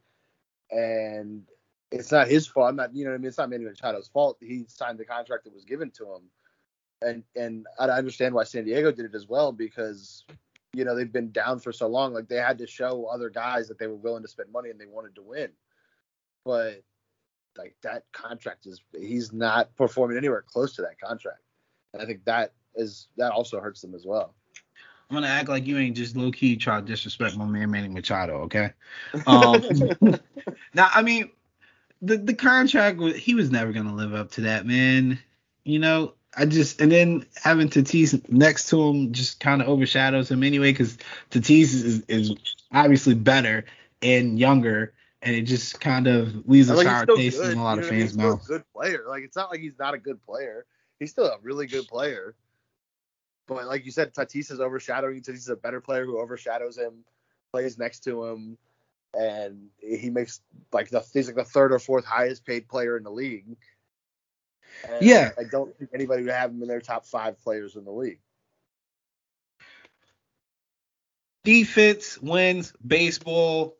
and 0.71 1.43
it's 1.91 2.11
not 2.11 2.27
his 2.27 2.47
fault. 2.47 2.69
I'm 2.69 2.75
not, 2.75 2.95
you 2.95 3.05
know, 3.05 3.13
I 3.13 3.17
mean, 3.17 3.27
it's 3.27 3.37
not 3.37 3.49
Manny 3.49 3.65
Machado's 3.65 4.07
fault. 4.07 4.37
He 4.39 4.65
signed 4.67 4.97
the 4.97 5.05
contract 5.05 5.43
that 5.43 5.53
was 5.53 5.65
given 5.65 5.91
to 5.91 6.05
him, 6.05 6.21
and 7.01 7.23
and 7.35 7.67
I 7.79 7.87
understand 7.89 8.33
why 8.33 8.45
San 8.45 8.65
Diego 8.65 8.91
did 8.91 9.05
it 9.05 9.15
as 9.15 9.27
well 9.27 9.51
because 9.51 10.23
you 10.73 10.85
know 10.85 10.95
they've 10.95 11.11
been 11.11 11.31
down 11.31 11.59
for 11.59 11.71
so 11.71 11.87
long. 11.87 12.13
Like 12.13 12.27
they 12.27 12.37
had 12.37 12.57
to 12.59 12.67
show 12.67 13.05
other 13.05 13.29
guys 13.29 13.67
that 13.67 13.77
they 13.77 13.87
were 13.87 13.95
willing 13.95 14.23
to 14.23 14.29
spend 14.29 14.51
money 14.51 14.69
and 14.69 14.79
they 14.79 14.85
wanted 14.85 15.15
to 15.15 15.21
win. 15.21 15.49
But 16.45 16.83
like 17.57 17.75
that 17.83 18.03
contract 18.11 18.65
is 18.65 18.81
he's 18.97 19.33
not 19.33 19.75
performing 19.75 20.17
anywhere 20.17 20.43
close 20.45 20.75
to 20.75 20.81
that 20.83 20.99
contract. 20.99 21.41
And 21.93 22.01
I 22.01 22.05
think 22.05 22.23
that 22.25 22.53
is 22.75 23.07
that 23.17 23.31
also 23.31 23.59
hurts 23.59 23.81
them 23.81 23.93
as 23.93 24.05
well. 24.05 24.33
I'm 25.09 25.15
gonna 25.15 25.27
act 25.27 25.49
like 25.49 25.67
you 25.67 25.77
ain't 25.77 25.97
just 25.97 26.15
low 26.15 26.31
key 26.31 26.55
try 26.55 26.79
to 26.79 26.85
disrespect 26.85 27.35
my 27.35 27.45
man 27.45 27.71
Manny 27.71 27.89
Machado, 27.89 28.43
okay? 28.43 28.71
Um, 29.27 29.61
now 30.73 30.89
I 30.93 31.01
mean 31.01 31.29
the 32.01 32.17
the 32.17 32.33
contract 32.33 33.01
he 33.01 33.35
was 33.35 33.51
never 33.51 33.73
gonna 33.73 33.95
live 33.95 34.13
up 34.13 34.31
to 34.31 34.41
that, 34.41 34.65
man. 34.65 35.19
You 35.65 35.79
know, 35.79 36.13
I 36.35 36.45
just 36.45 36.79
and 36.79 36.91
then 36.91 37.25
having 37.35 37.67
Tatis 37.67 38.29
next 38.29 38.69
to 38.69 38.81
him 38.81 39.11
just 39.11 39.39
kind 39.39 39.61
of 39.61 39.67
overshadows 39.67 40.31
him 40.31 40.43
anyway 40.43 40.71
because 40.71 40.97
Tatis 41.29 41.73
is, 41.73 42.01
is 42.07 42.33
obviously 42.71 43.15
better 43.15 43.65
and 44.01 44.39
younger, 44.39 44.93
and 45.21 45.35
it 45.35 45.43
just 45.43 45.79
kind 45.79 46.07
of 46.07 46.47
leaves 46.47 46.69
a 46.69 46.75
like 46.75 46.87
sour 46.87 47.05
taste 47.05 47.39
good. 47.39 47.51
in 47.51 47.57
a 47.57 47.63
lot 47.63 47.77
you 47.77 47.83
of 47.83 47.89
fans' 47.89 48.17
mouths. 48.17 48.47
Good 48.47 48.63
player, 48.73 49.05
like 49.07 49.23
it's 49.23 49.35
not 49.35 49.51
like 49.51 49.61
he's 49.61 49.77
not 49.79 49.93
a 49.93 49.99
good 49.99 50.23
player. 50.23 50.65
He's 50.99 51.11
still 51.11 51.25
a 51.25 51.37
really 51.41 51.67
good 51.67 51.87
player. 51.87 52.35
But 53.47 53.65
like 53.65 53.85
you 53.85 53.91
said, 53.91 54.13
Tatis 54.13 54.51
is 54.51 54.59
overshadowing. 54.59 55.21
Tatis 55.21 55.35
is 55.35 55.49
a 55.49 55.55
better 55.55 55.81
player 55.81 56.05
who 56.05 56.19
overshadows 56.19 56.77
him, 56.77 57.03
plays 57.51 57.77
next 57.77 58.01
to 58.01 58.25
him, 58.25 58.57
and 59.13 59.67
he 59.79 60.09
makes 60.09 60.41
like 60.71 60.89
the 60.89 61.03
he's 61.13 61.27
like 61.27 61.35
the 61.35 61.43
third 61.43 61.71
or 61.71 61.79
fourth 61.79 62.05
highest 62.05 62.45
paid 62.45 62.67
player 62.67 62.97
in 62.97 63.03
the 63.03 63.11
league 63.11 63.57
and 64.87 65.01
yeah. 65.01 65.31
I 65.37 65.43
don't 65.43 65.75
think 65.77 65.91
anybody 65.93 66.23
would 66.23 66.33
have 66.33 66.51
him 66.51 66.61
in 66.61 66.67
their 66.67 66.81
top 66.81 67.05
five 67.05 67.41
players 67.41 67.75
in 67.75 67.85
the 67.85 67.91
league. 67.91 68.19
Defense 71.43 72.19
wins 72.19 72.73
baseball. 72.85 73.75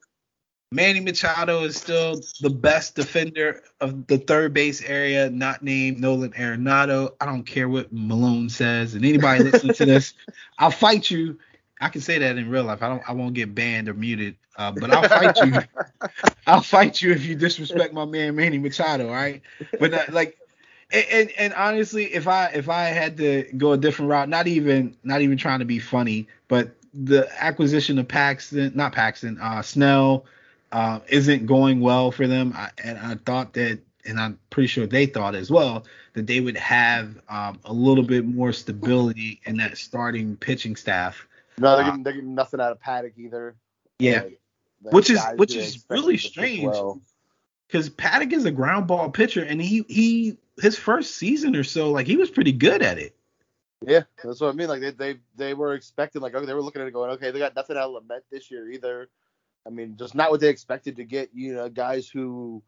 Manny 0.74 1.02
Machado 1.02 1.64
is 1.64 1.76
still 1.76 2.22
the 2.40 2.50
best 2.50 2.96
defender 2.96 3.62
of 3.82 4.08
the 4.08 4.18
third 4.18 4.54
base 4.54 4.82
area, 4.82 5.30
not 5.30 5.62
named 5.62 6.00
Nolan 6.00 6.32
Arenado. 6.32 7.14
I 7.20 7.26
don't 7.26 7.44
care 7.44 7.68
what 7.68 7.92
Malone 7.92 8.48
says, 8.48 8.96
and 8.96 9.04
anybody 9.04 9.44
listening 9.44 9.76
to 9.76 9.86
this, 9.86 10.14
I'll 10.60 10.72
fight 10.72 11.12
you. 11.12 11.38
I 11.82 11.90
can 11.90 12.00
say 12.00 12.20
that 12.20 12.38
in 12.38 12.50
real 12.50 12.64
life. 12.64 12.82
I 12.82 12.88
don't. 12.88 13.02
I 13.06 13.12
won't 13.12 13.34
get 13.34 13.54
banned 13.54 13.90
or 13.90 13.94
muted, 13.94 14.38
uh, 14.56 14.72
but 14.72 14.92
I'll 14.92 15.10
fight 15.10 15.36
you. 15.46 15.60
I'll 16.48 16.62
fight 16.62 17.02
you 17.02 17.12
if 17.12 17.26
you 17.26 17.36
disrespect 17.36 17.94
my 17.94 18.06
man 18.06 18.38
Manny 18.38 18.58
Machado. 18.58 19.08
All 19.08 19.14
right, 19.14 19.42
but 19.78 19.94
uh, 19.94 20.06
like 20.10 20.38
and, 20.94 21.06
and, 21.12 21.32
and 21.38 21.54
honestly, 21.56 22.14
if 22.14 22.30
I 22.30 22.46
if 22.48 22.70
I 22.70 22.86
had 22.86 23.18
to 23.18 23.44
go 23.58 23.74
a 23.74 23.78
different 23.78 24.10
route, 24.10 24.30
not 24.30 24.48
even 24.48 24.96
not 25.04 25.20
even 25.20 25.38
trying 25.38 25.60
to 25.60 25.66
be 25.66 25.80
funny, 25.80 26.28
but 26.48 26.78
the 26.94 27.28
acquisition 27.44 28.00
of 28.00 28.08
Paxton, 28.08 28.72
not 28.74 28.94
Paxton, 28.94 29.38
uh, 29.42 29.62
Snell, 29.62 30.26
uh, 30.72 31.00
isn't 31.08 31.46
going 31.46 31.82
well 31.82 32.12
for 32.12 32.28
them. 32.28 32.54
I, 32.56 32.70
and 32.84 32.98
I 32.98 33.16
thought 33.16 33.54
that, 33.54 33.80
and 34.06 34.20
I'm 34.20 34.40
pretty 34.50 34.68
sure 34.68 34.88
they 34.88 35.06
thought 35.06 35.36
as 35.36 35.52
well 35.52 35.86
that 36.14 36.28
they 36.28 36.40
would 36.40 36.58
have 36.58 37.20
um, 37.30 37.60
a 37.66 37.74
little 37.74 38.04
bit 38.04 38.26
more 38.26 38.54
stability 38.54 39.42
in 39.46 39.58
that 39.58 39.78
starting 39.78 40.38
pitching 40.38 40.76
staff. 40.76 41.28
No, 41.58 41.76
they're, 41.76 41.86
uh, 41.86 41.88
getting, 41.90 42.04
they're 42.04 42.14
getting 42.14 42.36
nothing 42.36 42.60
out 42.60 42.72
of 42.72 42.80
Paddack 42.80 43.14
either. 43.18 43.56
Yeah, 44.00 44.24
which 44.82 45.10
is 45.10 45.22
which 45.36 45.56
is 45.56 45.86
really 45.90 46.18
strange. 46.18 46.76
Because 47.68 47.90
Paddack 47.90 48.34
is 48.34 48.46
a 48.46 48.52
ground 48.52 48.88
ball 48.88 49.10
pitcher, 49.10 49.44
and 49.44 49.62
he 49.62 49.86
he 49.88 50.38
his 50.62 50.78
first 50.78 51.16
season 51.16 51.56
or 51.56 51.64
so, 51.64 51.92
like 51.92 52.08
he 52.08 52.18
was 52.18 52.30
pretty 52.30 52.52
good 52.52 52.82
at 52.82 52.98
it. 52.98 53.16
Yeah, 53.86 54.04
that's 54.24 54.42
what 54.42 54.50
I 54.50 54.54
mean. 54.54 54.68
Like 54.68 54.82
they 54.82 54.92
they 54.92 55.20
they 55.36 55.54
were 55.54 55.74
expecting, 55.74 56.22
like 56.22 56.36
okay, 56.36 56.46
they 56.46 56.54
were 56.54 56.62
looking 56.62 56.82
at 56.82 56.88
it 56.88 56.94
going, 56.94 57.12
okay, 57.12 57.32
they 57.32 57.40
got 57.40 57.56
nothing 57.56 57.78
out 57.78 57.90
of 57.90 58.04
Lamet 58.04 58.22
this 58.32 58.52
year 58.52 58.70
either. 58.70 59.10
I 59.66 59.70
mean, 59.70 59.96
just 59.98 60.16
not 60.16 60.32
what 60.32 60.40
they 60.40 60.50
expected 60.50 60.96
to 60.98 61.04
get. 61.04 61.30
You 61.34 61.54
know, 61.54 61.70
guys 61.70 62.08
who 62.08 62.64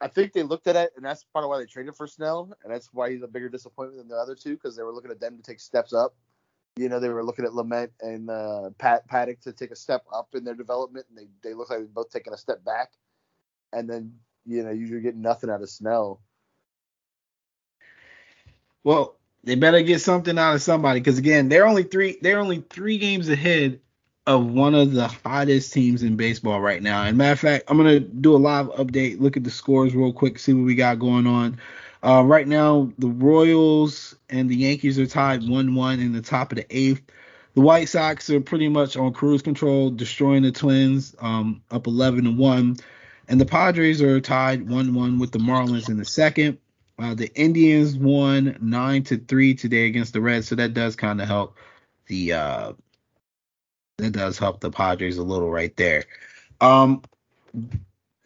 I 0.00 0.08
think 0.08 0.32
they 0.32 0.42
looked 0.42 0.66
at 0.66 0.76
it, 0.76 0.92
and 0.96 1.04
that's 1.04 1.24
part 1.24 1.44
of 1.44 1.48
why 1.48 1.58
they 1.58 1.66
traded 1.66 1.94
for 1.94 2.06
Snell, 2.06 2.52
and 2.62 2.72
that's 2.72 2.88
why 2.92 3.10
he's 3.10 3.22
a 3.22 3.28
bigger 3.28 3.48
disappointment 3.48 3.98
than 3.98 4.08
the 4.08 4.20
other 4.20 4.34
two 4.34 4.54
because 4.54 4.76
they 4.76 4.82
were 4.82 4.92
looking 4.92 5.10
at 5.10 5.20
them 5.20 5.36
to 5.36 5.42
take 5.42 5.60
steps 5.60 5.92
up. 5.92 6.14
You 6.76 6.88
know, 6.88 6.98
they 6.98 7.08
were 7.08 7.24
looking 7.24 7.44
at 7.44 7.52
Lamet 7.52 7.90
and 8.00 8.30
uh, 8.30 8.70
Pat 8.78 9.08
Paddack 9.08 9.40
to 9.42 9.52
take 9.52 9.70
a 9.70 9.76
step 9.76 10.04
up 10.12 10.28
in 10.34 10.44
their 10.44 10.54
development, 10.54 11.06
and 11.08 11.18
they 11.18 11.28
they 11.48 11.54
look 11.54 11.70
like 11.70 11.78
they're 11.78 11.88
both 11.88 12.10
taking 12.10 12.32
a 12.32 12.38
step 12.38 12.64
back. 12.64 12.92
And 13.72 13.88
then 13.88 14.14
you 14.44 14.62
know, 14.64 14.70
you're 14.70 15.00
getting 15.00 15.22
nothing 15.22 15.50
out 15.50 15.62
of 15.62 15.70
Snell. 15.70 16.20
Well, 18.84 19.16
they 19.44 19.54
better 19.54 19.82
get 19.82 20.00
something 20.00 20.38
out 20.38 20.54
of 20.54 20.62
somebody 20.62 21.00
because 21.00 21.18
again, 21.18 21.48
they're 21.48 21.66
only 21.66 21.84
three 21.84 22.18
they're 22.20 22.40
only 22.40 22.64
three 22.68 22.98
games 22.98 23.28
ahead 23.28 23.80
of 24.26 24.46
one 24.46 24.74
of 24.74 24.92
the 24.92 25.08
hottest 25.08 25.72
teams 25.72 26.02
in 26.02 26.16
baseball 26.16 26.60
right 26.60 26.82
now. 26.82 27.02
And 27.04 27.18
matter 27.18 27.32
of 27.32 27.40
fact, 27.40 27.64
I'm 27.68 27.76
gonna 27.76 28.00
do 28.00 28.36
a 28.36 28.38
live 28.38 28.66
update, 28.66 29.20
look 29.20 29.36
at 29.36 29.44
the 29.44 29.50
scores 29.50 29.94
real 29.94 30.12
quick, 30.12 30.38
see 30.38 30.52
what 30.52 30.64
we 30.64 30.74
got 30.74 30.98
going 30.98 31.26
on. 31.26 31.58
Uh, 32.02 32.22
right 32.24 32.46
now, 32.46 32.92
the 32.98 33.08
Royals 33.08 34.16
and 34.28 34.48
the 34.48 34.56
Yankees 34.56 34.98
are 34.98 35.06
tied 35.06 35.42
1-1 35.42 36.00
in 36.00 36.12
the 36.12 36.22
top 36.22 36.52
of 36.52 36.56
the 36.56 36.66
eighth. 36.76 37.02
The 37.54 37.60
White 37.60 37.88
Sox 37.88 38.30
are 38.30 38.40
pretty 38.40 38.68
much 38.68 38.96
on 38.96 39.12
cruise 39.12 39.42
control, 39.42 39.90
destroying 39.90 40.42
the 40.42 40.52
Twins, 40.52 41.14
um, 41.20 41.62
up 41.70 41.86
11 41.86 42.24
to 42.24 42.30
one, 42.30 42.76
and 43.28 43.40
the 43.40 43.46
Padres 43.46 44.00
are 44.00 44.20
tied 44.20 44.66
1-1 44.66 45.20
with 45.20 45.32
the 45.32 45.38
Marlins 45.38 45.88
in 45.88 45.96
the 45.96 46.04
second. 46.04 46.58
Uh, 46.98 47.14
the 47.14 47.32
Indians 47.34 47.96
won 47.96 48.56
nine 48.60 49.02
to 49.04 49.16
three 49.16 49.54
today 49.54 49.86
against 49.86 50.12
the 50.12 50.20
Reds, 50.20 50.48
so 50.48 50.54
that 50.54 50.74
does 50.74 50.96
kind 50.96 51.20
of 51.20 51.28
help 51.28 51.56
the 52.06 52.32
uh, 52.32 52.72
that 53.98 54.12
does 54.12 54.38
help 54.38 54.60
the 54.60 54.70
Padres 54.70 55.18
a 55.18 55.22
little 55.22 55.50
right 55.50 55.76
there. 55.76 56.04
Um, 56.60 57.02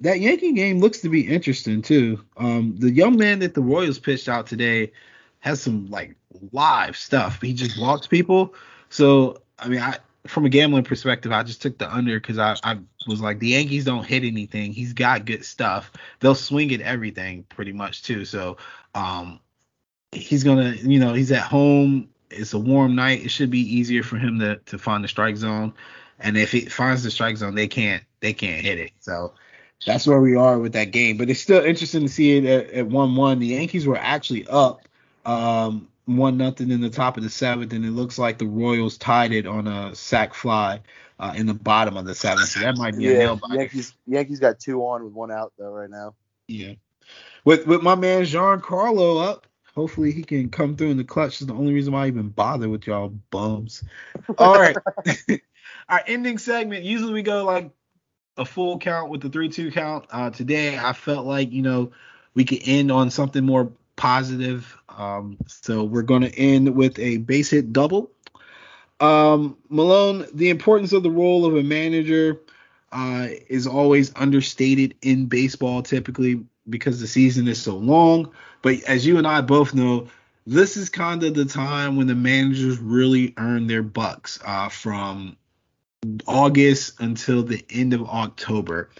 that 0.00 0.20
Yankee 0.20 0.52
game 0.52 0.80
looks 0.80 1.00
to 1.00 1.08
be 1.08 1.26
interesting 1.26 1.82
too. 1.82 2.24
Um, 2.36 2.76
the 2.78 2.90
young 2.90 3.16
man 3.16 3.38
that 3.40 3.54
the 3.54 3.62
Royals 3.62 3.98
pitched 3.98 4.28
out 4.28 4.46
today 4.46 4.92
has 5.40 5.60
some 5.60 5.86
like 5.90 6.16
live 6.52 6.96
stuff. 6.96 7.40
He 7.40 7.54
just 7.54 7.80
walks 7.80 8.06
people. 8.06 8.54
So 8.90 9.40
I 9.58 9.68
mean, 9.68 9.80
I 9.80 9.98
from 10.26 10.44
a 10.44 10.48
gambling 10.48 10.84
perspective, 10.84 11.32
I 11.32 11.42
just 11.42 11.62
took 11.62 11.78
the 11.78 11.92
under 11.92 12.18
because 12.18 12.38
I, 12.38 12.56
I 12.62 12.78
was 13.06 13.20
like 13.20 13.38
the 13.38 13.48
Yankees 13.48 13.84
don't 13.84 14.04
hit 14.04 14.24
anything. 14.24 14.72
He's 14.72 14.92
got 14.92 15.24
good 15.24 15.44
stuff. 15.44 15.92
They'll 16.20 16.34
swing 16.34 16.72
at 16.72 16.80
everything 16.80 17.44
pretty 17.48 17.72
much 17.72 18.02
too. 18.02 18.24
So 18.24 18.56
um, 18.94 19.40
he's 20.12 20.44
gonna, 20.44 20.72
you 20.72 20.98
know, 20.98 21.14
he's 21.14 21.32
at 21.32 21.42
home. 21.42 22.08
It's 22.30 22.52
a 22.52 22.58
warm 22.58 22.94
night. 22.94 23.24
It 23.24 23.30
should 23.30 23.50
be 23.50 23.60
easier 23.60 24.02
for 24.02 24.16
him 24.16 24.38
to 24.40 24.56
to 24.56 24.78
find 24.78 25.02
the 25.02 25.08
strike 25.08 25.36
zone. 25.36 25.72
And 26.18 26.36
if 26.36 26.50
he 26.50 26.62
finds 26.62 27.02
the 27.02 27.10
strike 27.10 27.36
zone, 27.36 27.54
they 27.54 27.68
can't 27.68 28.02
they 28.20 28.32
can't 28.32 28.64
hit 28.64 28.78
it. 28.78 28.92
So 29.00 29.32
that's 29.84 30.06
where 30.06 30.20
we 30.20 30.34
are 30.34 30.58
with 30.58 30.72
that 30.72 30.90
game. 30.90 31.16
But 31.16 31.30
it's 31.30 31.40
still 31.40 31.62
interesting 31.62 32.02
to 32.02 32.08
see 32.08 32.36
it 32.36 32.44
at, 32.44 32.70
at 32.70 32.86
one 32.86 33.14
one. 33.16 33.38
The 33.38 33.48
Yankees 33.48 33.86
were 33.86 33.98
actually 33.98 34.46
up 34.48 34.80
um, 35.24 35.88
one 36.06 36.36
nothing 36.36 36.70
in 36.70 36.80
the 36.80 36.90
top 36.90 37.16
of 37.16 37.22
the 37.22 37.30
seventh, 37.30 37.72
and 37.72 37.84
it 37.84 37.90
looks 37.90 38.18
like 38.18 38.38
the 38.38 38.46
Royals 38.46 38.96
tied 38.96 39.32
it 39.32 39.46
on 39.46 39.66
a 39.66 39.94
sac 39.94 40.34
fly 40.34 40.80
uh, 41.18 41.34
in 41.36 41.46
the 41.46 41.54
bottom 41.54 41.96
of 41.96 42.06
the 42.06 42.14
seventh. 42.14 42.48
So 42.48 42.60
that 42.60 42.76
might 42.76 42.96
be 42.96 43.04
yeah, 43.04 43.10
a 43.10 43.18
nail 43.18 43.36
biter. 43.36 43.60
Yankees 43.60 43.94
Yankees 44.06 44.40
got 44.40 44.58
two 44.58 44.82
on 44.82 45.04
with 45.04 45.12
one 45.12 45.30
out 45.30 45.52
though 45.58 45.70
right 45.70 45.90
now. 45.90 46.14
Yeah. 46.48 46.74
With 47.44 47.66
with 47.66 47.82
my 47.82 47.94
man 47.94 48.22
Giancarlo 48.22 49.24
up. 49.24 49.46
Hopefully 49.76 50.10
he 50.10 50.22
can 50.22 50.48
come 50.48 50.74
through 50.74 50.90
in 50.90 50.96
the 50.96 51.04
clutch. 51.04 51.40
Is 51.40 51.46
the 51.46 51.54
only 51.54 51.74
reason 51.74 51.92
why 51.92 52.04
I 52.04 52.08
even 52.08 52.30
bother 52.30 52.68
with 52.68 52.86
y'all 52.86 53.10
bums. 53.30 53.84
All 54.38 54.58
right. 54.58 54.76
Our 55.88 56.02
ending 56.06 56.38
segment. 56.38 56.84
Usually 56.84 57.12
we 57.12 57.22
go 57.22 57.44
like 57.44 57.70
a 58.38 58.44
full 58.46 58.78
count 58.78 59.10
with 59.10 59.20
the 59.20 59.28
three 59.28 59.50
two 59.50 59.70
count. 59.70 60.06
Uh, 60.10 60.30
today 60.30 60.78
I 60.78 60.94
felt 60.94 61.26
like 61.26 61.52
you 61.52 61.60
know 61.60 61.92
we 62.32 62.44
could 62.44 62.62
end 62.64 62.90
on 62.90 63.10
something 63.10 63.44
more 63.44 63.70
positive. 63.96 64.76
Um, 64.88 65.36
so 65.46 65.84
we're 65.84 66.02
going 66.02 66.22
to 66.22 66.34
end 66.34 66.74
with 66.74 66.98
a 66.98 67.18
base 67.18 67.50
hit 67.50 67.72
double. 67.74 68.10
Um, 68.98 69.58
Malone, 69.68 70.26
the 70.32 70.48
importance 70.48 70.94
of 70.94 71.02
the 71.02 71.10
role 71.10 71.44
of 71.44 71.54
a 71.54 71.62
manager 71.62 72.40
uh, 72.92 73.28
is 73.48 73.66
always 73.66 74.10
understated 74.16 74.94
in 75.02 75.26
baseball, 75.26 75.82
typically 75.82 76.44
because 76.68 77.00
the 77.00 77.06
season 77.06 77.46
is 77.46 77.60
so 77.60 77.76
long. 77.76 78.32
But 78.66 78.82
as 78.82 79.06
you 79.06 79.16
and 79.16 79.28
I 79.28 79.42
both 79.42 79.74
know, 79.74 80.08
this 80.44 80.76
is 80.76 80.88
kind 80.88 81.22
of 81.22 81.34
the 81.34 81.44
time 81.44 81.94
when 81.94 82.08
the 82.08 82.16
managers 82.16 82.80
really 82.80 83.32
earn 83.36 83.68
their 83.68 83.84
bucks 83.84 84.40
uh, 84.44 84.70
from 84.70 85.36
August 86.26 87.00
until 87.00 87.44
the 87.44 87.64
end 87.70 87.94
of 87.94 88.02
October. 88.08 88.90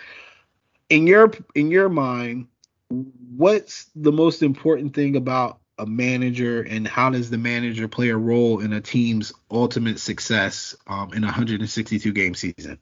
In 0.89 1.09
your 1.09 1.33
in 1.57 1.73
your 1.73 1.89
mind, 1.89 2.47
what's 2.91 3.91
the 3.97 4.13
most 4.13 4.45
important 4.45 4.95
thing 4.95 5.17
about 5.17 5.59
a 5.81 5.85
manager 5.85 6.63
and 6.63 6.87
how 6.87 7.11
does 7.11 7.29
the 7.29 7.39
manager 7.39 7.89
play 7.89 8.11
a 8.11 8.17
role 8.17 8.61
in 8.61 8.73
a 8.73 8.81
team's 8.81 9.33
ultimate 9.51 9.99
success 9.99 10.77
um, 10.87 11.13
in 11.13 11.25
a 11.25 11.27
162 11.27 12.13
game 12.13 12.37
season? 12.37 12.79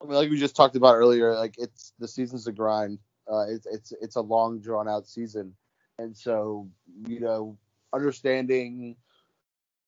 I 0.00 0.04
mean, 0.04 0.14
like 0.14 0.30
we 0.30 0.38
just 0.38 0.54
talked 0.54 0.76
about 0.76 0.94
earlier, 0.94 1.34
like 1.34 1.56
it's 1.58 1.92
the 1.98 2.06
season's 2.06 2.46
a 2.46 2.52
grind. 2.52 3.00
Uh, 3.30 3.46
it's 3.48 3.66
it's 3.66 3.92
it's 4.00 4.16
a 4.16 4.20
long 4.20 4.58
drawn 4.60 4.88
out 4.88 5.06
season, 5.06 5.54
and 5.98 6.16
so 6.16 6.68
you 7.06 7.20
know 7.20 7.56
understanding 7.92 8.96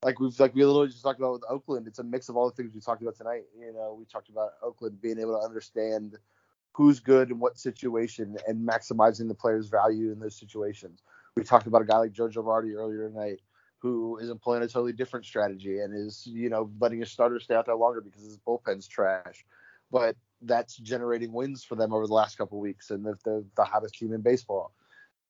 like 0.02 0.18
we've 0.18 0.38
like 0.40 0.54
we 0.54 0.64
literally 0.64 0.88
just 0.88 1.02
talked 1.02 1.20
about 1.20 1.32
with 1.32 1.44
Oakland, 1.48 1.86
it's 1.86 2.00
a 2.00 2.04
mix 2.04 2.28
of 2.28 2.36
all 2.36 2.48
the 2.50 2.56
things 2.56 2.74
we 2.74 2.80
talked 2.80 3.02
about 3.02 3.16
tonight. 3.16 3.42
You 3.58 3.72
know, 3.72 3.96
we 3.98 4.04
talked 4.04 4.28
about 4.28 4.52
Oakland 4.62 5.00
being 5.00 5.18
able 5.18 5.38
to 5.38 5.44
understand 5.44 6.18
who's 6.72 7.00
good 7.00 7.30
in 7.30 7.38
what 7.38 7.58
situation 7.58 8.36
and 8.48 8.66
maximizing 8.66 9.28
the 9.28 9.34
player's 9.34 9.68
value 9.68 10.10
in 10.10 10.18
those 10.18 10.36
situations. 10.36 11.02
We 11.36 11.44
talked 11.44 11.66
about 11.66 11.82
a 11.82 11.84
guy 11.84 11.98
like 11.98 12.12
Joe 12.12 12.28
Girardi 12.28 12.74
earlier 12.74 13.08
tonight 13.08 13.40
who 13.78 14.18
is 14.18 14.30
employing 14.30 14.62
a 14.62 14.68
totally 14.68 14.92
different 14.92 15.26
strategy 15.26 15.80
and 15.80 15.94
is, 15.94 16.26
you 16.26 16.48
know, 16.48 16.70
letting 16.80 17.00
his 17.00 17.10
starter 17.10 17.40
stay 17.40 17.54
out 17.54 17.66
there 17.66 17.74
longer 17.74 18.00
because 18.00 18.22
his 18.22 18.38
bullpen's 18.38 18.86
trash. 18.86 19.44
But 19.90 20.16
that's 20.44 20.76
generating 20.76 21.32
wins 21.32 21.64
for 21.64 21.76
them 21.76 21.92
over 21.92 22.06
the 22.06 22.14
last 22.14 22.36
couple 22.36 22.58
weeks 22.60 22.90
and 22.90 23.04
the, 23.04 23.16
the, 23.24 23.44
the 23.56 23.64
hottest 23.64 23.94
team 23.94 24.12
in 24.12 24.20
baseball. 24.20 24.72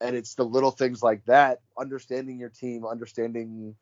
And 0.01 0.17
it's 0.17 0.35
the 0.35 0.45
little 0.45 0.71
things 0.71 1.03
like 1.03 1.25
that, 1.27 1.61
understanding 1.79 2.39
your 2.39 2.49
team, 2.49 2.85
understanding 2.85 3.77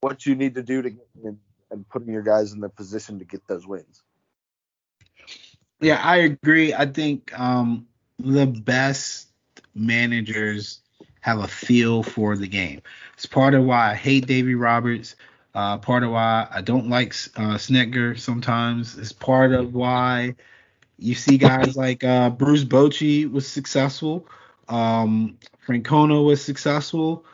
what 0.00 0.26
you 0.26 0.34
need 0.34 0.54
to 0.54 0.62
do 0.62 0.82
to 0.82 0.90
get 0.90 1.08
and, 1.24 1.38
and 1.70 1.88
putting 1.88 2.12
your 2.12 2.22
guys 2.22 2.52
in 2.52 2.60
the 2.60 2.68
position 2.68 3.18
to 3.18 3.24
get 3.24 3.46
those 3.46 3.66
wins. 3.66 4.02
Yeah, 5.80 6.00
I 6.02 6.16
agree. 6.18 6.74
I 6.74 6.86
think 6.86 7.38
um, 7.38 7.86
the 8.18 8.46
best 8.46 9.28
managers 9.74 10.80
have 11.20 11.38
a 11.38 11.48
feel 11.48 12.02
for 12.02 12.36
the 12.36 12.48
game. 12.48 12.80
It's 13.14 13.26
part 13.26 13.54
of 13.54 13.64
why 13.64 13.92
I 13.92 13.94
hate 13.94 14.26
Davey 14.26 14.54
Roberts. 14.54 15.16
Uh, 15.58 15.76
part 15.76 16.04
of 16.04 16.12
why 16.12 16.46
I 16.52 16.60
don't 16.60 16.88
like 16.88 17.16
uh, 17.34 17.58
sometimes. 17.58 18.96
It's 18.96 19.10
part 19.10 19.50
of 19.50 19.74
why 19.74 20.36
you 21.00 21.16
see 21.16 21.36
guys 21.36 21.76
like 21.76 22.04
uh, 22.04 22.30
Bruce 22.30 22.62
Bochy 22.62 23.28
was 23.28 23.44
successful. 23.44 24.28
Um, 24.68 25.36
Francona 25.66 26.24
was 26.24 26.44
successful. 26.44 27.24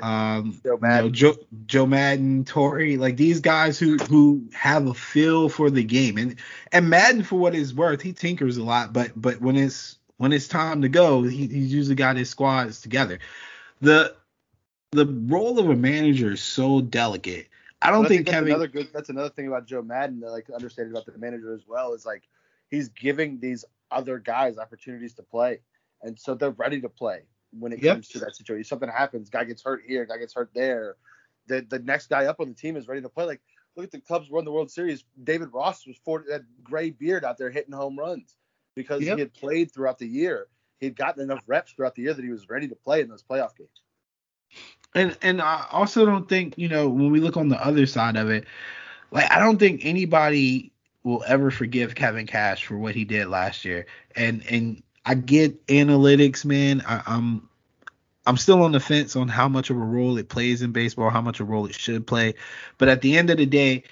Um, 0.00 0.58
Joe 0.64 0.78
Maddon, 0.80 0.96
you 0.96 1.10
know, 1.10 1.10
Joe, 1.10 1.34
Joe 1.66 1.84
Maddon, 1.84 2.46
Torre, 2.46 2.96
like 2.96 3.18
these 3.18 3.40
guys 3.40 3.78
who 3.78 3.98
who 3.98 4.48
have 4.54 4.86
a 4.86 4.94
feel 4.94 5.50
for 5.50 5.68
the 5.68 5.84
game, 5.84 6.16
and 6.16 6.36
and 6.72 6.88
Maddon, 6.88 7.22
for 7.22 7.36
what 7.38 7.54
it's 7.54 7.74
worth, 7.74 8.00
he 8.00 8.14
tinkers 8.14 8.56
a 8.56 8.64
lot, 8.64 8.94
but 8.94 9.12
but 9.14 9.42
when 9.42 9.56
it's 9.56 9.98
when 10.16 10.32
it's 10.32 10.48
time 10.48 10.80
to 10.80 10.88
go, 10.88 11.22
he, 11.22 11.48
he's 11.48 11.74
usually 11.74 11.96
got 11.96 12.16
his 12.16 12.30
squads 12.30 12.80
together. 12.80 13.18
The 13.82 14.16
the 14.92 15.04
role 15.04 15.58
of 15.58 15.68
a 15.68 15.76
manager 15.76 16.32
is 16.32 16.40
so 16.40 16.80
delicate. 16.80 17.48
I 17.84 17.90
don't 17.90 18.08
think, 18.08 18.08
think 18.08 18.26
that's 18.26 18.34
Kevin. 18.36 18.48
Another 18.48 18.68
good. 18.68 18.88
That's 18.92 19.10
another 19.10 19.28
thing 19.28 19.46
about 19.46 19.66
Joe 19.66 19.82
Maddon 19.82 20.20
that 20.20 20.30
like 20.30 20.48
understanding 20.50 20.92
about 20.92 21.06
the 21.06 21.16
manager 21.18 21.52
as 21.52 21.66
well 21.68 21.92
is 21.92 22.06
like 22.06 22.22
he's 22.70 22.88
giving 22.88 23.38
these 23.38 23.64
other 23.90 24.18
guys 24.18 24.56
opportunities 24.56 25.12
to 25.14 25.22
play, 25.22 25.60
and 26.02 26.18
so 26.18 26.34
they're 26.34 26.50
ready 26.50 26.80
to 26.80 26.88
play 26.88 27.20
when 27.52 27.72
it 27.72 27.82
yep. 27.82 27.96
comes 27.96 28.08
to 28.08 28.18
that 28.20 28.34
situation. 28.34 28.64
Something 28.64 28.88
happens, 28.88 29.28
guy 29.28 29.44
gets 29.44 29.62
hurt 29.62 29.82
here, 29.86 30.06
guy 30.06 30.16
gets 30.16 30.34
hurt 30.34 30.50
there. 30.54 30.96
The 31.46 31.66
the 31.68 31.78
next 31.78 32.08
guy 32.08 32.24
up 32.24 32.40
on 32.40 32.48
the 32.48 32.54
team 32.54 32.76
is 32.76 32.88
ready 32.88 33.02
to 33.02 33.08
play. 33.10 33.26
Like 33.26 33.42
look 33.76 33.84
at 33.84 33.92
the 33.92 34.00
Cubs 34.00 34.30
won 34.30 34.46
the 34.46 34.52
World 34.52 34.70
Series. 34.70 35.04
David 35.22 35.48
Ross 35.52 35.86
was 35.86 35.96
40, 36.04 36.30
that 36.30 36.42
gray 36.62 36.90
beard 36.90 37.24
out 37.24 37.36
there 37.36 37.50
hitting 37.50 37.74
home 37.74 37.98
runs 37.98 38.36
because 38.74 39.02
yep. 39.02 39.16
he 39.16 39.20
had 39.20 39.34
played 39.34 39.72
throughout 39.72 39.98
the 39.98 40.06
year. 40.06 40.46
He 40.80 40.86
had 40.86 40.96
gotten 40.96 41.22
enough 41.22 41.42
reps 41.46 41.72
throughout 41.72 41.94
the 41.94 42.02
year 42.02 42.14
that 42.14 42.24
he 42.24 42.30
was 42.30 42.48
ready 42.48 42.68
to 42.68 42.74
play 42.74 43.00
in 43.00 43.08
those 43.08 43.22
playoff 43.22 43.56
games. 43.56 43.82
And 44.94 45.16
and 45.22 45.42
I 45.42 45.66
also 45.70 46.06
don't 46.06 46.28
think 46.28 46.54
you 46.56 46.68
know 46.68 46.88
when 46.88 47.10
we 47.10 47.20
look 47.20 47.36
on 47.36 47.48
the 47.48 47.64
other 47.64 47.86
side 47.86 48.16
of 48.16 48.30
it, 48.30 48.44
like 49.10 49.30
I 49.30 49.38
don't 49.38 49.58
think 49.58 49.84
anybody 49.84 50.72
will 51.02 51.24
ever 51.26 51.50
forgive 51.50 51.94
Kevin 51.94 52.26
Cash 52.26 52.64
for 52.64 52.78
what 52.78 52.94
he 52.94 53.04
did 53.04 53.28
last 53.28 53.64
year. 53.64 53.86
And 54.16 54.44
and 54.48 54.82
I 55.04 55.14
get 55.14 55.66
analytics, 55.66 56.44
man. 56.44 56.82
I, 56.86 57.02
I'm 57.06 57.48
I'm 58.26 58.36
still 58.36 58.62
on 58.62 58.72
the 58.72 58.80
fence 58.80 59.16
on 59.16 59.28
how 59.28 59.48
much 59.48 59.70
of 59.70 59.76
a 59.76 59.80
role 59.80 60.16
it 60.16 60.28
plays 60.28 60.62
in 60.62 60.72
baseball, 60.72 61.10
how 61.10 61.20
much 61.20 61.40
of 61.40 61.48
a 61.48 61.52
role 61.52 61.66
it 61.66 61.74
should 61.74 62.06
play. 62.06 62.34
But 62.78 62.88
at 62.88 63.02
the 63.02 63.18
end 63.18 63.30
of 63.30 63.36
the 63.36 63.46
day, 63.46 63.84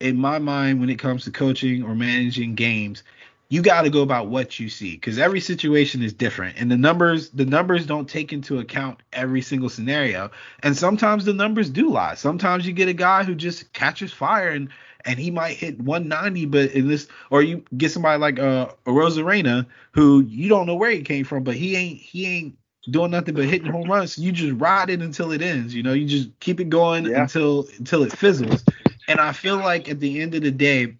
in 0.00 0.16
my 0.16 0.38
mind, 0.38 0.80
when 0.80 0.90
it 0.90 0.98
comes 0.98 1.24
to 1.24 1.30
coaching 1.30 1.82
or 1.82 1.94
managing 1.94 2.56
games, 2.56 3.02
you 3.48 3.62
got 3.62 3.82
to 3.82 3.90
go 3.90 4.02
about 4.02 4.28
what 4.28 4.58
you 4.58 4.68
see 4.68 4.94
because 4.94 5.18
every 5.18 5.40
situation 5.40 6.02
is 6.02 6.12
different 6.12 6.56
and 6.58 6.70
the 6.70 6.76
numbers 6.76 7.30
the 7.30 7.44
numbers 7.44 7.86
don't 7.86 8.08
take 8.08 8.32
into 8.32 8.58
account 8.58 9.02
every 9.12 9.42
single 9.42 9.68
scenario 9.68 10.30
and 10.62 10.76
sometimes 10.76 11.24
the 11.24 11.32
numbers 11.32 11.70
do 11.70 11.90
lie. 11.90 12.14
Sometimes 12.14 12.66
you 12.66 12.72
get 12.72 12.88
a 12.88 12.94
guy 12.94 13.22
who 13.22 13.34
just 13.34 13.72
catches 13.72 14.12
fire 14.12 14.48
and 14.48 14.68
and 15.04 15.18
he 15.18 15.30
might 15.30 15.56
hit 15.56 15.78
190 15.80 16.46
but 16.46 16.70
in 16.72 16.88
this 16.88 17.06
or 17.30 17.42
you 17.42 17.62
get 17.76 17.92
somebody 17.92 18.18
like 18.18 18.38
uh 18.38 18.68
Arozarena 18.86 19.66
who 19.92 20.22
you 20.22 20.48
don't 20.48 20.66
know 20.66 20.76
where 20.76 20.90
he 20.90 21.02
came 21.02 21.24
from 21.24 21.44
but 21.44 21.54
he 21.54 21.76
ain't 21.76 22.00
he 22.00 22.26
ain't 22.26 22.56
doing 22.90 23.10
nothing 23.10 23.34
but 23.34 23.44
hitting 23.44 23.70
home 23.70 23.90
runs. 23.90 24.16
So 24.16 24.22
you 24.22 24.32
just 24.32 24.60
ride 24.60 24.90
it 24.90 25.00
until 25.00 25.32
it 25.32 25.42
ends 25.42 25.74
you 25.74 25.82
know 25.82 25.92
you 25.92 26.06
just 26.06 26.38
keep 26.40 26.60
it 26.60 26.70
going 26.70 27.06
yeah. 27.06 27.22
until 27.22 27.68
until 27.78 28.02
it 28.02 28.12
fizzles. 28.12 28.64
And 29.06 29.20
I 29.20 29.32
feel 29.32 29.58
like 29.58 29.90
at 29.90 30.00
the 30.00 30.22
end 30.22 30.34
of 30.34 30.42
the 30.42 30.50
day 30.50 30.96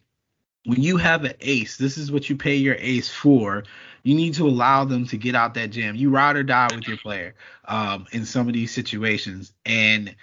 when 0.64 0.82
you 0.82 0.96
have 0.96 1.24
an 1.24 1.34
ace, 1.40 1.76
this 1.76 1.98
is 1.98 2.10
what 2.10 2.28
you 2.28 2.36
pay 2.36 2.56
your 2.56 2.76
ace 2.78 3.10
for. 3.10 3.64
You 4.02 4.14
need 4.14 4.34
to 4.34 4.46
allow 4.46 4.84
them 4.84 5.06
to 5.06 5.16
get 5.16 5.34
out 5.34 5.54
that 5.54 5.70
jam. 5.70 5.94
You 5.94 6.10
ride 6.10 6.36
or 6.36 6.42
die 6.42 6.74
with 6.74 6.86
your 6.86 6.96
player 6.98 7.34
um, 7.66 8.06
in 8.12 8.24
some 8.24 8.48
of 8.48 8.54
these 8.54 8.72
situations. 8.72 9.52
And 9.64 10.14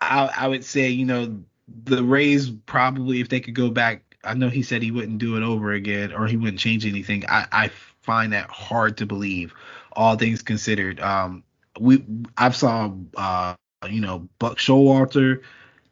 I, 0.00 0.30
I 0.36 0.48
would 0.48 0.64
say, 0.64 0.88
you 0.88 1.04
know, 1.06 1.40
the 1.84 2.02
Rays 2.02 2.50
probably, 2.50 3.20
if 3.20 3.28
they 3.28 3.40
could 3.40 3.54
go 3.54 3.70
back, 3.70 4.02
I 4.24 4.34
know 4.34 4.48
he 4.48 4.62
said 4.62 4.82
he 4.82 4.90
wouldn't 4.90 5.18
do 5.18 5.36
it 5.36 5.42
over 5.42 5.72
again 5.72 6.12
or 6.12 6.26
he 6.26 6.36
wouldn't 6.36 6.58
change 6.58 6.84
anything. 6.84 7.24
I, 7.28 7.46
I 7.52 7.70
find 8.02 8.32
that 8.32 8.50
hard 8.50 8.96
to 8.98 9.06
believe, 9.06 9.54
all 9.92 10.16
things 10.16 10.42
considered. 10.42 11.00
Um, 11.00 11.42
we 11.78 12.04
I've 12.36 12.56
saw 12.56 12.92
uh, 13.16 13.54
you 13.88 14.00
know 14.00 14.28
Buck 14.38 14.58
Showalter 14.58 15.42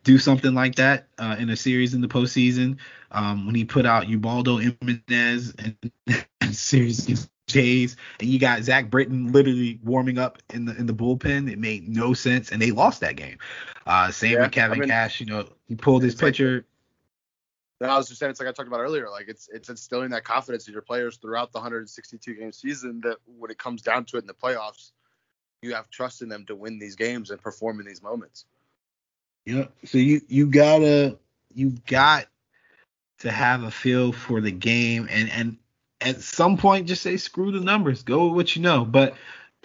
do 0.05 0.18
something 0.18 0.55
like 0.55 0.76
that 0.76 1.09
uh, 1.18 1.36
in 1.38 1.51
a 1.51 1.57
series 1.57 1.94
in 1.94 2.01
the 2.01 2.09
postseason 2.09 2.78
um, 3.11 3.46
when 3.46 3.55
he 3.55 3.64
put 3.64 3.86
out 3.86 4.09
Ubaldo 4.09 4.59
Jimenez 4.59 5.55
and 5.59 5.76
series 6.55 7.28
Jays, 7.49 7.96
and 8.20 8.28
you 8.28 8.38
got 8.38 8.62
Zach 8.62 8.90
Britton 8.90 9.32
literally 9.32 9.80
warming 9.82 10.18
up 10.18 10.38
in 10.53 10.66
the 10.66 10.76
in 10.76 10.86
the 10.86 10.92
bullpen. 10.92 11.51
It 11.51 11.59
made 11.59 11.88
no 11.88 12.12
sense, 12.12 12.53
and 12.53 12.62
they 12.62 12.70
lost 12.70 13.01
that 13.01 13.16
game. 13.16 13.38
Uh, 13.86 14.11
same 14.11 14.34
yeah, 14.34 14.42
with 14.42 14.53
Kevin 14.53 14.78
I 14.78 14.80
mean, 14.80 14.88
Cash. 14.90 15.20
You 15.20 15.26
know, 15.26 15.49
he 15.66 15.74
pulled 15.74 16.03
his 16.03 16.14
pitcher. 16.14 16.66
Like, 17.80 17.90
I 17.90 17.96
was 17.96 18.09
just 18.09 18.18
saying, 18.18 18.30
it's 18.30 18.40
like 18.40 18.49
I 18.49 18.53
talked 18.53 18.68
about 18.68 18.80
earlier. 18.80 19.09
Like 19.09 19.28
it's 19.28 19.49
it's 19.53 19.70
instilling 19.70 20.11
that 20.11 20.24
confidence 20.24 20.68
in 20.68 20.72
your 20.72 20.82
players 20.82 21.16
throughout 21.16 21.53
the 21.53 21.59
162 21.59 22.34
game 22.34 22.53
season. 22.53 23.01
That 23.03 23.16
when 23.38 23.51
it 23.51 23.59
comes 23.59 23.82
down 23.82 24.05
to 24.07 24.18
it 24.18 24.20
in 24.20 24.26
the 24.26 24.34
playoffs, 24.34 24.92
you 25.62 25.74
have 25.74 25.88
trust 25.88 26.22
in 26.22 26.28
them 26.28 26.44
to 26.46 26.55
win 26.55 26.78
these 26.78 26.96
games 26.96 27.30
and 27.30 27.40
perform 27.40 27.80
in 27.80 27.86
these 27.86 28.03
moments. 28.03 28.44
Yeah. 29.49 29.64
So 29.86 29.96
you 29.96 30.20
you 30.28 30.46
gotta 30.46 31.18
you 31.55 31.72
got 31.86 32.26
to 33.20 33.30
have 33.30 33.62
a 33.62 33.70
feel 33.70 34.12
for 34.12 34.42
the 34.42 34.51
game 34.51 35.09
and 35.11 35.30
and 35.30 35.57
at 36.03 36.20
some 36.20 36.59
point 36.59 36.86
just 36.86 37.03
say 37.03 37.16
screw 37.16 37.51
the 37.51 37.61
numbers 37.61 38.03
go 38.03 38.26
with 38.26 38.34
what 38.34 38.57
you 38.57 38.61
know 38.61 38.84
but 38.84 39.14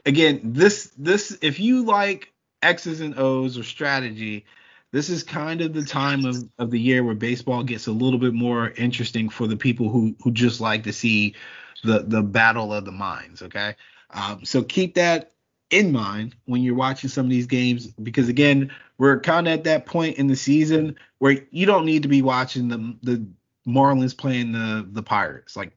again 0.06 0.40
this 0.42 0.90
this 0.98 1.38
if 1.42 1.60
you 1.60 1.84
like 1.84 2.32
x's 2.62 3.02
and 3.02 3.20
o's 3.20 3.58
or 3.58 3.64
strategy 3.64 4.46
this 4.92 5.10
is 5.10 5.22
kind 5.22 5.60
of 5.60 5.74
the 5.74 5.84
time 5.84 6.26
of, 6.26 6.38
of 6.58 6.72
the 6.72 6.80
year 6.80 7.04
where 7.04 7.14
baseball 7.14 7.62
gets 7.62 7.88
a 7.88 7.92
little 7.92 8.20
bit 8.20 8.34
more 8.34 8.70
interesting 8.78 9.28
for 9.28 9.48
the 9.48 9.58
people 9.58 9.90
who 9.90 10.16
who 10.24 10.32
just 10.32 10.62
like 10.62 10.84
to 10.84 10.94
see 10.94 11.36
the 11.84 12.00
the 12.08 12.24
battle 12.24 12.74
of 12.74 12.86
the 12.86 12.92
minds 12.92 13.42
okay 13.42 13.76
um, 14.12 14.46
so 14.46 14.64
keep 14.64 14.96
that 14.96 15.34
in 15.74 15.92
mind 15.92 16.36
when 16.46 16.62
you're 16.62 16.76
watching 16.76 17.10
some 17.10 17.26
of 17.26 17.30
these 17.32 17.48
games 17.48 17.88
because 17.88 18.30
again 18.30 18.72
we're 18.98 19.20
kind 19.20 19.48
of 19.48 19.54
at 19.54 19.64
that 19.64 19.86
point 19.86 20.18
in 20.18 20.28
the 20.28 20.36
season 20.36 20.96
where 21.18 21.38
you 21.52 21.66
don't 21.66 21.86
need 21.86 22.04
to 22.04 22.08
be 22.08 22.22
watching 22.22 22.68
the 22.68 22.96
the 23.02 23.26
Marlins 23.68 24.16
playing 24.16 24.52
the 24.52 24.88
the 24.92 25.04
Pirates. 25.04 25.56
Like 25.56 25.76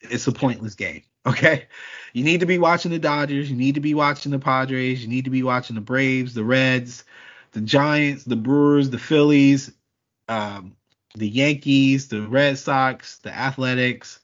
it's 0.00 0.26
a 0.26 0.32
pointless 0.32 0.74
game. 0.74 1.02
Okay, 1.24 1.68
you 2.14 2.24
need 2.24 2.40
to 2.40 2.46
be 2.46 2.58
watching 2.58 2.90
the 2.90 2.98
Dodgers. 2.98 3.48
You 3.48 3.56
need 3.56 3.76
to 3.76 3.80
be 3.80 3.94
watching 3.94 4.32
the 4.32 4.40
Padres. 4.40 5.04
You 5.04 5.08
need 5.08 5.26
to 5.26 5.30
be 5.30 5.44
watching 5.44 5.76
the 5.76 5.80
Braves, 5.80 6.34
the 6.34 6.42
Reds, 6.42 7.04
the 7.52 7.60
Giants, 7.60 8.24
the 8.24 8.34
Brewers, 8.34 8.90
the 8.90 8.98
Phillies, 8.98 9.70
um, 10.28 10.74
the 11.14 11.28
Yankees, 11.28 12.08
the 12.08 12.22
Red 12.22 12.58
Sox, 12.58 13.18
the 13.18 13.32
Athletics, 13.32 14.18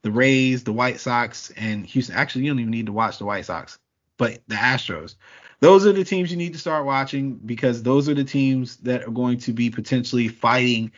the 0.00 0.10
Rays, 0.10 0.64
the 0.64 0.72
White 0.72 0.98
Sox, 0.98 1.52
and 1.58 1.84
Houston. 1.84 2.16
Actually, 2.16 2.44
you 2.44 2.50
don't 2.52 2.60
even 2.60 2.70
need 2.70 2.86
to 2.86 2.92
watch 2.92 3.18
the 3.18 3.26
White 3.26 3.44
Sox, 3.44 3.78
but 4.20 4.38
the 4.48 4.54
Astros. 4.54 5.14
Those 5.60 5.86
are 5.86 5.92
the 5.92 6.04
teams 6.04 6.30
you 6.30 6.36
need 6.36 6.52
to 6.52 6.58
start 6.58 6.84
watching 6.84 7.36
because 7.36 7.82
those 7.82 8.06
are 8.06 8.12
the 8.12 8.22
teams 8.22 8.76
that 8.78 9.02
are 9.04 9.10
going 9.10 9.38
to 9.38 9.52
be 9.54 9.70
potentially 9.70 10.28
fighting 10.28 10.92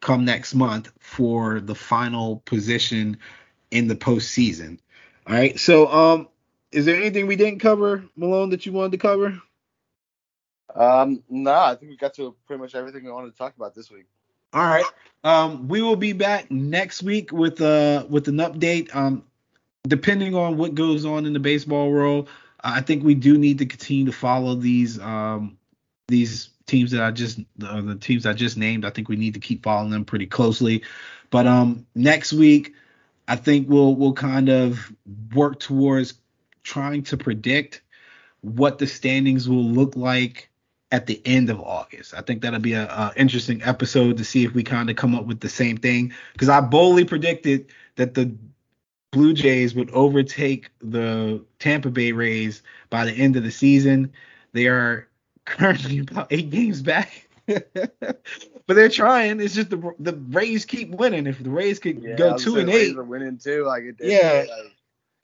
come 0.00 0.26
next 0.26 0.54
month 0.54 0.92
for 0.98 1.60
the 1.60 1.74
final 1.74 2.42
position 2.44 3.16
in 3.70 3.88
the 3.88 3.96
postseason. 3.96 4.78
All 5.26 5.34
right. 5.34 5.58
So, 5.58 5.88
um, 5.90 6.28
is 6.70 6.84
there 6.84 6.96
anything 6.96 7.26
we 7.26 7.36
didn't 7.36 7.60
cover, 7.60 8.04
Malone, 8.14 8.50
that 8.50 8.66
you 8.66 8.72
wanted 8.72 8.92
to 8.92 8.98
cover? 8.98 9.40
Um, 10.74 11.22
no, 11.30 11.52
nah, 11.52 11.70
I 11.70 11.76
think 11.76 11.90
we 11.90 11.96
got 11.96 12.12
to 12.14 12.36
pretty 12.46 12.60
much 12.60 12.74
everything 12.74 13.04
we 13.04 13.10
wanted 13.10 13.30
to 13.30 13.38
talk 13.38 13.56
about 13.56 13.74
this 13.74 13.90
week. 13.90 14.04
All 14.52 14.66
right. 14.66 14.84
Um, 15.24 15.66
we 15.66 15.80
will 15.80 15.96
be 15.96 16.12
back 16.12 16.50
next 16.50 17.02
week 17.02 17.32
with 17.32 17.62
uh 17.62 18.04
with 18.10 18.28
an 18.28 18.36
update. 18.36 18.94
Um, 18.94 19.24
depending 19.88 20.34
on 20.34 20.56
what 20.56 20.74
goes 20.74 21.04
on 21.04 21.26
in 21.26 21.32
the 21.32 21.40
baseball 21.40 21.90
world, 21.90 22.28
I 22.66 22.80
think 22.80 23.04
we 23.04 23.14
do 23.14 23.38
need 23.38 23.58
to 23.58 23.66
continue 23.66 24.06
to 24.06 24.12
follow 24.12 24.54
these 24.54 24.98
um 24.98 25.56
these 26.08 26.50
teams 26.66 26.90
that 26.90 27.02
I 27.02 27.10
just 27.10 27.40
the 27.56 27.96
teams 28.00 28.26
I 28.26 28.32
just 28.32 28.56
named. 28.56 28.84
I 28.84 28.90
think 28.90 29.08
we 29.08 29.16
need 29.16 29.34
to 29.34 29.40
keep 29.40 29.62
following 29.62 29.90
them 29.90 30.04
pretty 30.04 30.26
closely. 30.26 30.82
But 31.30 31.46
um, 31.46 31.86
next 31.94 32.32
week, 32.32 32.74
I 33.28 33.36
think 33.36 33.68
we'll 33.68 33.94
we'll 33.94 34.12
kind 34.12 34.48
of 34.48 34.92
work 35.34 35.60
towards 35.60 36.14
trying 36.62 37.02
to 37.04 37.16
predict 37.16 37.82
what 38.40 38.78
the 38.78 38.86
standings 38.86 39.48
will 39.48 39.64
look 39.64 39.96
like 39.96 40.50
at 40.92 41.06
the 41.06 41.20
end 41.24 41.50
of 41.50 41.60
August. 41.60 42.14
I 42.14 42.20
think 42.20 42.42
that'll 42.42 42.60
be 42.60 42.74
a, 42.74 42.84
a 42.84 43.12
interesting 43.16 43.62
episode 43.62 44.18
to 44.18 44.24
see 44.24 44.44
if 44.44 44.54
we 44.54 44.62
kind 44.62 44.90
of 44.90 44.96
come 44.96 45.14
up 45.14 45.26
with 45.26 45.40
the 45.40 45.48
same 45.48 45.76
thing. 45.76 46.12
Because 46.32 46.48
I 46.48 46.60
boldly 46.60 47.04
predicted 47.04 47.66
that 47.96 48.14
the 48.14 48.34
Blue 49.16 49.32
Jays 49.32 49.74
would 49.74 49.90
overtake 49.92 50.68
the 50.80 51.42
Tampa 51.58 51.90
Bay 51.90 52.12
Rays 52.12 52.62
by 52.90 53.06
the 53.06 53.12
end 53.12 53.36
of 53.36 53.44
the 53.44 53.50
season. 53.50 54.12
They 54.52 54.66
are 54.66 55.08
currently 55.46 55.98
about 56.10 56.26
eight 56.30 56.50
games 56.50 56.82
back. 56.82 57.26
but 57.46 58.20
they're 58.66 58.90
trying. 58.90 59.40
It's 59.40 59.54
just 59.54 59.70
the 59.70 59.94
the 59.98 60.12
Rays 60.12 60.66
keep 60.66 60.90
winning. 60.90 61.26
If 61.26 61.42
the 61.42 61.48
Rays 61.48 61.78
could 61.78 62.02
yeah, 62.02 62.16
go 62.16 62.36
two 62.36 62.58
and 62.58 62.68
eight, 62.68 62.94
are 62.94 63.04
winning 63.04 63.38
too. 63.38 63.64
Like 63.64 63.84
it, 63.84 63.96
yeah, 64.00 64.44
like, 64.50 64.72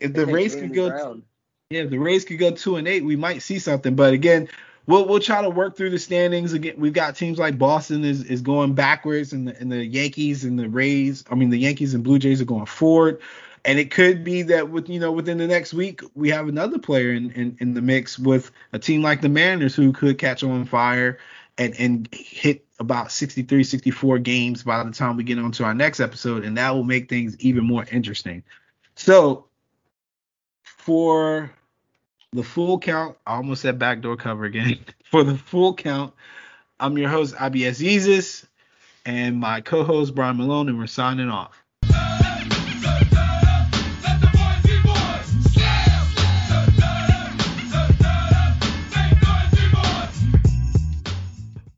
if 0.00 0.14
the 0.14 0.24
Rays 0.24 0.54
could 0.54 0.72
go, 0.72 1.20
yeah, 1.68 1.82
if 1.82 1.90
the 1.90 1.98
Rays 1.98 2.24
could 2.24 2.38
go 2.38 2.50
two 2.52 2.76
and 2.76 2.88
eight, 2.88 3.04
we 3.04 3.16
might 3.16 3.42
see 3.42 3.58
something. 3.58 3.94
But 3.94 4.14
again, 4.14 4.48
we'll 4.86 5.06
we'll 5.06 5.20
try 5.20 5.42
to 5.42 5.50
work 5.50 5.76
through 5.76 5.90
the 5.90 5.98
standings. 5.98 6.54
Again, 6.54 6.76
we've 6.78 6.94
got 6.94 7.14
teams 7.14 7.38
like 7.38 7.58
Boston 7.58 8.06
is 8.06 8.24
is 8.24 8.40
going 8.40 8.72
backwards, 8.72 9.34
and 9.34 9.48
the 9.48 9.60
and 9.60 9.70
the 9.70 9.84
Yankees 9.84 10.44
and 10.44 10.58
the 10.58 10.70
Rays. 10.70 11.24
I 11.30 11.34
mean, 11.34 11.50
the 11.50 11.58
Yankees 11.58 11.92
and 11.92 12.02
Blue 12.02 12.18
Jays 12.18 12.40
are 12.40 12.46
going 12.46 12.66
forward. 12.66 13.20
And 13.64 13.78
it 13.78 13.90
could 13.90 14.24
be 14.24 14.42
that 14.42 14.70
with 14.70 14.88
you 14.88 14.98
know 14.98 15.12
within 15.12 15.38
the 15.38 15.46
next 15.46 15.72
week 15.72 16.02
we 16.14 16.30
have 16.30 16.48
another 16.48 16.78
player 16.78 17.12
in, 17.12 17.30
in, 17.32 17.56
in 17.60 17.74
the 17.74 17.82
mix 17.82 18.18
with 18.18 18.50
a 18.72 18.78
team 18.78 19.02
like 19.02 19.20
the 19.20 19.28
Mariners 19.28 19.74
who 19.74 19.92
could 19.92 20.18
catch 20.18 20.42
on 20.42 20.64
fire 20.64 21.18
and 21.58 21.74
and 21.78 22.08
hit 22.12 22.64
about 22.80 23.12
63 23.12 23.62
64 23.62 24.18
games 24.18 24.64
by 24.64 24.82
the 24.82 24.90
time 24.90 25.16
we 25.16 25.22
get 25.22 25.38
on 25.38 25.52
to 25.52 25.64
our 25.64 25.74
next 25.74 26.00
episode 26.00 26.44
and 26.44 26.56
that 26.56 26.70
will 26.70 26.82
make 26.84 27.08
things 27.08 27.36
even 27.38 27.64
more 27.64 27.86
interesting. 27.90 28.42
So 28.96 29.46
for 30.64 31.52
the 32.32 32.42
full 32.42 32.78
count, 32.78 33.16
I 33.26 33.34
almost 33.34 33.62
said 33.62 33.78
backdoor 33.78 34.16
cover 34.16 34.44
again. 34.44 34.78
for 35.04 35.22
the 35.22 35.36
full 35.36 35.74
count, 35.74 36.14
I'm 36.80 36.98
your 36.98 37.10
host 37.10 37.36
IBS 37.36 37.78
Jesus 37.78 38.46
and 39.04 39.38
my 39.38 39.60
co-host 39.60 40.14
Brian 40.14 40.36
Malone 40.36 40.68
and 40.68 40.78
we're 40.78 40.86
signing 40.86 41.28
off. 41.28 41.61